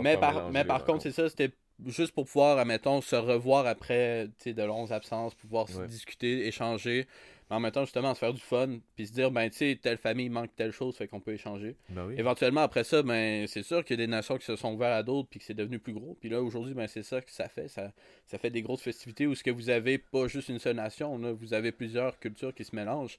mais 0.00 0.16
par, 0.16 0.50
mais 0.50 0.64
par 0.64 0.84
contre, 0.84 1.02
c'est 1.02 1.12
ça, 1.12 1.28
c'était 1.28 1.52
juste 1.86 2.12
pour 2.12 2.26
pouvoir, 2.26 2.58
admettons, 2.58 3.00
se 3.00 3.16
revoir 3.16 3.66
après 3.66 4.28
de 4.44 4.62
longues 4.62 4.92
absences, 4.92 5.34
pouvoir 5.34 5.66
discuter, 5.88 6.46
échanger 6.46 7.06
en 7.52 7.60
même 7.60 7.70
temps, 7.70 7.84
justement, 7.84 8.14
se 8.14 8.18
faire 8.18 8.32
du 8.32 8.40
fun, 8.40 8.78
puis 8.96 9.06
se 9.06 9.12
dire, 9.12 9.30
ben, 9.30 9.50
tu 9.50 9.58
sais, 9.58 9.78
telle 9.80 9.98
famille 9.98 10.30
manque 10.30 10.50
telle 10.56 10.72
chose, 10.72 10.96
fait 10.96 11.06
qu'on 11.06 11.20
peut 11.20 11.34
échanger. 11.34 11.76
Ben 11.90 12.10
Éventuellement, 12.16 12.62
après 12.62 12.82
ça, 12.82 13.02
ben, 13.02 13.46
c'est 13.46 13.62
sûr 13.62 13.84
qu'il 13.84 13.98
y 13.98 14.02
a 14.02 14.06
des 14.06 14.10
nations 14.10 14.38
qui 14.38 14.46
se 14.46 14.56
sont 14.56 14.72
ouvertes 14.72 14.94
à 14.94 15.02
d'autres, 15.02 15.28
puis 15.28 15.38
que 15.38 15.44
c'est 15.44 15.54
devenu 15.54 15.78
plus 15.78 15.92
gros. 15.92 16.16
Puis 16.18 16.30
là, 16.30 16.40
aujourd'hui, 16.40 16.72
ben, 16.72 16.86
c'est 16.86 17.02
ça 17.02 17.20
que 17.20 17.30
ça 17.30 17.48
fait. 17.48 17.68
Ça, 17.68 17.92
ça 18.26 18.38
fait 18.38 18.48
des 18.48 18.62
grosses 18.62 18.80
festivités 18.80 19.26
où 19.26 19.34
ce 19.34 19.44
que 19.44 19.50
vous 19.50 19.68
avez 19.68 19.98
pas 19.98 20.28
juste 20.28 20.48
une 20.48 20.58
seule 20.58 20.76
nation, 20.76 21.18
là, 21.18 21.32
vous 21.32 21.52
avez 21.52 21.72
plusieurs 21.72 22.18
cultures 22.18 22.54
qui 22.54 22.64
se 22.64 22.74
mélangent. 22.74 23.18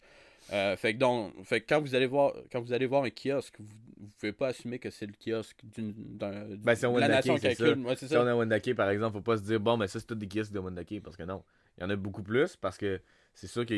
Euh, 0.52 0.76
fait 0.76 0.96
que 0.96 1.00
donc, 1.00 1.32
fait 1.46 1.62
quand 1.62 1.80
vous 1.80 1.96
allez 1.96 2.08
voir, 2.08 2.34
quand 2.52 2.60
vous 2.60 2.74
allez 2.74 2.86
voir 2.86 3.04
un 3.04 3.10
kiosque, 3.10 3.56
vous, 3.60 3.68
vous 3.98 4.10
pouvez 4.20 4.34
pas 4.34 4.48
assumer 4.48 4.78
que 4.78 4.90
c'est 4.90 5.06
le 5.06 5.14
kiosque 5.14 5.58
d'une, 5.74 5.94
ben, 5.94 6.76
si 6.76 6.86
on 6.86 6.98
la 6.98 7.08
nation 7.08 7.38
qui 7.38 7.48
ouais, 7.48 7.96
Si 7.96 8.18
on 8.18 8.28
à 8.28 8.36
Wendake, 8.36 8.74
par 8.74 8.90
exemple, 8.90 9.14
faut 9.14 9.22
pas 9.22 9.38
se 9.38 9.44
dire 9.44 9.62
bon, 9.62 9.78
mais 9.78 9.88
ça 9.88 10.02
c'est 10.02 10.06
tout 10.06 10.16
des 10.16 10.28
kiosques 10.28 10.52
de 10.52 10.60
Wendake 10.60 11.02
parce 11.02 11.16
que 11.16 11.24
non, 11.24 11.44
il 11.78 11.82
y 11.82 11.86
en 11.86 11.90
a 11.90 11.96
beaucoup 11.96 12.24
plus 12.24 12.58
parce 12.58 12.78
que 12.78 13.00
c'est 13.34 13.48
sûr 13.48 13.66
que 13.66 13.74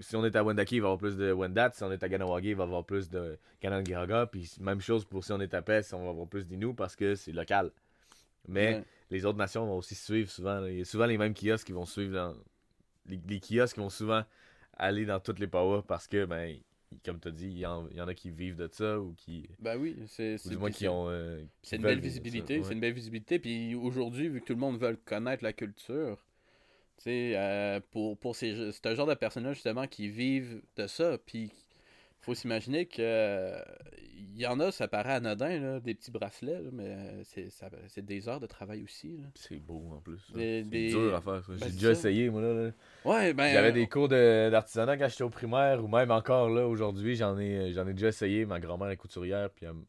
si 0.00 0.16
on 0.16 0.24
est 0.24 0.36
à 0.36 0.44
Wendake, 0.44 0.72
il 0.72 0.80
va 0.80 0.86
y 0.86 0.90
avoir 0.90 0.98
plus 0.98 1.16
de 1.16 1.32
Wendat. 1.32 1.72
Si 1.74 1.82
on 1.82 1.90
est 1.90 2.02
à 2.02 2.08
Ganawagi, 2.08 2.50
il 2.50 2.54
va 2.54 2.64
y 2.64 2.66
avoir 2.66 2.84
plus 2.84 3.10
de 3.10 3.38
Kanangiraga. 3.60 4.26
Puis 4.26 4.52
même 4.60 4.80
chose 4.80 5.04
pour 5.04 5.24
si 5.24 5.32
on 5.32 5.40
est 5.40 5.52
à 5.52 5.62
Pest, 5.62 5.92
on 5.94 6.04
va 6.04 6.10
avoir 6.10 6.28
plus 6.28 6.46
d'Inou 6.46 6.74
parce 6.74 6.94
que 6.94 7.14
c'est 7.16 7.32
local. 7.32 7.72
Mais 8.48 8.84
les 9.10 9.24
autres 9.26 9.38
nations 9.38 9.66
vont 9.66 9.78
aussi 9.78 9.94
suivre 9.94 10.30
souvent. 10.30 10.64
Il 10.64 10.78
y 10.78 10.80
a 10.80 10.84
souvent 10.84 11.06
les 11.06 11.18
mêmes 11.18 11.34
kiosques 11.34 11.66
qui 11.66 11.72
vont 11.72 11.86
suivre 11.86 12.14
dans. 12.14 12.36
Les, 13.06 13.40
kiosques 13.40 13.74
qui 13.74 13.80
vont 13.80 13.90
souvent 13.90 14.22
aller 14.76 15.04
dans 15.04 15.18
toutes 15.18 15.40
les 15.40 15.48
powers 15.48 15.82
parce 15.82 16.06
que, 16.06 16.26
ben, 16.26 16.56
comme 17.04 17.18
tu 17.18 17.28
as 17.28 17.32
dit, 17.32 17.46
il 17.46 17.58
y, 17.58 17.66
en, 17.66 17.86
a 17.86 18.14
qui 18.14 18.30
vivent 18.30 18.56
de 18.56 18.68
ça 18.70 19.00
ou 19.00 19.14
qui. 19.14 19.48
Ben 19.58 19.76
oui, 19.76 19.96
c'est. 20.06 20.36
Du 20.48 20.56
moins 20.56 20.70
qui 20.70 20.86
ont. 20.86 21.08
Euh, 21.08 21.42
c'est 21.62 21.76
une 21.76 21.82
belle 21.82 22.00
visibilité. 22.00 22.62
C'est 22.62 22.74
une 22.74 22.80
belle 22.80 22.94
visibilité. 22.94 23.40
Puis 23.40 23.74
aujourd'hui, 23.74 24.28
vu 24.28 24.40
que 24.40 24.46
tout 24.46 24.54
le 24.54 24.60
monde 24.60 24.78
veut 24.78 24.96
connaître 25.04 25.42
la 25.42 25.52
culture 25.52 26.24
euh, 27.08 27.80
pour, 27.90 28.18
pour 28.18 28.36
ces, 28.36 28.72
c'est 28.72 28.86
un 28.86 28.94
genre 28.94 29.06
de 29.06 29.14
personnages 29.14 29.56
justement 29.56 29.86
qui 29.86 30.08
vivent 30.08 30.62
de 30.76 30.86
ça. 30.86 31.18
Puis 31.24 31.50
faut 32.20 32.34
s'imaginer 32.34 32.86
que 32.86 33.54
il 34.32 34.38
y 34.38 34.46
en 34.46 34.60
a, 34.60 34.70
ça 34.70 34.86
paraît 34.88 35.14
anodin, 35.14 35.58
là, 35.58 35.80
des 35.80 35.94
petits 35.94 36.10
bracelets, 36.10 36.60
mais 36.72 36.94
c'est, 37.24 37.48
c'est 37.88 38.04
des 38.04 38.28
heures 38.28 38.40
de 38.40 38.46
travail 38.46 38.82
aussi. 38.82 39.20
C'est 39.34 39.56
beau 39.58 39.82
en 39.94 40.00
plus. 40.00 40.20
c'est 40.34 40.62
dur 40.62 41.14
à 41.14 41.20
faire. 41.20 41.42
Ben, 41.48 41.56
J'ai 41.58 41.70
déjà 41.72 41.90
essayé, 41.92 42.30
moi. 42.30 42.42
Là, 42.42 42.70
Ouais, 43.04 43.32
ben, 43.32 43.52
J'avais 43.52 43.72
des 43.72 43.86
cours 43.86 44.08
de, 44.08 44.50
d'artisanat 44.50 44.96
quand 44.98 45.08
j'étais 45.08 45.24
au 45.24 45.30
primaire, 45.30 45.82
ou 45.82 45.88
même 45.88 46.10
encore 46.10 46.50
là, 46.50 46.66
aujourd'hui, 46.66 47.16
j'en 47.16 47.38
ai, 47.38 47.72
j'en 47.72 47.86
ai 47.88 47.92
déjà 47.94 48.08
essayé. 48.08 48.44
Ma 48.44 48.60
grand-mère 48.60 48.90
est 48.90 48.96
couturière, 48.96 49.50
puis 49.50 49.66
elle 49.66 49.72
me 49.72 49.82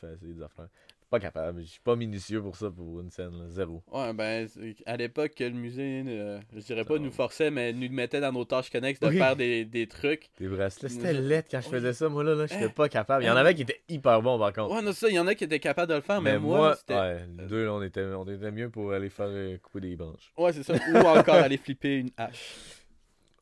fait 0.00 0.14
essayer 0.14 0.32
des 0.32 0.42
affaires. 0.42 0.68
Pas 1.08 1.20
capable. 1.20 1.62
Je 1.62 1.68
suis 1.68 1.80
pas 1.80 1.94
minutieux 1.94 2.42
pour 2.42 2.56
ça, 2.56 2.68
pour 2.68 3.00
une 3.00 3.10
scène. 3.10 3.48
Zéro. 3.48 3.80
Ouais, 3.92 4.12
ben, 4.12 4.48
à 4.86 4.96
l'époque, 4.96 5.34
le 5.38 5.50
musée, 5.50 6.02
euh, 6.04 6.40
je 6.52 6.60
dirais 6.60 6.84
pas 6.84 6.98
nous 6.98 7.12
forçait, 7.12 7.52
mais 7.52 7.72
nous 7.72 7.88
mettait 7.92 8.20
dans 8.20 8.32
nos 8.32 8.44
tâches 8.44 8.70
connexes 8.70 8.98
de 8.98 9.10
faire 9.10 9.36
des, 9.36 9.64
des, 9.64 9.86
trucs. 9.86 10.30
Des 10.40 10.48
bracelets. 10.48 10.88
C'était 10.88 11.12
lettre 11.12 11.48
quand 11.48 11.60
je 11.60 11.68
faisais 11.68 11.92
ça, 11.92 12.08
moi, 12.08 12.24
là. 12.24 12.34
là 12.34 12.46
J'étais 12.46 12.68
pas 12.68 12.88
capable. 12.88 13.22
Il 13.22 13.28
y 13.28 13.30
en 13.30 13.36
avait 13.36 13.54
qui 13.54 13.62
étaient 13.62 13.82
hyper 13.88 14.20
bons, 14.20 14.36
par 14.36 14.52
contre. 14.52 14.74
Ouais, 14.74 14.82
non, 14.82 14.92
ça, 14.92 15.08
il 15.08 15.14
y 15.14 15.18
en 15.18 15.28
a 15.28 15.36
qui 15.36 15.44
étaient 15.44 15.60
capables 15.60 15.90
de 15.90 15.94
le 15.94 16.00
faire, 16.00 16.20
mais, 16.20 16.40
moi, 16.40 16.74
c'était. 16.74 16.94
Ouais, 16.94 17.24
deux, 17.48 17.64
là, 17.66 17.72
on 17.72 17.82
était, 17.82 18.02
on 18.02 18.24
était 18.24 18.50
mieux 18.50 18.68
pour 18.68 18.92
aller 18.92 19.10
faire 19.10 19.28
euh, 19.28 19.58
couper 19.58 19.80
des 19.80 19.96
branches. 19.96 20.32
Ouais, 20.36 20.52
c'est 20.52 20.64
ça. 20.64 20.74
Ou 20.74 20.96
encore 20.96 21.36
aller 21.36 21.56
flipper 21.56 21.98
une 21.98 22.10
hache. 22.16 22.56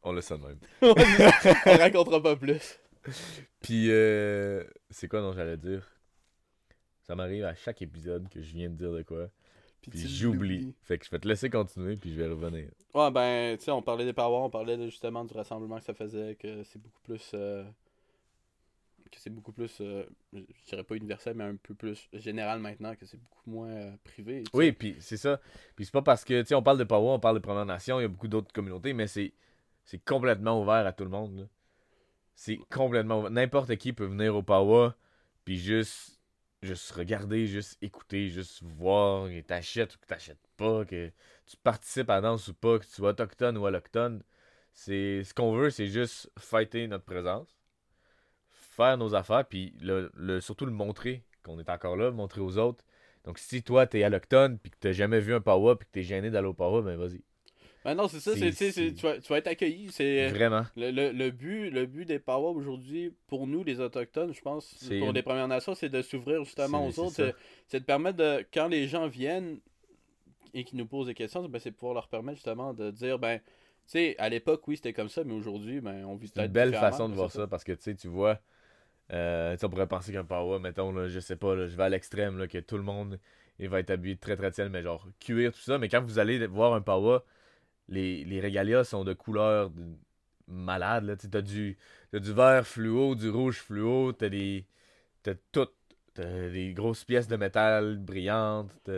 On 0.03 0.13
le 0.13 0.21
sait 0.21 0.37
même. 0.37 0.59
on 0.83 1.79
racontera 1.79 2.23
pas 2.23 2.37
plus. 2.37 2.79
Puis, 3.63 3.87
euh, 3.89 4.65
c'est 4.91 5.09
quoi, 5.09 5.23
non, 5.23 5.33
j'allais 5.33 5.57
dire? 5.57 5.94
Ça 7.05 7.15
m'arrive 7.15 7.45
à 7.45 7.55
chaque 7.55 7.83
épisode 7.83 8.29
que 8.29 8.43
je 8.43 8.53
viens 8.55 8.69
de 8.69 8.75
dire 8.75 8.93
de 8.93 9.03
quoi. 9.03 9.29
Puis, 9.91 10.09
j'oublie. 10.09 10.75
Fait 10.83 10.99
que 10.99 11.05
je 11.05 11.11
vais 11.11 11.19
te 11.19 11.29
laisser 11.29 11.51
continuer, 11.51 11.97
puis 11.97 12.11
je 12.11 12.17
vais 12.17 12.27
revenir. 12.27 12.71
Ouais, 12.95 13.11
ben, 13.11 13.57
tu 13.59 13.65
sais, 13.65 13.71
on 13.71 13.83
parlait 13.83 14.07
des 14.07 14.15
powers, 14.15 14.43
on 14.43 14.51
parlait 14.51 14.83
justement 14.85 15.25
du 15.25 15.35
rassemblement 15.35 15.77
que 15.77 15.85
ça 15.85 15.93
faisait, 15.93 16.37
que 16.37 16.63
c'est 16.65 16.81
beaucoup 16.81 17.01
plus. 17.03 17.33
Euh, 17.35 17.65
que 19.13 19.21
c'est 19.21 19.31
beaucoup 19.31 19.53
plus. 19.53 19.79
Euh, 19.83 20.05
je 20.33 20.41
dirais 20.67 20.85
pas 20.85 20.97
universel, 20.97 21.35
mais 21.37 21.45
un 21.45 21.57
peu 21.57 21.75
plus 21.75 22.09
général 22.15 22.61
maintenant, 22.61 22.95
que 22.95 23.05
c'est 23.05 23.21
beaucoup 23.21 23.51
moins 23.51 23.69
euh, 23.69 23.93
privé. 24.05 24.43
Oui, 24.55 24.73
puis 24.73 24.97
c'est 25.01 25.19
ça. 25.19 25.39
Puis 25.77 25.85
c'est 25.85 25.93
pas 25.93 26.03
parce 26.03 26.25
que, 26.25 26.41
tu 26.41 26.49
sais, 26.49 26.55
on 26.55 26.63
parle 26.63 26.79
de 26.79 26.85
power, 26.85 27.11
on 27.11 27.21
parle 27.21 27.37
de 27.37 27.43
Première 27.43 27.67
Nation, 27.67 28.01
il 28.01 28.03
y 28.03 28.07
a 28.07 28.09
beaucoup 28.09 28.29
d'autres 28.29 28.53
communautés, 28.53 28.95
mais 28.95 29.07
c'est 29.07 29.35
c'est 29.85 30.03
complètement 30.03 30.63
ouvert 30.63 30.87
à 30.87 30.93
tout 30.93 31.05
le 31.05 31.11
monde. 31.11 31.49
C'est 32.35 32.59
complètement 32.71 33.21
ouvert. 33.21 33.31
N'importe 33.31 33.77
qui 33.77 33.93
peut 33.93 34.07
venir 34.07 34.35
au 34.35 34.43
power, 34.43 34.91
puis 35.45 35.59
juste 35.59 36.14
juste 36.65 36.91
regarder, 36.93 37.47
juste 37.47 37.79
écouter, 37.83 38.29
juste 38.29 38.63
voir, 38.63 39.29
que 39.29 39.41
t'achètes 39.41 39.95
ou 39.95 39.99
que 39.99 40.07
t'achètes 40.07 40.47
pas, 40.57 40.85
que 40.85 41.11
tu 41.47 41.57
participes 41.59 42.11
à 42.11 42.17
la 42.17 42.21
danse 42.23 42.49
ou 42.49 42.55
pas, 42.55 42.79
que 42.79 42.85
tu 42.85 42.93
sois 42.93 43.11
autochtone 43.11 43.57
ou 43.59 43.67
allochtone. 43.67 44.23
C'est, 44.73 45.25
ce 45.25 45.35
qu'on 45.35 45.53
veut, 45.53 45.71
c'est 45.71 45.87
juste 45.87 46.31
fighter 46.39 46.89
notre 46.89 47.05
présence, 47.05 47.57
faire 48.51 48.99
nos 48.99 49.15
affaires, 49.15 49.47
puis 49.47 49.75
le, 49.81 50.41
surtout 50.41 50.67
le 50.67 50.73
montrer 50.73 51.25
qu'on 51.45 51.59
est 51.61 51.71
encore 51.71 51.97
là, 51.97 52.11
montrer 52.11 52.41
aux 52.41 52.59
autres. 52.59 52.85
Donc 53.25 53.39
si 53.39 53.63
toi 53.63 53.87
t'es 53.87 54.03
allochtone, 54.03 54.59
puis 54.59 54.71
que 54.71 54.77
t'as 54.81 54.93
jamais 54.93 55.21
vu 55.21 55.35
un 55.35 55.41
power, 55.41 55.77
puis 55.77 55.87
que 55.87 55.93
t'es 55.93 56.03
gêné 56.03 56.31
d'aller 56.31 56.49
au 56.49 56.55
power, 56.55 56.83
ben 56.83 56.97
vas-y. 56.97 57.23
Ben 57.85 57.95
non, 57.95 58.09
c'est 58.09 58.21
ça, 58.21 58.33
c'est, 58.35 58.73
tu, 58.73 59.03
vas, 59.03 59.19
tu 59.19 59.29
vas 59.29 59.39
être 59.39 59.47
accueilli. 59.47 59.89
C'est, 59.91 60.29
Vraiment. 60.29 60.65
Le, 60.77 60.91
le, 60.91 61.13
le, 61.13 61.31
but, 61.31 61.71
le 61.71 61.85
but 61.85 62.07
des 62.07 62.19
Power 62.19 62.55
aujourd'hui, 62.55 63.13
pour 63.27 63.47
nous, 63.47 63.63
les 63.63 63.81
Autochtones, 63.81 64.33
je 64.33 64.41
pense, 64.41 64.75
pour 64.99 65.13
les 65.13 65.23
Premières 65.23 65.49
Nations, 65.49 65.75
c'est 65.75 65.91
de 65.91 66.01
s'ouvrir 66.01 66.45
justement 66.45 66.87
aux 66.87 66.99
autres. 66.99 67.35
C'est, 67.69 67.81
de 67.81 67.85
permettre 67.85 68.17
de, 68.17 68.47
quand 68.53 68.69
les 68.69 68.89
gens 68.89 69.07
viennent 69.07 69.59
et 70.55 70.65
qui 70.65 70.77
nous 70.77 70.87
posent 70.87 71.09
des 71.09 71.15
questions, 71.15 71.47
ben, 71.47 71.59
c'est 71.59 71.73
pouvoir 71.73 71.95
leur 71.95 72.09
permettre 72.09 72.37
justement 72.37 72.73
de 72.73 72.91
dire, 72.91 73.19
ben, 73.19 73.39
tu 73.39 73.45
sais, 73.87 74.15
à 74.19 74.31
l'époque, 74.31 74.67
oui, 74.67 74.77
c'était 74.77 74.95
comme 74.95 75.11
ça, 75.11 75.23
mais 75.25 75.35
aujourd'hui, 75.35 75.81
ben, 75.83 76.05
on 76.07 76.15
vit 76.15 76.29
peut-être. 76.29 76.47
une 76.47 76.53
belle 76.53 76.73
façon 76.73 77.09
de 77.09 77.15
voir 77.15 77.31
ça, 77.31 77.47
parce 77.47 77.65
que 77.65 77.73
tu 77.73 77.83
sais, 77.83 77.95
tu 77.95 78.09
vois. 78.09 78.41
Euh, 79.13 79.55
on 79.63 79.69
pourrait 79.69 79.87
penser 79.87 80.13
qu'un 80.13 80.25
power, 80.25 80.59
mettons, 80.59 80.91
là, 80.91 81.09
je 81.09 81.21
sais 81.21 81.37
pas, 81.37 81.55
je 81.67 81.77
vais 81.77 81.83
à 81.83 81.89
l'extrême, 81.91 82.49
que 82.49 82.59
tout 82.59 82.79
le 82.79 82.83
monde 82.83 83.21
il 83.59 83.69
va 83.69 83.81
être 83.81 83.91
habillé 83.91 84.17
très 84.17 84.37
traditionnel, 84.37 84.73
mais 84.73 84.83
genre 84.83 85.07
cuir, 85.21 85.53
tout 85.53 85.61
ça. 85.61 85.79
Mais 85.79 85.89
quand 85.89 86.03
vous 86.03 86.19
allez 86.19 86.47
voir 86.47 86.75
un 86.75 86.81
power, 86.81 87.19
les, 87.89 88.25
les 88.25 88.41
régalias 88.41 88.85
sont 88.85 89.05
de 89.05 89.13
couleurs 89.13 89.71
malades. 90.47 91.17
Tu 91.19 91.37
as 91.37 91.43
du, 91.43 91.77
as 92.13 92.19
du 92.19 92.33
vert 92.33 92.67
fluo, 92.67 93.15
du 93.15 93.31
rouge 93.31 93.59
fluo, 93.59 94.13
t'as 94.13 94.29
des. 94.29 94.67
T'as 95.23 95.35
tout. 95.53 95.69
T'as 96.15 96.49
des 96.49 96.73
grosses 96.75 97.05
pièces 97.05 97.27
de 97.27 97.37
métal 97.37 97.99
brillantes. 97.99 98.89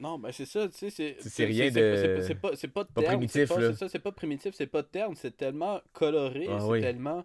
Non, 0.00 0.18
ben 0.18 0.30
c'est 0.30 0.46
ça, 0.46 0.68
tu 0.68 0.90
sais, 0.90 1.16
c'est 1.18 1.44
rien 1.44 1.70
de. 1.70 2.22
C'est 2.22 2.68
pas, 2.68 2.84
pas, 2.84 2.84
pas, 2.84 3.02
primitif, 3.02 3.50
C'est 3.52 3.74
ça, 3.74 3.88
c'est 3.88 3.98
pas 3.98 4.12
primitif, 4.12 4.54
c'est 4.54 4.68
pas 4.68 4.82
de 4.82 4.86
terme, 4.86 5.16
c'est 5.16 5.36
tellement 5.36 5.80
coloré, 5.92 6.46
ah 6.48 6.60
c'est 6.60 6.80
tellement. 6.80 7.24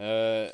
Euh, 0.00 0.50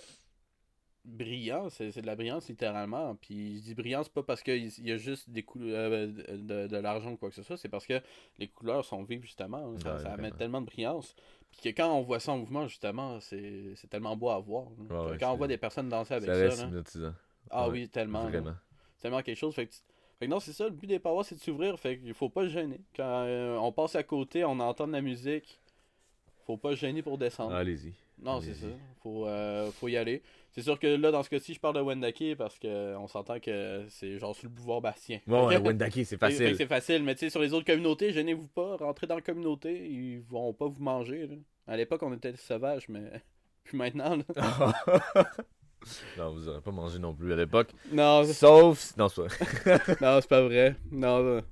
brillant, 1.04 1.68
c'est 1.70 2.00
de 2.00 2.06
la 2.06 2.16
brillance 2.16 2.48
littéralement. 2.48 3.14
Puis 3.16 3.58
je 3.58 3.62
dis 3.62 3.74
brillant, 3.74 4.02
c'est 4.02 4.12
pas 4.12 4.22
parce 4.22 4.42
qu'il 4.42 4.70
y 4.86 4.92
a 4.92 4.96
juste 4.96 5.28
des 5.30 5.42
couleurs 5.42 5.90
de, 5.90 6.66
de 6.66 6.76
l'argent 6.76 7.12
ou 7.12 7.16
quoi 7.16 7.28
que 7.28 7.34
ce 7.34 7.42
soit, 7.42 7.56
c'est 7.56 7.68
parce 7.68 7.86
que 7.86 8.00
les 8.38 8.48
couleurs 8.48 8.84
sont 8.84 9.02
vives 9.02 9.22
justement. 9.22 9.58
hein. 9.58 9.76
Ça, 9.82 9.94
Ouais, 9.94 10.02
ça 10.02 10.12
amène 10.12 10.32
tellement 10.34 10.60
de 10.60 10.66
brillance. 10.66 11.14
Puis 11.50 11.60
que 11.72 11.76
quand 11.76 11.92
on 11.94 12.02
voit 12.02 12.20
ça 12.20 12.32
en 12.32 12.38
mouvement, 12.38 12.66
justement, 12.66 13.20
c'est 13.20 13.74
tellement 13.90 14.16
beau 14.16 14.30
à 14.30 14.38
voir. 14.40 14.66
Ouais, 14.90 15.10
ouais, 15.12 15.18
quand 15.18 15.32
on 15.32 15.36
voit 15.36 15.46
des 15.48 15.58
personnes 15.58 15.88
danser 15.88 16.14
avec 16.14 16.28
Ça 16.28 16.50
ça, 16.50 16.66
là, 16.98 17.14
ah 17.50 17.68
oui, 17.68 17.88
tellement. 17.88 18.30
tellement 19.00 19.22
quelque 19.22 19.36
chose. 19.36 19.54
Fait 19.54 19.66
que, 19.66 19.74
fait 20.18 20.26
que 20.26 20.30
non, 20.30 20.40
c'est 20.40 20.52
ça, 20.52 20.64
le 20.64 20.70
but 20.70 20.86
des 20.86 20.98
powwows, 20.98 21.22
c'est 21.22 21.34
de 21.36 21.40
s'ouvrir. 21.40 21.78
Fait 21.78 21.98
qu'il 21.98 22.14
faut 22.14 22.28
pas 22.30 22.42
se 22.44 22.48
gêner. 22.48 22.80
Quand 22.96 23.24
euh, 23.26 23.56
on 23.58 23.70
passe 23.72 23.94
à 23.94 24.02
côté, 24.02 24.44
on 24.44 24.58
entend 24.58 24.86
de 24.88 24.92
la 24.92 25.02
musique, 25.02 25.60
faut 26.46 26.56
pas 26.56 26.70
se 26.70 26.76
gêner 26.76 27.02
pour 27.02 27.18
descendre. 27.18 27.54
Allez-y. 27.54 27.92
Non, 28.22 28.40
c'est 28.40 28.54
ça. 28.54 28.66
Faut, 29.02 29.26
euh, 29.26 29.70
faut 29.72 29.88
y 29.88 29.96
aller. 29.96 30.22
C'est 30.54 30.62
sûr 30.62 30.78
que 30.78 30.86
là, 30.86 31.10
dans 31.10 31.24
ce 31.24 31.30
cas-ci, 31.30 31.52
je 31.54 31.58
parle 31.58 31.74
de 31.74 31.80
Wendake 31.80 32.36
parce 32.38 32.58
que 32.60 32.94
on 32.96 33.08
s'entend 33.08 33.40
que 33.40 33.84
c'est 33.88 34.18
genre 34.20 34.36
sur 34.36 34.46
le 34.48 34.54
pouvoir 34.54 34.80
Bastien. 34.80 35.18
Ouais, 35.26 35.44
ouais, 35.46 35.56
Wendake, 35.58 36.04
c'est 36.04 36.16
facile. 36.16 36.54
C'est 36.56 36.66
facile, 36.66 37.02
mais 37.02 37.14
tu 37.16 37.20
sais, 37.20 37.30
sur 37.30 37.40
les 37.40 37.52
autres 37.52 37.66
communautés, 37.66 38.12
gênez-vous 38.12 38.46
pas. 38.46 38.76
Rentrez 38.76 39.08
dans 39.08 39.16
la 39.16 39.20
communauté, 39.20 39.88
ils 39.90 40.20
vont 40.20 40.52
pas 40.52 40.68
vous 40.68 40.80
manger. 40.82 41.26
là. 41.26 41.34
À 41.66 41.76
l'époque, 41.76 42.02
on 42.04 42.12
était 42.14 42.36
sauvages, 42.36 42.88
mais 42.88 43.02
plus 43.64 43.76
maintenant. 43.76 44.16
là. 44.36 44.72
non, 46.18 46.32
vous 46.32 46.48
aurez 46.48 46.60
pas 46.60 46.70
mangé 46.70 47.00
non 47.00 47.14
plus 47.14 47.32
à 47.32 47.36
l'époque. 47.36 47.70
Non, 47.90 48.22
c'est- 48.24 48.34
Sauf. 48.34 48.96
Non, 48.96 49.08
c'est 49.08 49.22
pas. 49.22 49.78
non, 50.00 50.20
c'est 50.20 50.28
pas 50.30 50.42
vrai. 50.42 50.76
Non, 50.92 51.42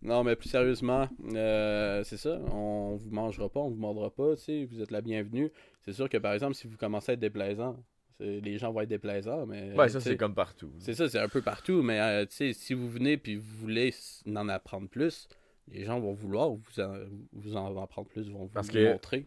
non, 0.00 0.24
mais 0.24 0.34
plus 0.34 0.48
sérieusement, 0.48 1.08
euh, 1.34 2.02
c'est 2.04 2.16
ça. 2.16 2.38
On 2.50 2.96
vous 2.96 3.10
mangera 3.10 3.50
pas, 3.50 3.60
on 3.60 3.68
vous 3.68 3.76
mordra 3.76 4.08
pas. 4.08 4.34
Tu 4.36 4.42
sais, 4.42 4.64
vous 4.64 4.80
êtes 4.80 4.90
la 4.90 5.02
bienvenue. 5.02 5.52
C'est 5.82 5.92
sûr 5.92 6.08
que 6.08 6.16
par 6.16 6.32
exemple, 6.32 6.54
si 6.54 6.66
vous 6.66 6.78
commencez 6.78 7.10
à 7.10 7.14
être 7.14 7.20
déplaisant, 7.20 7.76
les 8.20 8.58
gens 8.58 8.72
vont 8.72 8.80
être 8.82 8.88
déplaisants, 8.88 9.46
mais 9.46 9.72
Ouais, 9.76 9.88
ça, 9.88 9.98
tu 9.98 10.04
sais, 10.04 10.10
c'est 10.10 10.16
comme 10.16 10.34
partout. 10.34 10.72
C'est 10.78 10.94
ça, 10.94 11.08
c'est 11.08 11.18
un 11.18 11.28
peu 11.28 11.42
partout, 11.42 11.82
mais 11.82 12.00
euh, 12.00 12.26
tu 12.26 12.34
sais, 12.36 12.52
si 12.52 12.74
vous 12.74 12.88
venez 12.88 13.16
puis 13.16 13.36
vous 13.36 13.56
voulez 13.58 13.92
en 14.34 14.48
apprendre 14.48 14.88
plus, 14.88 15.28
les 15.68 15.84
gens 15.84 15.98
vont 16.00 16.12
vouloir 16.12 16.50
vous 16.50 16.80
en, 16.80 16.94
vous 17.32 17.56
en 17.56 17.82
apprendre 17.82 18.08
plus, 18.08 18.28
vont 18.30 18.40
vous 18.44 18.48
Parce 18.48 18.72
le 18.72 18.84
que- 18.84 18.92
montrer. 18.92 19.26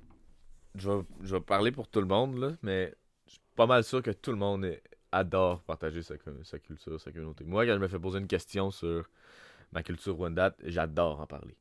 Je 0.76 0.90
vais, 0.90 1.02
je 1.22 1.36
vais 1.36 1.42
parler 1.42 1.72
pour 1.72 1.88
tout 1.88 2.00
le 2.02 2.08
monde, 2.08 2.38
là, 2.40 2.52
mais 2.64 2.94
je 3.28 3.34
suis 3.34 3.42
pas 3.56 3.68
mal 3.68 3.84
sûr 3.84 4.02
que 4.02 4.10
tout 4.12 4.32
le 4.32 4.38
monde 4.38 4.68
adore 5.12 5.62
partager 5.62 6.02
sa, 6.02 6.18
cu- 6.18 6.32
sa 6.44 6.58
culture, 6.58 7.00
sa 7.00 7.12
communauté. 7.12 7.44
Moi, 7.44 7.66
quand 7.68 7.74
je 7.76 7.80
me 7.80 7.88
fais 7.88 8.00
poser 8.00 8.18
une 8.20 8.28
question 8.28 8.72
sur 8.72 9.08
ma 9.72 9.84
culture 9.84 10.20
Wendat, 10.20 10.56
j'adore 10.64 11.22
en 11.22 11.28
parler. 11.28 11.56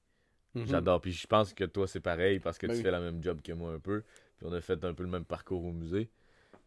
Mhm. 0.54 0.66
J'adore. 0.66 1.00
Puis 1.02 1.12
je 1.12 1.26
pense 1.26 1.52
que 1.52 1.64
toi, 1.64 1.86
c'est 1.86 2.00
pareil 2.00 2.38
parce 2.40 2.56
que 2.58 2.66
Ben 2.66 2.72
tu 2.72 2.78
oui. 2.78 2.82
fais 2.84 2.90
la 2.90 3.00
même 3.00 3.22
job 3.22 3.40
que 3.42 3.52
moi 3.52 3.72
un 3.72 3.78
peu. 3.78 4.02
Puis 4.38 4.46
on 4.46 4.52
a 4.52 4.60
fait 4.62 4.82
un 4.84 4.94
peu 4.94 5.02
le 5.02 5.10
même 5.10 5.24
parcours 5.26 5.62
au 5.64 5.72
musée. 5.72 6.08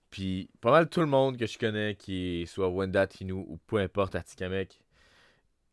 Puis 0.09 0.49
pas 0.61 0.71
mal 0.71 0.89
tout 0.89 1.01
le 1.01 1.07
monde 1.07 1.37
que 1.37 1.45
je 1.45 1.57
connais, 1.57 1.95
qui 1.95 2.41
est 2.41 2.45
soit 2.45 2.69
Wendat, 2.69 3.07
Inou 3.21 3.45
ou 3.49 3.57
peu 3.67 3.77
importe, 3.77 4.15
Atikamek, 4.15 4.79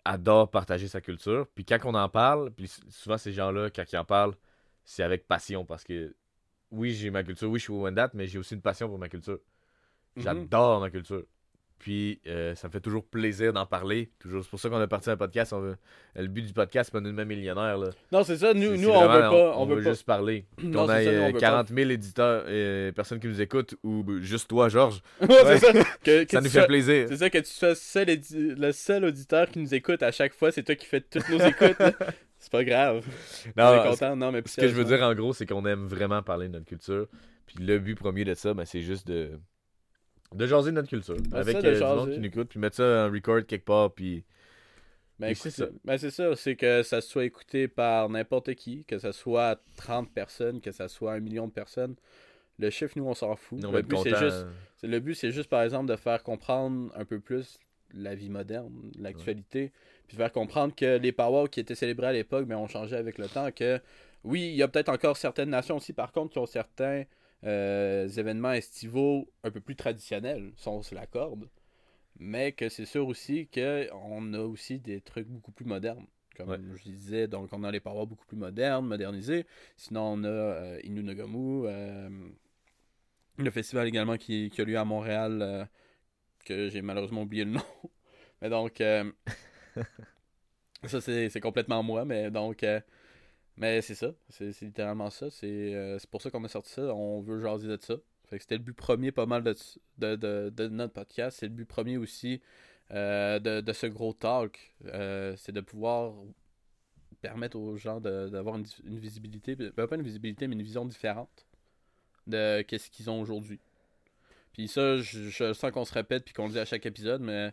adore 0.05 0.51
partager 0.51 0.89
sa 0.89 1.01
culture. 1.01 1.47
Puis 1.55 1.65
quand 1.65 1.79
on 1.85 1.95
en 1.95 2.09
parle, 2.09 2.51
puis 2.51 2.69
souvent 2.91 3.19
ces 3.19 3.33
gens-là, 3.33 3.71
quand 3.71 3.85
ils 3.93 3.97
en 3.97 4.05
parlent, 4.05 4.35
c'est 4.85 5.03
avec 5.03 5.27
passion 5.29 5.65
parce 5.65 5.85
que 5.85 6.15
oui, 6.71 6.93
j'ai 6.93 7.11
ma 7.11 7.23
culture, 7.23 7.51
oui, 7.51 7.59
je 7.59 7.65
suis 7.65 7.73
Wendat, 7.73 8.11
mais 8.15 8.27
j'ai 8.27 8.39
aussi 8.39 8.55
une 8.55 8.63
passion 8.63 8.89
pour 8.89 8.99
ma 8.99 9.09
culture. 9.09 9.39
Mhm. 10.17 10.23
J'adore 10.23 10.81
ma 10.81 10.91
culture. 10.91 11.25
Puis 11.83 12.21
euh, 12.29 12.55
ça 12.55 12.69
me 12.69 12.73
fait 12.73 12.79
toujours 12.81 13.05
plaisir 13.05 13.53
d'en 13.53 13.67
parler. 13.67 14.09
Toujours. 14.21 14.45
C'est 14.45 14.51
pour 14.51 14.61
ça 14.61 14.69
qu'on 14.69 14.79
a 14.81 14.87
parti 14.87 15.11
un 15.11 15.17
podcast. 15.17 15.53
On 15.53 15.59
veut... 15.61 15.77
Le 16.15 16.29
but 16.29 16.43
du 16.43 16.53
podcast, 16.53 16.91
c'est 16.91 16.93
pas 16.93 17.01
de 17.01 17.07
devenir 17.11 17.27
millionnaire. 17.27 17.77
Là. 17.77 17.89
Non, 18.13 18.23
c'est 18.23 18.37
ça, 18.37 18.55
nous, 18.55 18.77
nous 18.77 18.83
c'est 18.83 18.87
on 18.87 19.01
veut 19.01 19.07
vraiment- 19.09 19.31
pas. 19.31 19.57
On, 19.59 19.63
On, 19.63 19.67
veut, 19.67 19.75
veut 19.77 19.83
pas. 19.83 19.91
juste 19.91 20.07
parler. 20.07 20.45
Qu'on 20.59 20.89
ait 20.89 21.05
ça, 21.05 21.13
nous, 21.13 21.19
on 21.19 21.29
euh, 21.29 21.33
veut 21.33 21.41
40 21.41 21.69
000 21.71 21.91
éditeurs, 21.91 22.45
euh, 22.47 22.93
personnes 22.93 23.19
qui 23.19 23.27
nous 23.27 23.41
écoutent, 23.41 23.75
ou 23.83 24.05
euh, 24.09 24.21
juste 24.23 24.49
toi, 24.49 24.69
Georges. 24.69 25.03
Ouais, 25.23 25.29
c'est 25.45 25.59
ça. 25.59 25.73
Que, 26.05 26.23
que 26.23 26.31
Ça 26.31 26.41
nous 26.41 26.49
sois- 26.49 26.61
fait 26.61 26.67
plaisir. 26.69 27.07
C'est 27.09 27.17
ça 27.17 27.31
que 27.31 27.39
tu 27.39 27.51
sois 27.51 27.75
seul 27.75 28.07
le 28.31 28.71
seul 28.71 29.05
auditeur 29.05 29.51
qui 29.51 29.59
nous 29.59 29.75
écoute 29.75 30.05
à 30.05 30.13
chaque 30.13 30.35
fois, 30.35 30.53
c'est 30.53 30.63
toi 30.63 30.77
qui 30.77 30.87
fais 30.87 31.01
toutes 31.01 31.29
nos 31.31 31.39
écoutes. 31.45 31.77
C'est 32.39 32.53
pas 32.53 32.63
grave. 32.63 33.05
Non, 33.57 33.83
content. 33.91 34.15
Non, 34.15 34.31
mais 34.31 34.43
ce 34.47 34.57
que 34.61 34.69
je 34.69 34.73
veux 34.75 34.85
dire 34.85 35.03
en 35.03 35.15
gros, 35.15 35.33
c'est 35.33 35.47
qu'on 35.47 35.67
aime 35.67 35.87
vraiment 35.89 36.23
parler 36.23 36.47
de 36.47 36.53
notre 36.53 36.67
culture. 36.67 37.09
Puis 37.47 37.57
le 37.59 37.81
but 37.81 37.97
premier 37.97 38.25
de 38.25 38.35
ça, 38.35 38.55
ben, 38.55 38.65
c'est 38.65 38.83
juste 38.83 39.09
de 39.09 39.33
de 40.35 40.47
jaser 40.47 40.71
de 40.71 40.77
notre 40.77 40.89
culture. 40.89 41.17
Ben, 41.29 41.39
avec 41.39 41.61
de 41.61 41.69
euh, 41.69 41.75
jaser. 41.79 42.13
qui 42.13 42.19
nous 42.19 42.27
écoute, 42.27 42.49
puis 42.49 42.59
mettre 42.59 42.77
ça 42.77 43.07
en 43.07 43.13
record 43.13 43.45
quelque 43.47 43.65
part, 43.65 43.93
puis 43.93 44.25
Ben, 45.19 45.35
c'est 45.35 45.51
ça. 45.51 45.67
ben, 45.85 45.99
c'est 45.99 46.11
ça, 46.11 46.35
c'est 46.37 46.57
que 46.57 46.83
ça 46.83 47.01
soit 47.01 47.25
écouté 47.25 47.69
par 47.69 48.09
n'importe 48.09 48.55
qui, 48.55 48.85
que 48.85 48.99
ça 48.99 49.13
soit 49.13 49.61
30 49.77 50.13
personnes, 50.13 50.61
que 50.61 50.73
ça 50.73 50.89
soit 50.89 51.13
un 51.13 51.21
million 51.21 51.47
de 51.47 51.53
personnes. 51.53 51.97
Le 52.59 52.71
chiffre, 52.71 52.93
nous, 52.97 53.07
on 53.07 53.15
s'en 53.15 53.35
fout. 53.35 53.65
on 53.65 53.73
le 53.73 53.83
but, 53.83 53.99
c'est 54.03 54.17
juste, 54.17 54.47
le 54.83 55.01
but, 55.01 55.15
c'est 55.15 55.33
juste, 55.33 55.49
par 55.49 55.63
exemple, 55.63 55.91
de 55.91 55.97
faire 55.97 56.23
comprendre 56.23 56.93
un 56.95 57.05
peu 57.05 57.19
plus 57.19 57.59
la 57.95 58.15
vie 58.15 58.31
moderne, 58.31 58.91
l'actualité, 58.99 59.73
puis 60.07 60.17
faire 60.17 60.33
comprendre 60.33 60.75
que 60.75 60.99
les 60.99 61.13
powwows 61.13 61.49
qui 61.49 61.61
étaient 61.61 61.75
célébrés 61.75 62.09
à 62.09 62.13
l'époque, 62.13 62.47
mais 62.47 62.55
ont 62.55 62.69
changé 62.69 62.97
avec 62.97 63.19
le 63.19 63.29
temps, 63.29 63.51
que 63.51 63.81
oui, 64.25 64.49
il 64.49 64.55
y 64.55 64.63
a 64.63 64.69
peut-être 64.69 64.89
encore 64.89 65.17
certaines 65.17 65.51
nations 65.51 65.77
aussi, 65.77 65.93
par 65.93 66.13
contre, 66.13 66.33
qui 66.33 66.39
ont 66.39 66.47
certains 66.47 67.05
euh, 67.45 68.09
événements 68.09 68.53
estivaux 68.53 69.29
un 69.45 69.51
peu 69.51 69.61
plus 69.61 69.77
traditionnels, 69.77 70.53
ça, 70.57 70.71
on 70.71 70.83
se 70.83 70.95
l'accorde, 70.95 71.49
mais 72.19 72.53
que 72.53 72.69
c'est 72.69 72.87
sûr 72.87 73.07
aussi 73.09 73.49
qu'on 73.49 74.35
a 74.35 74.41
aussi 74.41 74.79
des 74.81 75.01
trucs 75.01 75.29
beaucoup 75.29 75.53
plus 75.53 75.67
modernes. 75.67 76.07
Comme 76.37 76.51
Ouais. 76.51 76.59
je 76.77 76.83
disais, 76.85 77.29
donc 77.29 77.51
on 77.53 77.65
a 77.65 77.71
les 77.73 77.81
powwows 77.81 78.07
beaucoup 78.07 78.27
plus 78.27 78.37
modernes, 78.39 78.87
modernisés. 78.87 79.47
Sinon, 79.77 80.03
on 80.15 80.25
a 80.25 80.29
euh, 80.29 80.81
Inu 80.85 81.03
Nogomu, 81.03 81.67
euh, 81.67 82.09
le 83.39 83.51
festival 83.51 83.89
également 83.89 84.17
qui, 84.17 84.51
qui 84.51 84.61
a 84.61 84.65
lieu 84.65 84.79
à 84.79 84.85
Montréal, 84.85 85.41
euh, 85.43 85.65
que 86.45 86.69
j'ai 86.71 86.83
malheureusement 86.83 87.23
oublié 87.23 87.45
le 87.45 87.53
nom. 87.53 87.63
Mais 88.43 88.51
donc, 88.51 88.83
ça 90.85 91.01
c'est 91.01 91.29
c'est 91.29 91.41
complètement 91.41 91.83
moi, 91.83 92.05
mais 92.05 92.31
donc, 92.31 92.65
mais 93.57 93.83
c'est 93.83 93.95
ça, 93.95 94.13
c'est 94.31 94.59
littéralement 94.63 95.11
ça. 95.11 95.31
C'est 95.31 95.75
euh, 95.75 95.99
c'est 95.99 96.09
pour 96.11 96.23
ça 96.23 96.31
qu'on 96.31 96.43
a 96.45 96.49
sorti 96.49 96.71
ça, 96.71 96.95
on 96.95 97.21
veut 97.21 97.41
jaser 97.41 97.69
de 97.69 97.79
ça. 97.81 97.97
C'était 98.31 98.57
le 98.57 98.63
but 98.63 98.73
premier 98.73 99.13
pas 99.13 99.27
mal 99.27 99.43
de, 99.45 99.55
de, 99.99 100.49
de, 100.49 100.69
notre 100.69 100.95
podcast. 100.95 101.39
C'est 101.39 101.49
le 101.49 101.53
but 101.53 101.67
premier 101.67 101.99
aussi 101.99 102.41
euh, 102.91 103.39
de, 103.39 103.73
ce 103.75 103.87
gros 103.87 104.15
talk. 104.15 104.75
Euh, 104.87 105.37
c'est 105.37 105.53
de 105.53 105.61
pouvoir 105.61 106.15
permettre 107.21 107.59
aux 107.59 107.77
gens 107.77 108.01
d'avoir 108.01 108.57
une, 108.57 108.65
une 108.85 108.99
visibilité, 108.99 109.55
ben, 109.55 109.87
pas 109.87 109.97
une 109.97 110.03
visibilité, 110.03 110.49
mais 110.49 110.55
une 110.55 110.63
vision 110.63 110.87
différente 110.87 111.47
de 112.27 112.63
qu'est-ce 112.63 112.91
qu'ils 112.91 113.11
ont 113.11 113.21
aujourd'hui. 113.21 113.61
Puis 114.55 114.67
ça, 114.67 114.97
je, 114.97 115.53
sens 115.53 115.71
qu'on 115.71 115.85
se 115.85 115.93
répète 115.93 116.25
puis 116.25 116.33
qu'on 116.33 116.47
le 116.47 116.53
dit 116.53 116.59
à 116.59 116.65
chaque 116.65 116.87
épisode, 116.87 117.21
mais 117.21 117.53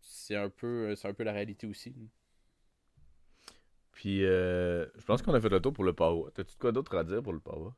c'est 0.00 0.36
un 0.36 0.44
un 0.44 0.50
peu 0.50 1.24
la 1.24 1.32
réalité 1.32 1.66
aussi. 1.66 1.92
Puis 4.00 4.24
euh, 4.24 4.86
je 4.96 5.04
pense 5.04 5.20
qu'on 5.20 5.34
a 5.34 5.40
fait 5.42 5.50
le 5.50 5.60
tour 5.60 5.74
pour 5.74 5.84
le 5.84 5.92
Power. 5.92 6.30
T'as-tu 6.32 6.54
de 6.54 6.58
quoi 6.58 6.72
d'autre 6.72 6.96
à 6.96 7.04
dire 7.04 7.22
pour 7.22 7.34
le 7.34 7.38
Power? 7.38 7.68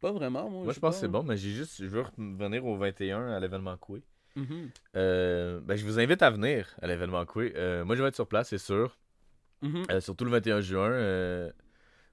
Pas 0.00 0.12
vraiment, 0.12 0.48
moi. 0.48 0.64
Moi, 0.64 0.72
je 0.72 0.80
pense 0.80 0.94
pas. 0.94 0.96
que 0.96 1.00
c'est 1.02 1.08
bon, 1.12 1.22
mais 1.22 1.36
j'ai 1.36 1.50
juste, 1.50 1.82
je 1.82 1.88
veux 1.88 2.00
revenir 2.00 2.64
au 2.64 2.74
21 2.78 3.28
à 3.32 3.38
l'événement 3.38 3.76
Coué. 3.76 4.02
Mhm. 4.34 4.70
Euh, 4.96 5.60
ben, 5.60 5.76
je 5.76 5.84
vous 5.84 6.00
invite 6.00 6.22
à 6.22 6.30
venir 6.30 6.74
à 6.80 6.86
l'événement 6.86 7.22
Coué. 7.26 7.52
Euh, 7.54 7.84
moi, 7.84 7.96
je 7.96 8.02
vais 8.02 8.08
être 8.08 8.14
sur 8.14 8.26
place, 8.26 8.48
c'est 8.48 8.56
sûr. 8.56 8.96
Mhm. 9.60 10.00
Surtout 10.00 10.24
le 10.24 10.30
21 10.30 10.62
juin. 10.62 11.50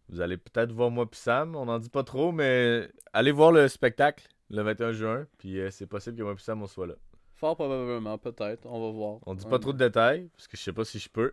vous 0.10 0.20
allez 0.20 0.36
peut-être 0.36 0.74
voir 0.74 0.92
moi 0.92 1.10
puis 1.10 1.18
Sam. 1.22 1.56
On 1.56 1.64
n'en 1.68 1.80
dit 1.80 1.90
pas 1.90 2.04
trop, 2.04 2.34
mais 2.34 2.90
allez 3.14 3.32
voir 3.32 3.54
le 3.54 3.70
spectacle 3.70 4.28
le 4.50 4.64
21 4.64 4.92
juin. 4.92 5.28
Puis 5.38 5.62
c'est 5.72 5.88
possible 5.88 6.18
que 6.18 6.24
moi 6.24 6.36
puis 6.36 6.44
Sam, 6.44 6.62
on 6.62 6.68
soit 6.68 6.88
là. 6.88 6.96
Fort 7.36 7.56
probablement, 7.56 8.18
peut-être. 8.18 8.66
On 8.66 8.82
va 8.86 8.92
voir. 8.92 9.20
On 9.26 9.34
dit 9.34 9.46
Ouais. 9.46 9.50
pas 9.52 9.60
trop 9.60 9.72
de 9.72 9.78
détails, 9.78 10.28
parce 10.36 10.50
que 10.50 10.58
je 10.58 10.62
sais 10.62 10.74
pas 10.74 10.84
si 10.84 11.00
je 11.00 11.08
peux. 11.10 11.32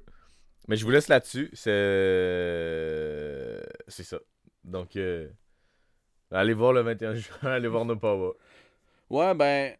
Mais 0.68 0.76
je 0.76 0.84
vous 0.84 0.90
laisse 0.90 1.08
là-dessus. 1.08 1.50
C'est. 1.52 1.70
C'est 3.88 4.04
ça. 4.04 4.18
Donc, 4.64 4.96
euh, 4.96 5.28
allez 6.30 6.54
voir 6.54 6.72
le 6.72 6.82
21 6.82 7.14
juin, 7.14 7.36
allez 7.42 7.68
voir 7.68 7.84
nos 7.84 7.96
powers. 7.96 8.34
Ouais, 9.10 9.34
ben, 9.34 9.74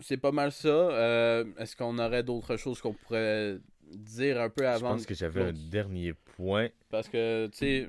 c'est 0.00 0.16
pas 0.16 0.32
mal 0.32 0.52
ça. 0.52 0.68
Euh, 0.68 1.44
Est-ce 1.58 1.76
qu'on 1.76 1.98
aurait 1.98 2.22
d'autres 2.22 2.56
choses 2.56 2.80
qu'on 2.80 2.94
pourrait 2.94 3.58
dire 3.90 4.40
un 4.40 4.48
peu 4.48 4.62
Je 4.62 4.68
avant 4.68 4.90
pense 4.92 5.06
que 5.06 5.14
j'avais 5.14 5.42
un 5.42 5.52
dernier 5.52 6.14
point. 6.36 6.68
Parce 6.88 7.08
que, 7.08 7.48
tu 7.48 7.58
sais, 7.58 7.88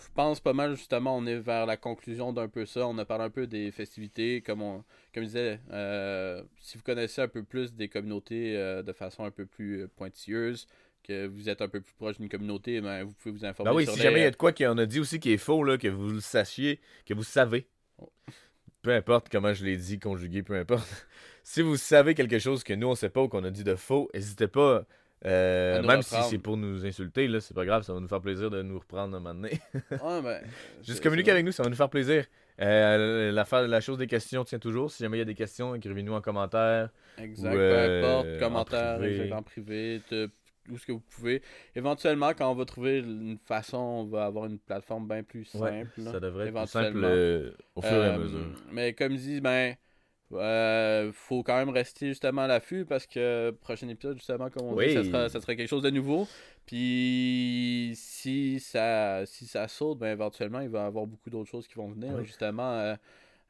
je 0.00 0.08
pense 0.14 0.40
pas 0.40 0.52
mal, 0.52 0.76
justement, 0.76 1.16
on 1.16 1.26
est 1.26 1.38
vers 1.38 1.64
la 1.64 1.76
conclusion 1.76 2.32
d'un 2.32 2.48
peu 2.48 2.66
ça. 2.66 2.86
On 2.86 2.98
a 2.98 3.04
parlé 3.04 3.24
un 3.24 3.30
peu 3.30 3.46
des 3.46 3.70
festivités, 3.72 4.42
comme 4.42 4.62
on 4.62 4.84
comme 5.14 5.22
je 5.24 5.28
disais, 5.28 5.60
euh, 5.72 6.42
si 6.58 6.76
vous 6.76 6.84
connaissez 6.84 7.22
un 7.22 7.28
peu 7.28 7.42
plus 7.42 7.74
des 7.74 7.88
communautés 7.88 8.54
de 8.54 8.92
façon 8.92 9.24
un 9.24 9.30
peu 9.30 9.46
plus 9.46 9.88
pointilleuse, 9.96 10.68
que 11.08 11.26
vous 11.26 11.48
êtes 11.48 11.62
un 11.62 11.68
peu 11.68 11.80
plus 11.80 11.94
proche 11.94 12.18
d'une 12.18 12.28
communauté, 12.28 12.80
ben, 12.80 13.04
vous 13.04 13.12
pouvez 13.14 13.32
vous 13.32 13.44
informer 13.44 13.70
Ben 13.70 13.76
oui, 13.76 13.84
sur 13.84 13.94
si 13.94 13.98
les- 14.00 14.04
jamais 14.04 14.20
il 14.20 14.24
y 14.24 14.26
a 14.26 14.30
de 14.30 14.36
quoi 14.36 14.52
qu'on 14.52 14.76
a 14.78 14.86
dit 14.86 15.00
aussi 15.00 15.18
qui 15.18 15.32
est 15.32 15.38
faux, 15.38 15.64
là, 15.64 15.78
que 15.78 15.88
vous 15.88 16.10
le 16.10 16.20
sachiez, 16.20 16.80
que 17.06 17.14
vous 17.14 17.22
savez. 17.24 17.66
Peu 18.82 18.92
importe 18.94 19.28
comment 19.30 19.52
je 19.54 19.64
l'ai 19.64 19.76
dit, 19.76 19.98
conjugué, 19.98 20.42
peu 20.42 20.54
importe. 20.54 20.86
si 21.42 21.62
vous 21.62 21.76
savez 21.76 22.14
quelque 22.14 22.38
chose 22.38 22.62
que 22.62 22.72
nous 22.74 22.86
on 22.88 22.94
sait 22.94 23.08
pas 23.10 23.22
ou 23.22 23.28
qu'on 23.28 23.42
a 23.44 23.50
dit 23.50 23.64
de 23.64 23.74
faux, 23.74 24.08
n'hésitez 24.14 24.48
pas 24.48 24.84
Euh, 25.26 25.82
même 25.82 26.00
si 26.02 26.14
c'est 26.30 26.38
pour 26.38 26.56
nous 26.56 26.86
insulter, 26.86 27.26
là, 27.26 27.40
c'est 27.40 27.52
pas 27.54 27.64
grave, 27.64 27.82
ça 27.82 27.92
va 27.92 27.98
nous 27.98 28.06
faire 28.06 28.20
plaisir 28.20 28.50
de 28.50 28.62
nous 28.62 28.78
reprendre 28.78 29.16
un 29.16 29.20
moment 29.20 29.34
donné. 29.34 29.58
Ouais, 29.90 30.22
ben, 30.22 30.40
Juste 30.86 31.02
communiquer 31.02 31.32
avec 31.32 31.44
nous, 31.44 31.50
ça 31.50 31.64
va 31.64 31.68
nous 31.70 31.74
faire 31.74 31.90
plaisir. 31.90 32.24
Euh, 32.60 33.32
la, 33.32 33.66
la 33.66 33.80
chose 33.80 33.98
des 33.98 34.06
questions 34.06 34.44
tient 34.44 34.60
toujours. 34.60 34.92
Si 34.92 35.02
jamais 35.02 35.16
il 35.16 35.20
y 35.20 35.22
a 35.22 35.24
des 35.26 35.34
questions, 35.34 35.74
écrivez-nous 35.74 36.12
en 36.12 36.20
commentaire. 36.20 36.90
Exact, 37.18 37.50
Ou, 37.50 37.56
peu 37.56 37.58
euh, 37.60 37.98
importe, 38.00 38.28
en 38.28 38.38
commentaire, 38.38 38.98
privé. 38.98 39.32
en 39.32 39.42
privé, 39.42 40.00
où 40.70 40.78
ce 40.78 40.86
que 40.86 40.92
vous 40.92 41.00
pouvez. 41.10 41.42
Éventuellement, 41.74 42.32
quand 42.34 42.50
on 42.50 42.54
va 42.54 42.64
trouver 42.64 42.98
une 42.98 43.38
façon, 43.44 43.78
on 43.78 44.04
va 44.04 44.26
avoir 44.26 44.46
une 44.46 44.58
plateforme 44.58 45.06
bien 45.08 45.22
plus 45.22 45.44
simple. 45.44 45.64
Ouais, 45.64 45.86
ça 46.12 46.20
devrait 46.20 46.48
être 46.48 46.54
plus 46.54 46.66
simple 46.66 46.86
éventuellement. 46.86 47.08
euh, 47.08 47.52
au 47.76 47.82
fur 47.82 47.92
et 47.92 48.06
à 48.08 48.14
Euh, 48.14 48.18
mesure. 48.18 48.46
Mais 48.72 48.92
comme 48.92 49.16
dit, 49.16 49.40
ben, 49.40 49.74
euh, 50.32 51.10
faut 51.12 51.42
quand 51.42 51.56
même 51.56 51.70
rester 51.70 52.08
justement 52.08 52.42
à 52.42 52.46
l'affût 52.46 52.84
parce 52.84 53.06
que 53.06 53.50
prochain 53.62 53.88
épisode, 53.88 54.18
justement, 54.18 54.50
comme 54.50 54.66
on 54.66 54.74
Oui. 54.74 54.88
dit, 54.88 54.94
ça 54.94 55.04
sera, 55.04 55.28
ça 55.30 55.40
sera 55.40 55.54
quelque 55.56 55.68
chose 55.68 55.82
de 55.82 55.90
nouveau. 55.90 56.28
Puis 56.66 57.92
si 57.94 58.60
ça, 58.60 59.24
si 59.26 59.46
ça 59.46 59.66
saute, 59.68 59.98
ben 59.98 60.08
éventuellement, 60.12 60.60
il 60.60 60.68
va 60.68 60.84
y 60.84 60.86
avoir 60.86 61.06
beaucoup 61.06 61.30
d'autres 61.30 61.50
choses 61.50 61.66
qui 61.66 61.74
vont 61.74 61.88
venir. 61.88 62.14
Oui. 62.14 62.24
Justement, 62.26 62.72
euh, 62.74 62.94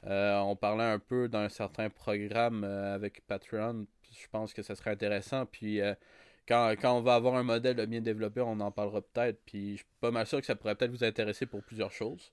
euh, 0.07 0.38
on 0.38 0.54
parlait 0.57 0.85
un 0.85 0.98
peu 1.00 1.28
d'un 1.28 1.48
certain 1.48 1.90
programme 1.90 2.62
avec 2.64 3.26
Patreon. 3.26 3.87
Je 4.12 4.26
pense 4.31 4.54
que 4.54 4.62
ça 4.62 4.74
serait 4.74 4.90
intéressant. 4.92 5.46
Puis 5.46 5.81
euh, 5.81 5.94
quand, 6.49 6.71
quand 6.81 6.97
on 6.97 7.03
va 7.03 7.15
avoir 7.15 7.35
un 7.37 7.43
modèle 7.45 7.85
bien 7.87 8.01
développé, 8.01 8.41
on 8.41 8.59
en 8.61 8.71
parlera 8.73 9.03
peut-être. 9.03 9.41
Puis 9.45 9.73
je 9.73 9.77
suis 9.79 9.87
pas 10.01 10.11
mal 10.11 10.27
sûr 10.27 10.41
que 10.41 10.47
ça 10.47 10.57
pourrait 10.57 10.75
peut-être 10.75 10.91
vous 10.91 11.05
intéresser 11.05 11.47
pour 11.47 11.63
plusieurs 11.63 11.93
choses. 11.93 12.33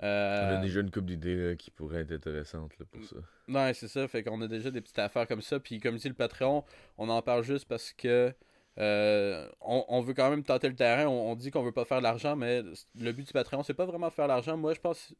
On 0.00 0.04
Euh, 0.06 0.58
a 0.58 0.60
déjà 0.60 0.80
une 0.80 0.90
couple 0.90 1.06
d'idées 1.06 1.54
qui 1.56 1.70
pourraient 1.70 2.00
être 2.00 2.12
intéressantes 2.12 2.76
là, 2.80 2.84
pour 2.90 3.04
ça. 3.04 3.16
Ouais, 3.48 3.72
c'est 3.74 3.86
ça. 3.88 4.08
Fait 4.08 4.24
qu'on 4.24 4.40
a 4.42 4.48
déjà 4.48 4.70
des 4.72 4.80
petites 4.80 4.98
affaires 4.98 5.28
comme 5.28 5.40
ça. 5.42 5.60
Puis 5.60 5.78
comme 5.78 5.96
dit 5.96 6.08
le 6.08 6.14
Patreon, 6.14 6.64
on 6.98 7.08
en 7.08 7.22
parle 7.22 7.44
juste 7.44 7.66
parce 7.66 7.92
que 7.92 8.34
euh, 8.78 9.48
on, 9.60 9.84
on 9.88 10.00
veut 10.00 10.14
quand 10.14 10.30
même 10.30 10.42
tenter 10.42 10.68
le 10.68 10.74
terrain. 10.74 11.06
On, 11.06 11.30
on 11.30 11.36
dit 11.36 11.52
qu'on 11.52 11.62
veut 11.62 11.70
pas 11.72 11.84
faire 11.84 11.98
de 11.98 12.02
l'argent, 12.02 12.34
mais 12.34 12.62
le 13.00 13.12
but 13.12 13.24
du 13.24 13.32
Patreon, 13.32 13.62
c'est 13.62 13.72
pas 13.74 13.86
vraiment 13.86 14.10
faire 14.10 14.24
de 14.26 14.30
l'argent. 14.32 14.56
Moi, 14.56 14.74
je 14.74 14.80
pense, 14.80 15.14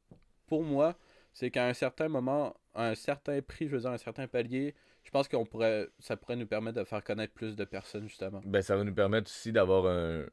pour 0.49 0.65
moi, 0.65 0.97
c'est 1.33 1.51
qu'à 1.53 1.67
un 1.69 1.73
certain 1.75 2.09
moment, 2.09 2.57
à 2.75 2.89
un 2.89 2.95
certain 2.97 3.41
prix, 3.43 3.69
je 3.69 3.77
veux 3.77 3.81
dire, 3.83 3.91
un 3.91 3.99
certain 3.99 4.27
palier, 4.27 4.75
je 5.05 5.11
pense 5.11 5.29
qu'on 5.29 5.45
pourrait, 5.45 5.89
ça 5.99 6.17
pourrait 6.17 6.37
nous 6.37 6.47
permettre 6.47 6.79
de 6.81 6.85
faire 6.85 7.05
connaître 7.05 7.33
plus 7.35 7.55
de 7.57 7.65
personnes, 7.65 8.09
justement. 8.09 8.41
Ben, 8.45 8.63
ça 8.63 8.77
va 8.77 8.85
nous 8.85 8.95
permettre 8.95 9.31
aussi 9.31 9.53
d'avoir 9.53 9.87
un, 9.87 10.25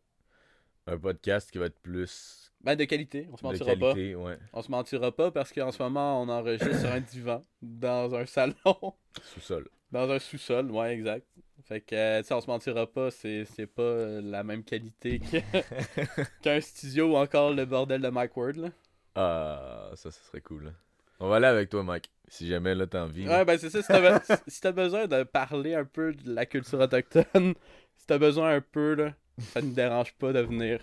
un 0.87 0.97
podcast 0.97 1.51
qui 1.51 1.57
va 1.57 1.65
être 1.67 1.79
plus 1.81 2.51
Ben, 2.61 2.75
de 2.75 2.85
qualité, 2.85 3.27
on 3.31 3.37
se 3.37 3.41
de 3.43 3.47
mentira 3.47 3.75
pas. 3.75 3.93
qualité. 3.93 4.15
Ouais. 4.15 4.37
On 4.53 4.61
se 4.61 4.71
mentira 4.71 5.11
pas 5.11 5.31
parce 5.31 5.51
qu'en 5.53 5.71
ce 5.71 5.81
moment, 5.83 6.21
on 6.21 6.29
enregistre 6.29 6.79
sur 6.79 6.89
un 6.91 6.99
divan, 7.01 7.41
dans 7.61 8.15
un 8.15 8.25
salon. 8.25 8.55
Sous-sol. 9.23 9.67
Dans 9.91 10.09
un 10.09 10.19
sous-sol, 10.19 10.71
ouais, 10.71 10.93
exact. 10.95 11.27
Fait 11.65 11.81
que, 11.81 11.93
euh, 11.95 12.21
tu 12.21 12.27
sais, 12.29 12.33
on 12.33 12.39
se 12.41 12.47
mentira 12.47 12.87
pas, 12.91 13.11
c'est 13.11 13.43
c'est 13.45 13.67
pas 13.67 13.81
euh, 13.83 14.21
la 14.21 14.41
même 14.43 14.63
qualité 14.63 15.19
que- 15.19 16.21
qu'un 16.41 16.59
studio 16.61 17.11
ou 17.11 17.17
encore 17.17 17.51
le 17.53 17.65
bordel 17.65 18.01
de 18.01 18.07
Mike 18.07 18.35
Ward, 18.37 18.55
là. 18.55 18.69
Ah, 19.15 19.91
ça, 19.95 20.09
ça 20.09 20.21
serait 20.23 20.41
cool. 20.41 20.67
hein. 20.69 20.73
On 21.19 21.27
va 21.29 21.35
aller 21.35 21.45
avec 21.47 21.69
toi, 21.69 21.83
Mike. 21.83 22.09
Si 22.31 22.47
jamais 22.47 22.73
là 22.75 22.87
t'as 22.87 23.03
envie. 23.03 23.27
Ouais, 23.27 23.43
ben 23.43 23.57
c'est 23.57 23.69
ça, 23.69 23.81
si 23.81 23.87
t'as 23.89 23.99
be- 24.19 24.39
si 24.47 24.61
t'as 24.61 24.71
besoin 24.71 25.05
de 25.05 25.23
parler 25.23 25.75
un 25.75 25.83
peu 25.83 26.13
de 26.13 26.33
la 26.33 26.45
culture 26.45 26.79
autochtone, 26.79 27.55
si 27.97 28.07
t'as 28.07 28.17
besoin 28.17 28.55
un 28.55 28.61
peu, 28.61 28.93
là, 28.95 29.13
ça 29.37 29.61
ne 29.61 29.73
dérange 29.73 30.13
pas 30.13 30.31
de 30.31 30.39
venir. 30.39 30.79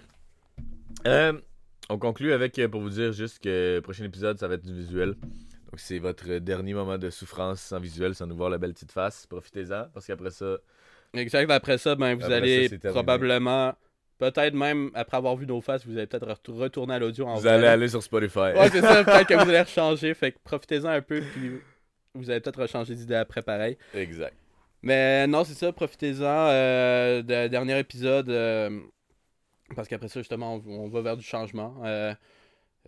Euh, 1.06 1.32
on 1.88 1.98
conclut 1.98 2.32
avec, 2.34 2.58
euh, 2.58 2.68
pour 2.68 2.82
vous 2.82 2.90
dire 2.90 3.12
juste 3.12 3.38
que 3.42 3.76
le 3.76 3.80
prochain 3.80 4.04
épisode, 4.04 4.38
ça 4.38 4.46
va 4.46 4.54
être 4.54 4.66
du 4.66 4.74
visuel. 4.74 5.14
Donc 5.70 5.80
c'est 5.80 5.98
votre 5.98 6.38
dernier 6.38 6.74
moment 6.74 6.98
de 6.98 7.08
souffrance 7.08 7.62
sans 7.62 7.80
visuel, 7.80 8.14
sans 8.14 8.26
nous 8.26 8.36
voir 8.36 8.50
la 8.50 8.58
belle 8.58 8.74
petite 8.74 8.92
face. 8.92 9.26
Profitez-en, 9.26 9.86
parce 9.94 10.06
qu'après 10.06 10.30
ça, 10.30 10.58
Exact, 11.14 11.50
après 11.50 11.78
ça, 11.78 11.94
ben 11.94 12.14
vous 12.14 12.24
Après 12.24 12.36
allez 12.36 12.68
ça, 12.68 12.76
probablement, 12.90 13.74
peut-être 14.18 14.54
même 14.54 14.90
après 14.94 15.16
avoir 15.16 15.36
vu 15.36 15.46
nos 15.46 15.60
faces, 15.60 15.86
vous 15.86 15.96
allez 15.96 16.06
peut-être 16.06 16.26
re- 16.26 16.52
retourner 16.58 16.94
à 16.94 16.98
l'audio 16.98 17.26
en 17.26 17.34
vous 17.34 17.40
vrai. 17.42 17.52
allez 17.52 17.66
aller 17.66 17.88
sur 17.88 18.02
Spotify. 18.02 18.38
Ouais, 18.38 18.68
c'est 18.70 18.80
ça, 18.80 19.04
peut-être 19.04 19.26
que 19.28 19.34
vous 19.34 19.48
allez 19.48 19.60
rechanger, 19.60 20.14
fait 20.14 20.32
que 20.32 20.38
profitez-en 20.44 20.86
un 20.88 21.02
peu, 21.02 21.20
puis 21.20 21.52
vous 22.14 22.30
allez 22.30 22.40
peut-être 22.40 22.60
rechanger 22.62 22.94
d'idée 22.94 23.14
après 23.14 23.42
pareil. 23.42 23.76
exact. 23.94 24.34
Mais 24.82 25.26
non, 25.26 25.42
c'est 25.44 25.54
ça, 25.54 25.72
profitez-en. 25.72 26.22
Euh, 26.22 27.22
de- 27.22 27.48
dernier 27.48 27.78
épisode, 27.80 28.28
euh, 28.30 28.78
parce 29.74 29.88
qu'après 29.88 30.08
ça, 30.08 30.20
justement, 30.20 30.62
on, 30.66 30.84
on 30.84 30.88
va 30.88 31.00
vers 31.02 31.16
du 31.16 31.24
changement. 31.24 31.74
Euh, 31.84 32.14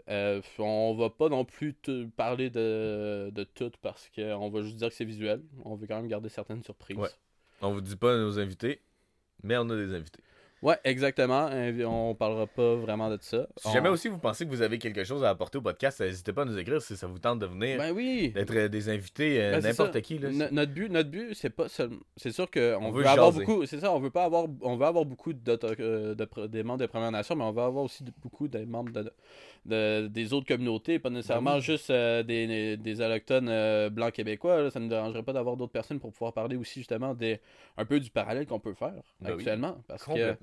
euh, 0.09 0.41
on 0.59 0.95
va 0.97 1.11
pas 1.11 1.29
non 1.29 1.45
plus 1.45 1.75
te 1.75 2.05
parler 2.07 2.49
de, 2.49 3.31
de 3.35 3.45
tout 3.45 3.73
parce 3.83 4.09
qu'on 4.15 4.49
va 4.51 4.63
juste 4.63 4.77
dire 4.77 4.89
que 4.89 4.95
c'est 4.95 5.05
visuel. 5.05 5.43
On 5.65 5.75
veut 5.75 5.87
quand 5.87 5.97
même 5.97 6.07
garder 6.09 6.29
certaines 6.29 6.63
surprises. 6.63 6.97
Ouais. 6.97 7.09
On 7.61 7.73
vous 7.73 7.81
dit 7.81 7.97
pas 7.97 8.17
nos 8.17 8.39
invités, 8.39 8.81
mais 9.43 9.57
on 9.59 9.69
a 9.69 9.77
des 9.77 9.93
invités. 9.93 10.21
Ouais, 10.63 10.77
exactement. 10.85 11.49
On 11.87 12.15
parlera 12.15 12.47
pas 12.47 12.75
vraiment 12.75 13.09
de 13.09 13.17
ça. 13.23 13.47
Si 13.57 13.67
On- 13.69 13.73
jamais 13.73 13.89
aussi 13.89 14.09
vous 14.09 14.19
pensez 14.19 14.45
que 14.45 14.51
vous 14.51 14.61
avez 14.61 14.79
quelque 14.79 15.05
chose 15.05 15.25
à 15.25 15.31
apporter 15.31 15.57
au 15.57 15.63
podcast, 15.63 16.01
n'hésitez 16.01 16.35
pas 16.35 16.43
à 16.43 16.45
nous 16.45 16.59
écrire 16.59 16.83
si 16.83 16.97
ça 16.99 17.07
vous 17.07 17.19
tente 17.19 17.39
de 17.39 17.47
venir, 17.47 17.79
Ben 17.79 17.93
oui. 17.95 18.31
d'être 18.35 18.55
euh, 18.55 18.69
des 18.69 18.89
invités, 18.91 19.43
euh, 19.43 19.53
Ben, 19.53 19.63
n'importe 19.63 19.99
qui. 20.03 20.19
Là, 20.19 20.29
No- 20.31 20.45
notre 20.53 20.73
but, 20.73 20.91
notre 20.91 21.09
but, 21.11 21.35
c'est 21.35 21.49
pas 21.51 21.69
seulement. 21.69 21.97
C'est 22.17 22.33
sûr 22.33 22.51
qu'on 22.51 22.61
On 22.83 22.91
veut, 22.91 23.03
veut 23.03 23.09
avoir 23.09 23.33
beaucoup. 23.33 23.65
C'est 23.65 23.81
ça, 23.81 23.91
on 23.93 24.01
veut 24.01 24.11
pas 24.11 24.25
avoir. 24.25 24.47
On 24.61 24.77
veut 24.77 24.85
avoir 24.87 25.07
beaucoup 25.07 25.31
euh, 25.31 26.15
de, 26.15 26.25
pr- 26.27 26.47
des 26.49 26.63
membres 26.63 26.81
des 26.81 26.89
Premières 26.89 27.11
Nations, 27.13 27.35
mais 27.37 27.45
on 27.45 27.53
veut 27.53 27.63
avoir 27.63 27.85
aussi 27.85 28.05
de- 28.05 28.13
beaucoup 28.23 28.47
des 28.47 28.67
membres 28.67 28.93
de, 28.93 29.11
de- 29.65 30.09
des 30.09 30.33
autres 30.35 30.47
communautés, 30.47 30.99
pas 30.99 31.09
nécessairement 31.11 31.53
Ben 31.53 31.57
oui. 31.57 31.63
juste 31.63 31.89
euh, 31.91 32.23
des, 32.23 32.77
des 32.77 33.01
allochtones 33.01 33.49
euh, 33.49 33.89
blancs 33.89 34.13
québécois. 34.13 34.63
là. 34.65 34.71
ça 34.71 34.79
ne 34.79 34.85
nous 34.85 34.91
dérangerait 34.91 35.23
pas 35.23 35.33
d'avoir 35.33 35.57
d'autres 35.57 35.73
personnes 35.73 36.01
pour 36.01 36.13
pouvoir 36.13 36.35
parler 36.35 36.57
aussi 36.57 36.81
justement 36.81 37.15
des 37.15 37.41
un 37.79 37.85
peu 37.87 37.99
du 37.99 38.11
parallèle 38.11 38.47
qu'on 38.47 38.61
peut 38.61 38.75
faire 38.75 38.93
Ben 39.21 39.29
oui. 39.31 39.33
actuellement. 39.37 39.79
Parce 39.89 40.05
que. 40.05 40.37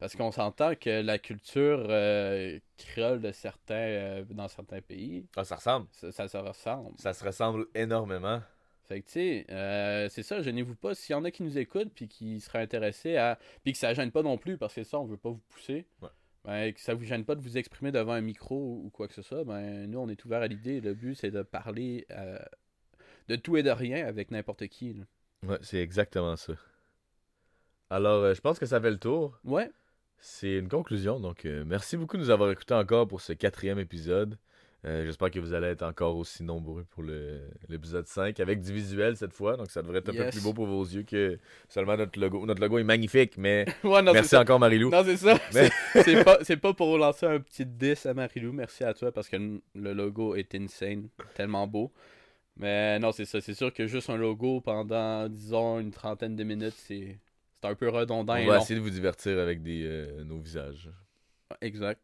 Parce 0.00 0.16
qu'on 0.16 0.32
s'entend 0.32 0.74
que 0.74 1.02
la 1.02 1.18
culture 1.18 1.86
euh, 1.88 2.58
créole 2.76 3.20
de 3.20 3.30
certains 3.30 3.74
euh, 3.74 4.24
dans 4.30 4.48
certains 4.48 4.80
pays, 4.80 5.26
Ah, 5.36 5.44
ça 5.44 5.56
ressemble. 5.56 5.86
ça, 5.92 6.10
ça 6.10 6.26
se 6.26 6.36
ressemble. 6.36 6.98
Ça 6.98 7.12
se 7.12 7.24
ressemble 7.24 7.66
énormément. 7.74 8.42
Fait 8.88 9.02
que, 9.02 9.06
tu 9.06 9.12
sais, 9.12 9.46
euh, 9.50 10.08
c'est 10.08 10.24
ça, 10.24 10.42
gênez-vous 10.42 10.74
pas. 10.74 10.96
S'il 10.96 11.12
y 11.12 11.16
en 11.16 11.24
a 11.24 11.30
qui 11.30 11.44
nous 11.44 11.56
écoutent 11.58 11.92
puis 11.94 12.08
qui 12.08 12.40
seraient 12.40 12.58
intéressés 12.62 13.16
à. 13.16 13.38
Puis 13.62 13.72
que 13.72 13.78
ça 13.78 13.94
gêne 13.94 14.10
pas 14.10 14.22
non 14.22 14.36
plus, 14.36 14.58
parce 14.58 14.74
que 14.74 14.82
ça, 14.82 14.98
on 14.98 15.04
veut 15.04 15.16
pas 15.16 15.30
vous 15.30 15.42
pousser. 15.50 15.86
Ouais. 16.02 16.08
Ben, 16.44 16.72
que 16.72 16.80
ça 16.80 16.94
vous 16.94 17.04
gêne 17.04 17.24
pas 17.24 17.34
de 17.34 17.42
vous 17.42 17.58
exprimer 17.58 17.92
devant 17.92 18.14
un 18.14 18.20
micro 18.22 18.80
ou 18.82 18.90
quoi 18.90 19.06
que 19.06 19.14
ce 19.14 19.22
soit, 19.22 19.44
ben, 19.44 19.86
nous, 19.88 19.98
on 19.98 20.08
est 20.08 20.24
ouvert 20.24 20.40
à 20.40 20.46
l'idée. 20.48 20.80
Le 20.80 20.94
but, 20.94 21.14
c'est 21.14 21.30
de 21.30 21.42
parler 21.42 22.06
euh, 22.10 22.38
de 23.28 23.36
tout 23.36 23.56
et 23.58 23.62
de 23.62 23.70
rien 23.70 24.06
avec 24.06 24.30
n'importe 24.30 24.66
qui. 24.68 24.94
là. 24.94 25.04
Ouais, 25.46 25.58
c'est 25.62 25.78
exactement 25.80 26.34
ça. 26.36 26.54
Alors, 27.90 28.22
euh, 28.24 28.34
je 28.34 28.40
pense 28.40 28.58
que 28.58 28.66
ça 28.66 28.80
fait 28.80 28.90
le 28.90 28.98
tour. 28.98 29.38
Ouais, 29.44 29.70
C'est 30.20 30.58
une 30.58 30.68
conclusion, 30.68 31.18
donc 31.18 31.44
euh, 31.46 31.64
merci 31.66 31.96
beaucoup 31.96 32.16
de 32.16 32.22
nous 32.22 32.30
avoir 32.30 32.50
écoutés 32.50 32.74
encore 32.74 33.08
pour 33.08 33.20
ce 33.20 33.32
quatrième 33.32 33.78
épisode. 33.78 34.36
Euh, 34.86 35.04
J'espère 35.04 35.30
que 35.30 35.38
vous 35.38 35.52
allez 35.52 35.66
être 35.68 35.82
encore 35.82 36.16
aussi 36.16 36.42
nombreux 36.42 36.84
pour 36.90 37.02
l'épisode 37.68 38.06
5 38.06 38.38
avec 38.40 38.60
du 38.62 38.72
visuel 38.72 39.14
cette 39.16 39.32
fois, 39.34 39.56
donc 39.58 39.70
ça 39.70 39.82
devrait 39.82 39.98
être 39.98 40.08
un 40.08 40.12
peu 40.14 40.30
plus 40.30 40.42
beau 40.42 40.54
pour 40.54 40.66
vos 40.66 40.84
yeux 40.84 41.02
que 41.02 41.38
seulement 41.68 41.96
notre 41.98 42.18
logo. 42.18 42.44
Notre 42.46 42.60
logo 42.62 42.78
est 42.78 42.84
magnifique, 42.84 43.36
mais 43.36 43.66
ouais 43.84 44.00
non, 44.02 44.12
c'est 44.12 44.12
merci 44.14 44.36
encore 44.36 44.58
Marilou. 44.58 44.90
Non, 44.90 45.02
c'est 45.04 45.16
ça. 45.18 45.38
Mais- 45.54 45.70
C'est- 46.02 46.24
pas, 46.24 46.38
pas 46.56 46.74
pour 46.74 46.96
lancer 46.98 47.26
un 47.26 47.40
petit 47.40 47.66
10 47.66 48.06
à 48.06 48.14
Marilou. 48.14 48.52
Merci 48.52 48.84
à 48.84 48.94
toi 48.94 49.12
parce 49.12 49.28
que 49.28 49.36
le 49.36 49.60
le 49.74 49.92
logo 49.92 50.34
est 50.34 50.54
insane. 50.54 51.08
Tellement 51.34 51.66
beau. 51.66 51.92
Mais 52.56 52.98
non, 52.98 53.12
c'est 53.12 53.24
ça. 53.26 53.40
C'est 53.40 53.54
sûr 53.54 53.72
que 53.72 53.86
juste 53.86 54.08
un 54.10 54.16
logo 54.16 54.60
pendant, 54.60 55.28
disons, 55.28 55.78
une 55.78 55.90
trentaine 55.90 56.36
de 56.36 56.44
minutes, 56.44 56.74
c'est 56.76 57.18
c'est 57.62 57.68
un 57.68 57.74
peu 57.74 57.88
redondant 57.88 58.34
On 58.34 58.36
et 58.36 58.46
va 58.46 58.58
essayer 58.58 58.76
de 58.76 58.80
vous 58.84 58.90
divertir 58.90 59.38
avec 59.38 59.62
des, 59.62 59.84
euh, 59.84 60.24
nos 60.24 60.38
visages, 60.38 60.90
Exact. 61.60 62.00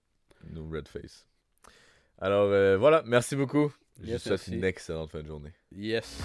nos 0.51 0.69
red 0.69 0.89
face. 0.89 1.27
Alors 2.19 2.49
euh, 2.51 2.77
voilà, 2.77 3.03
merci 3.07 3.37
beaucoup. 3.37 3.73
Je 4.03 4.09
Yes, 4.09 4.15
vous 4.23 4.29
souhaite 4.29 4.41
merci. 4.41 4.55
une 4.55 4.65
excellente 4.65 5.11
fin 5.11 5.23
de 5.23 5.27
journée. 5.27 5.53
Yes. 5.75 6.21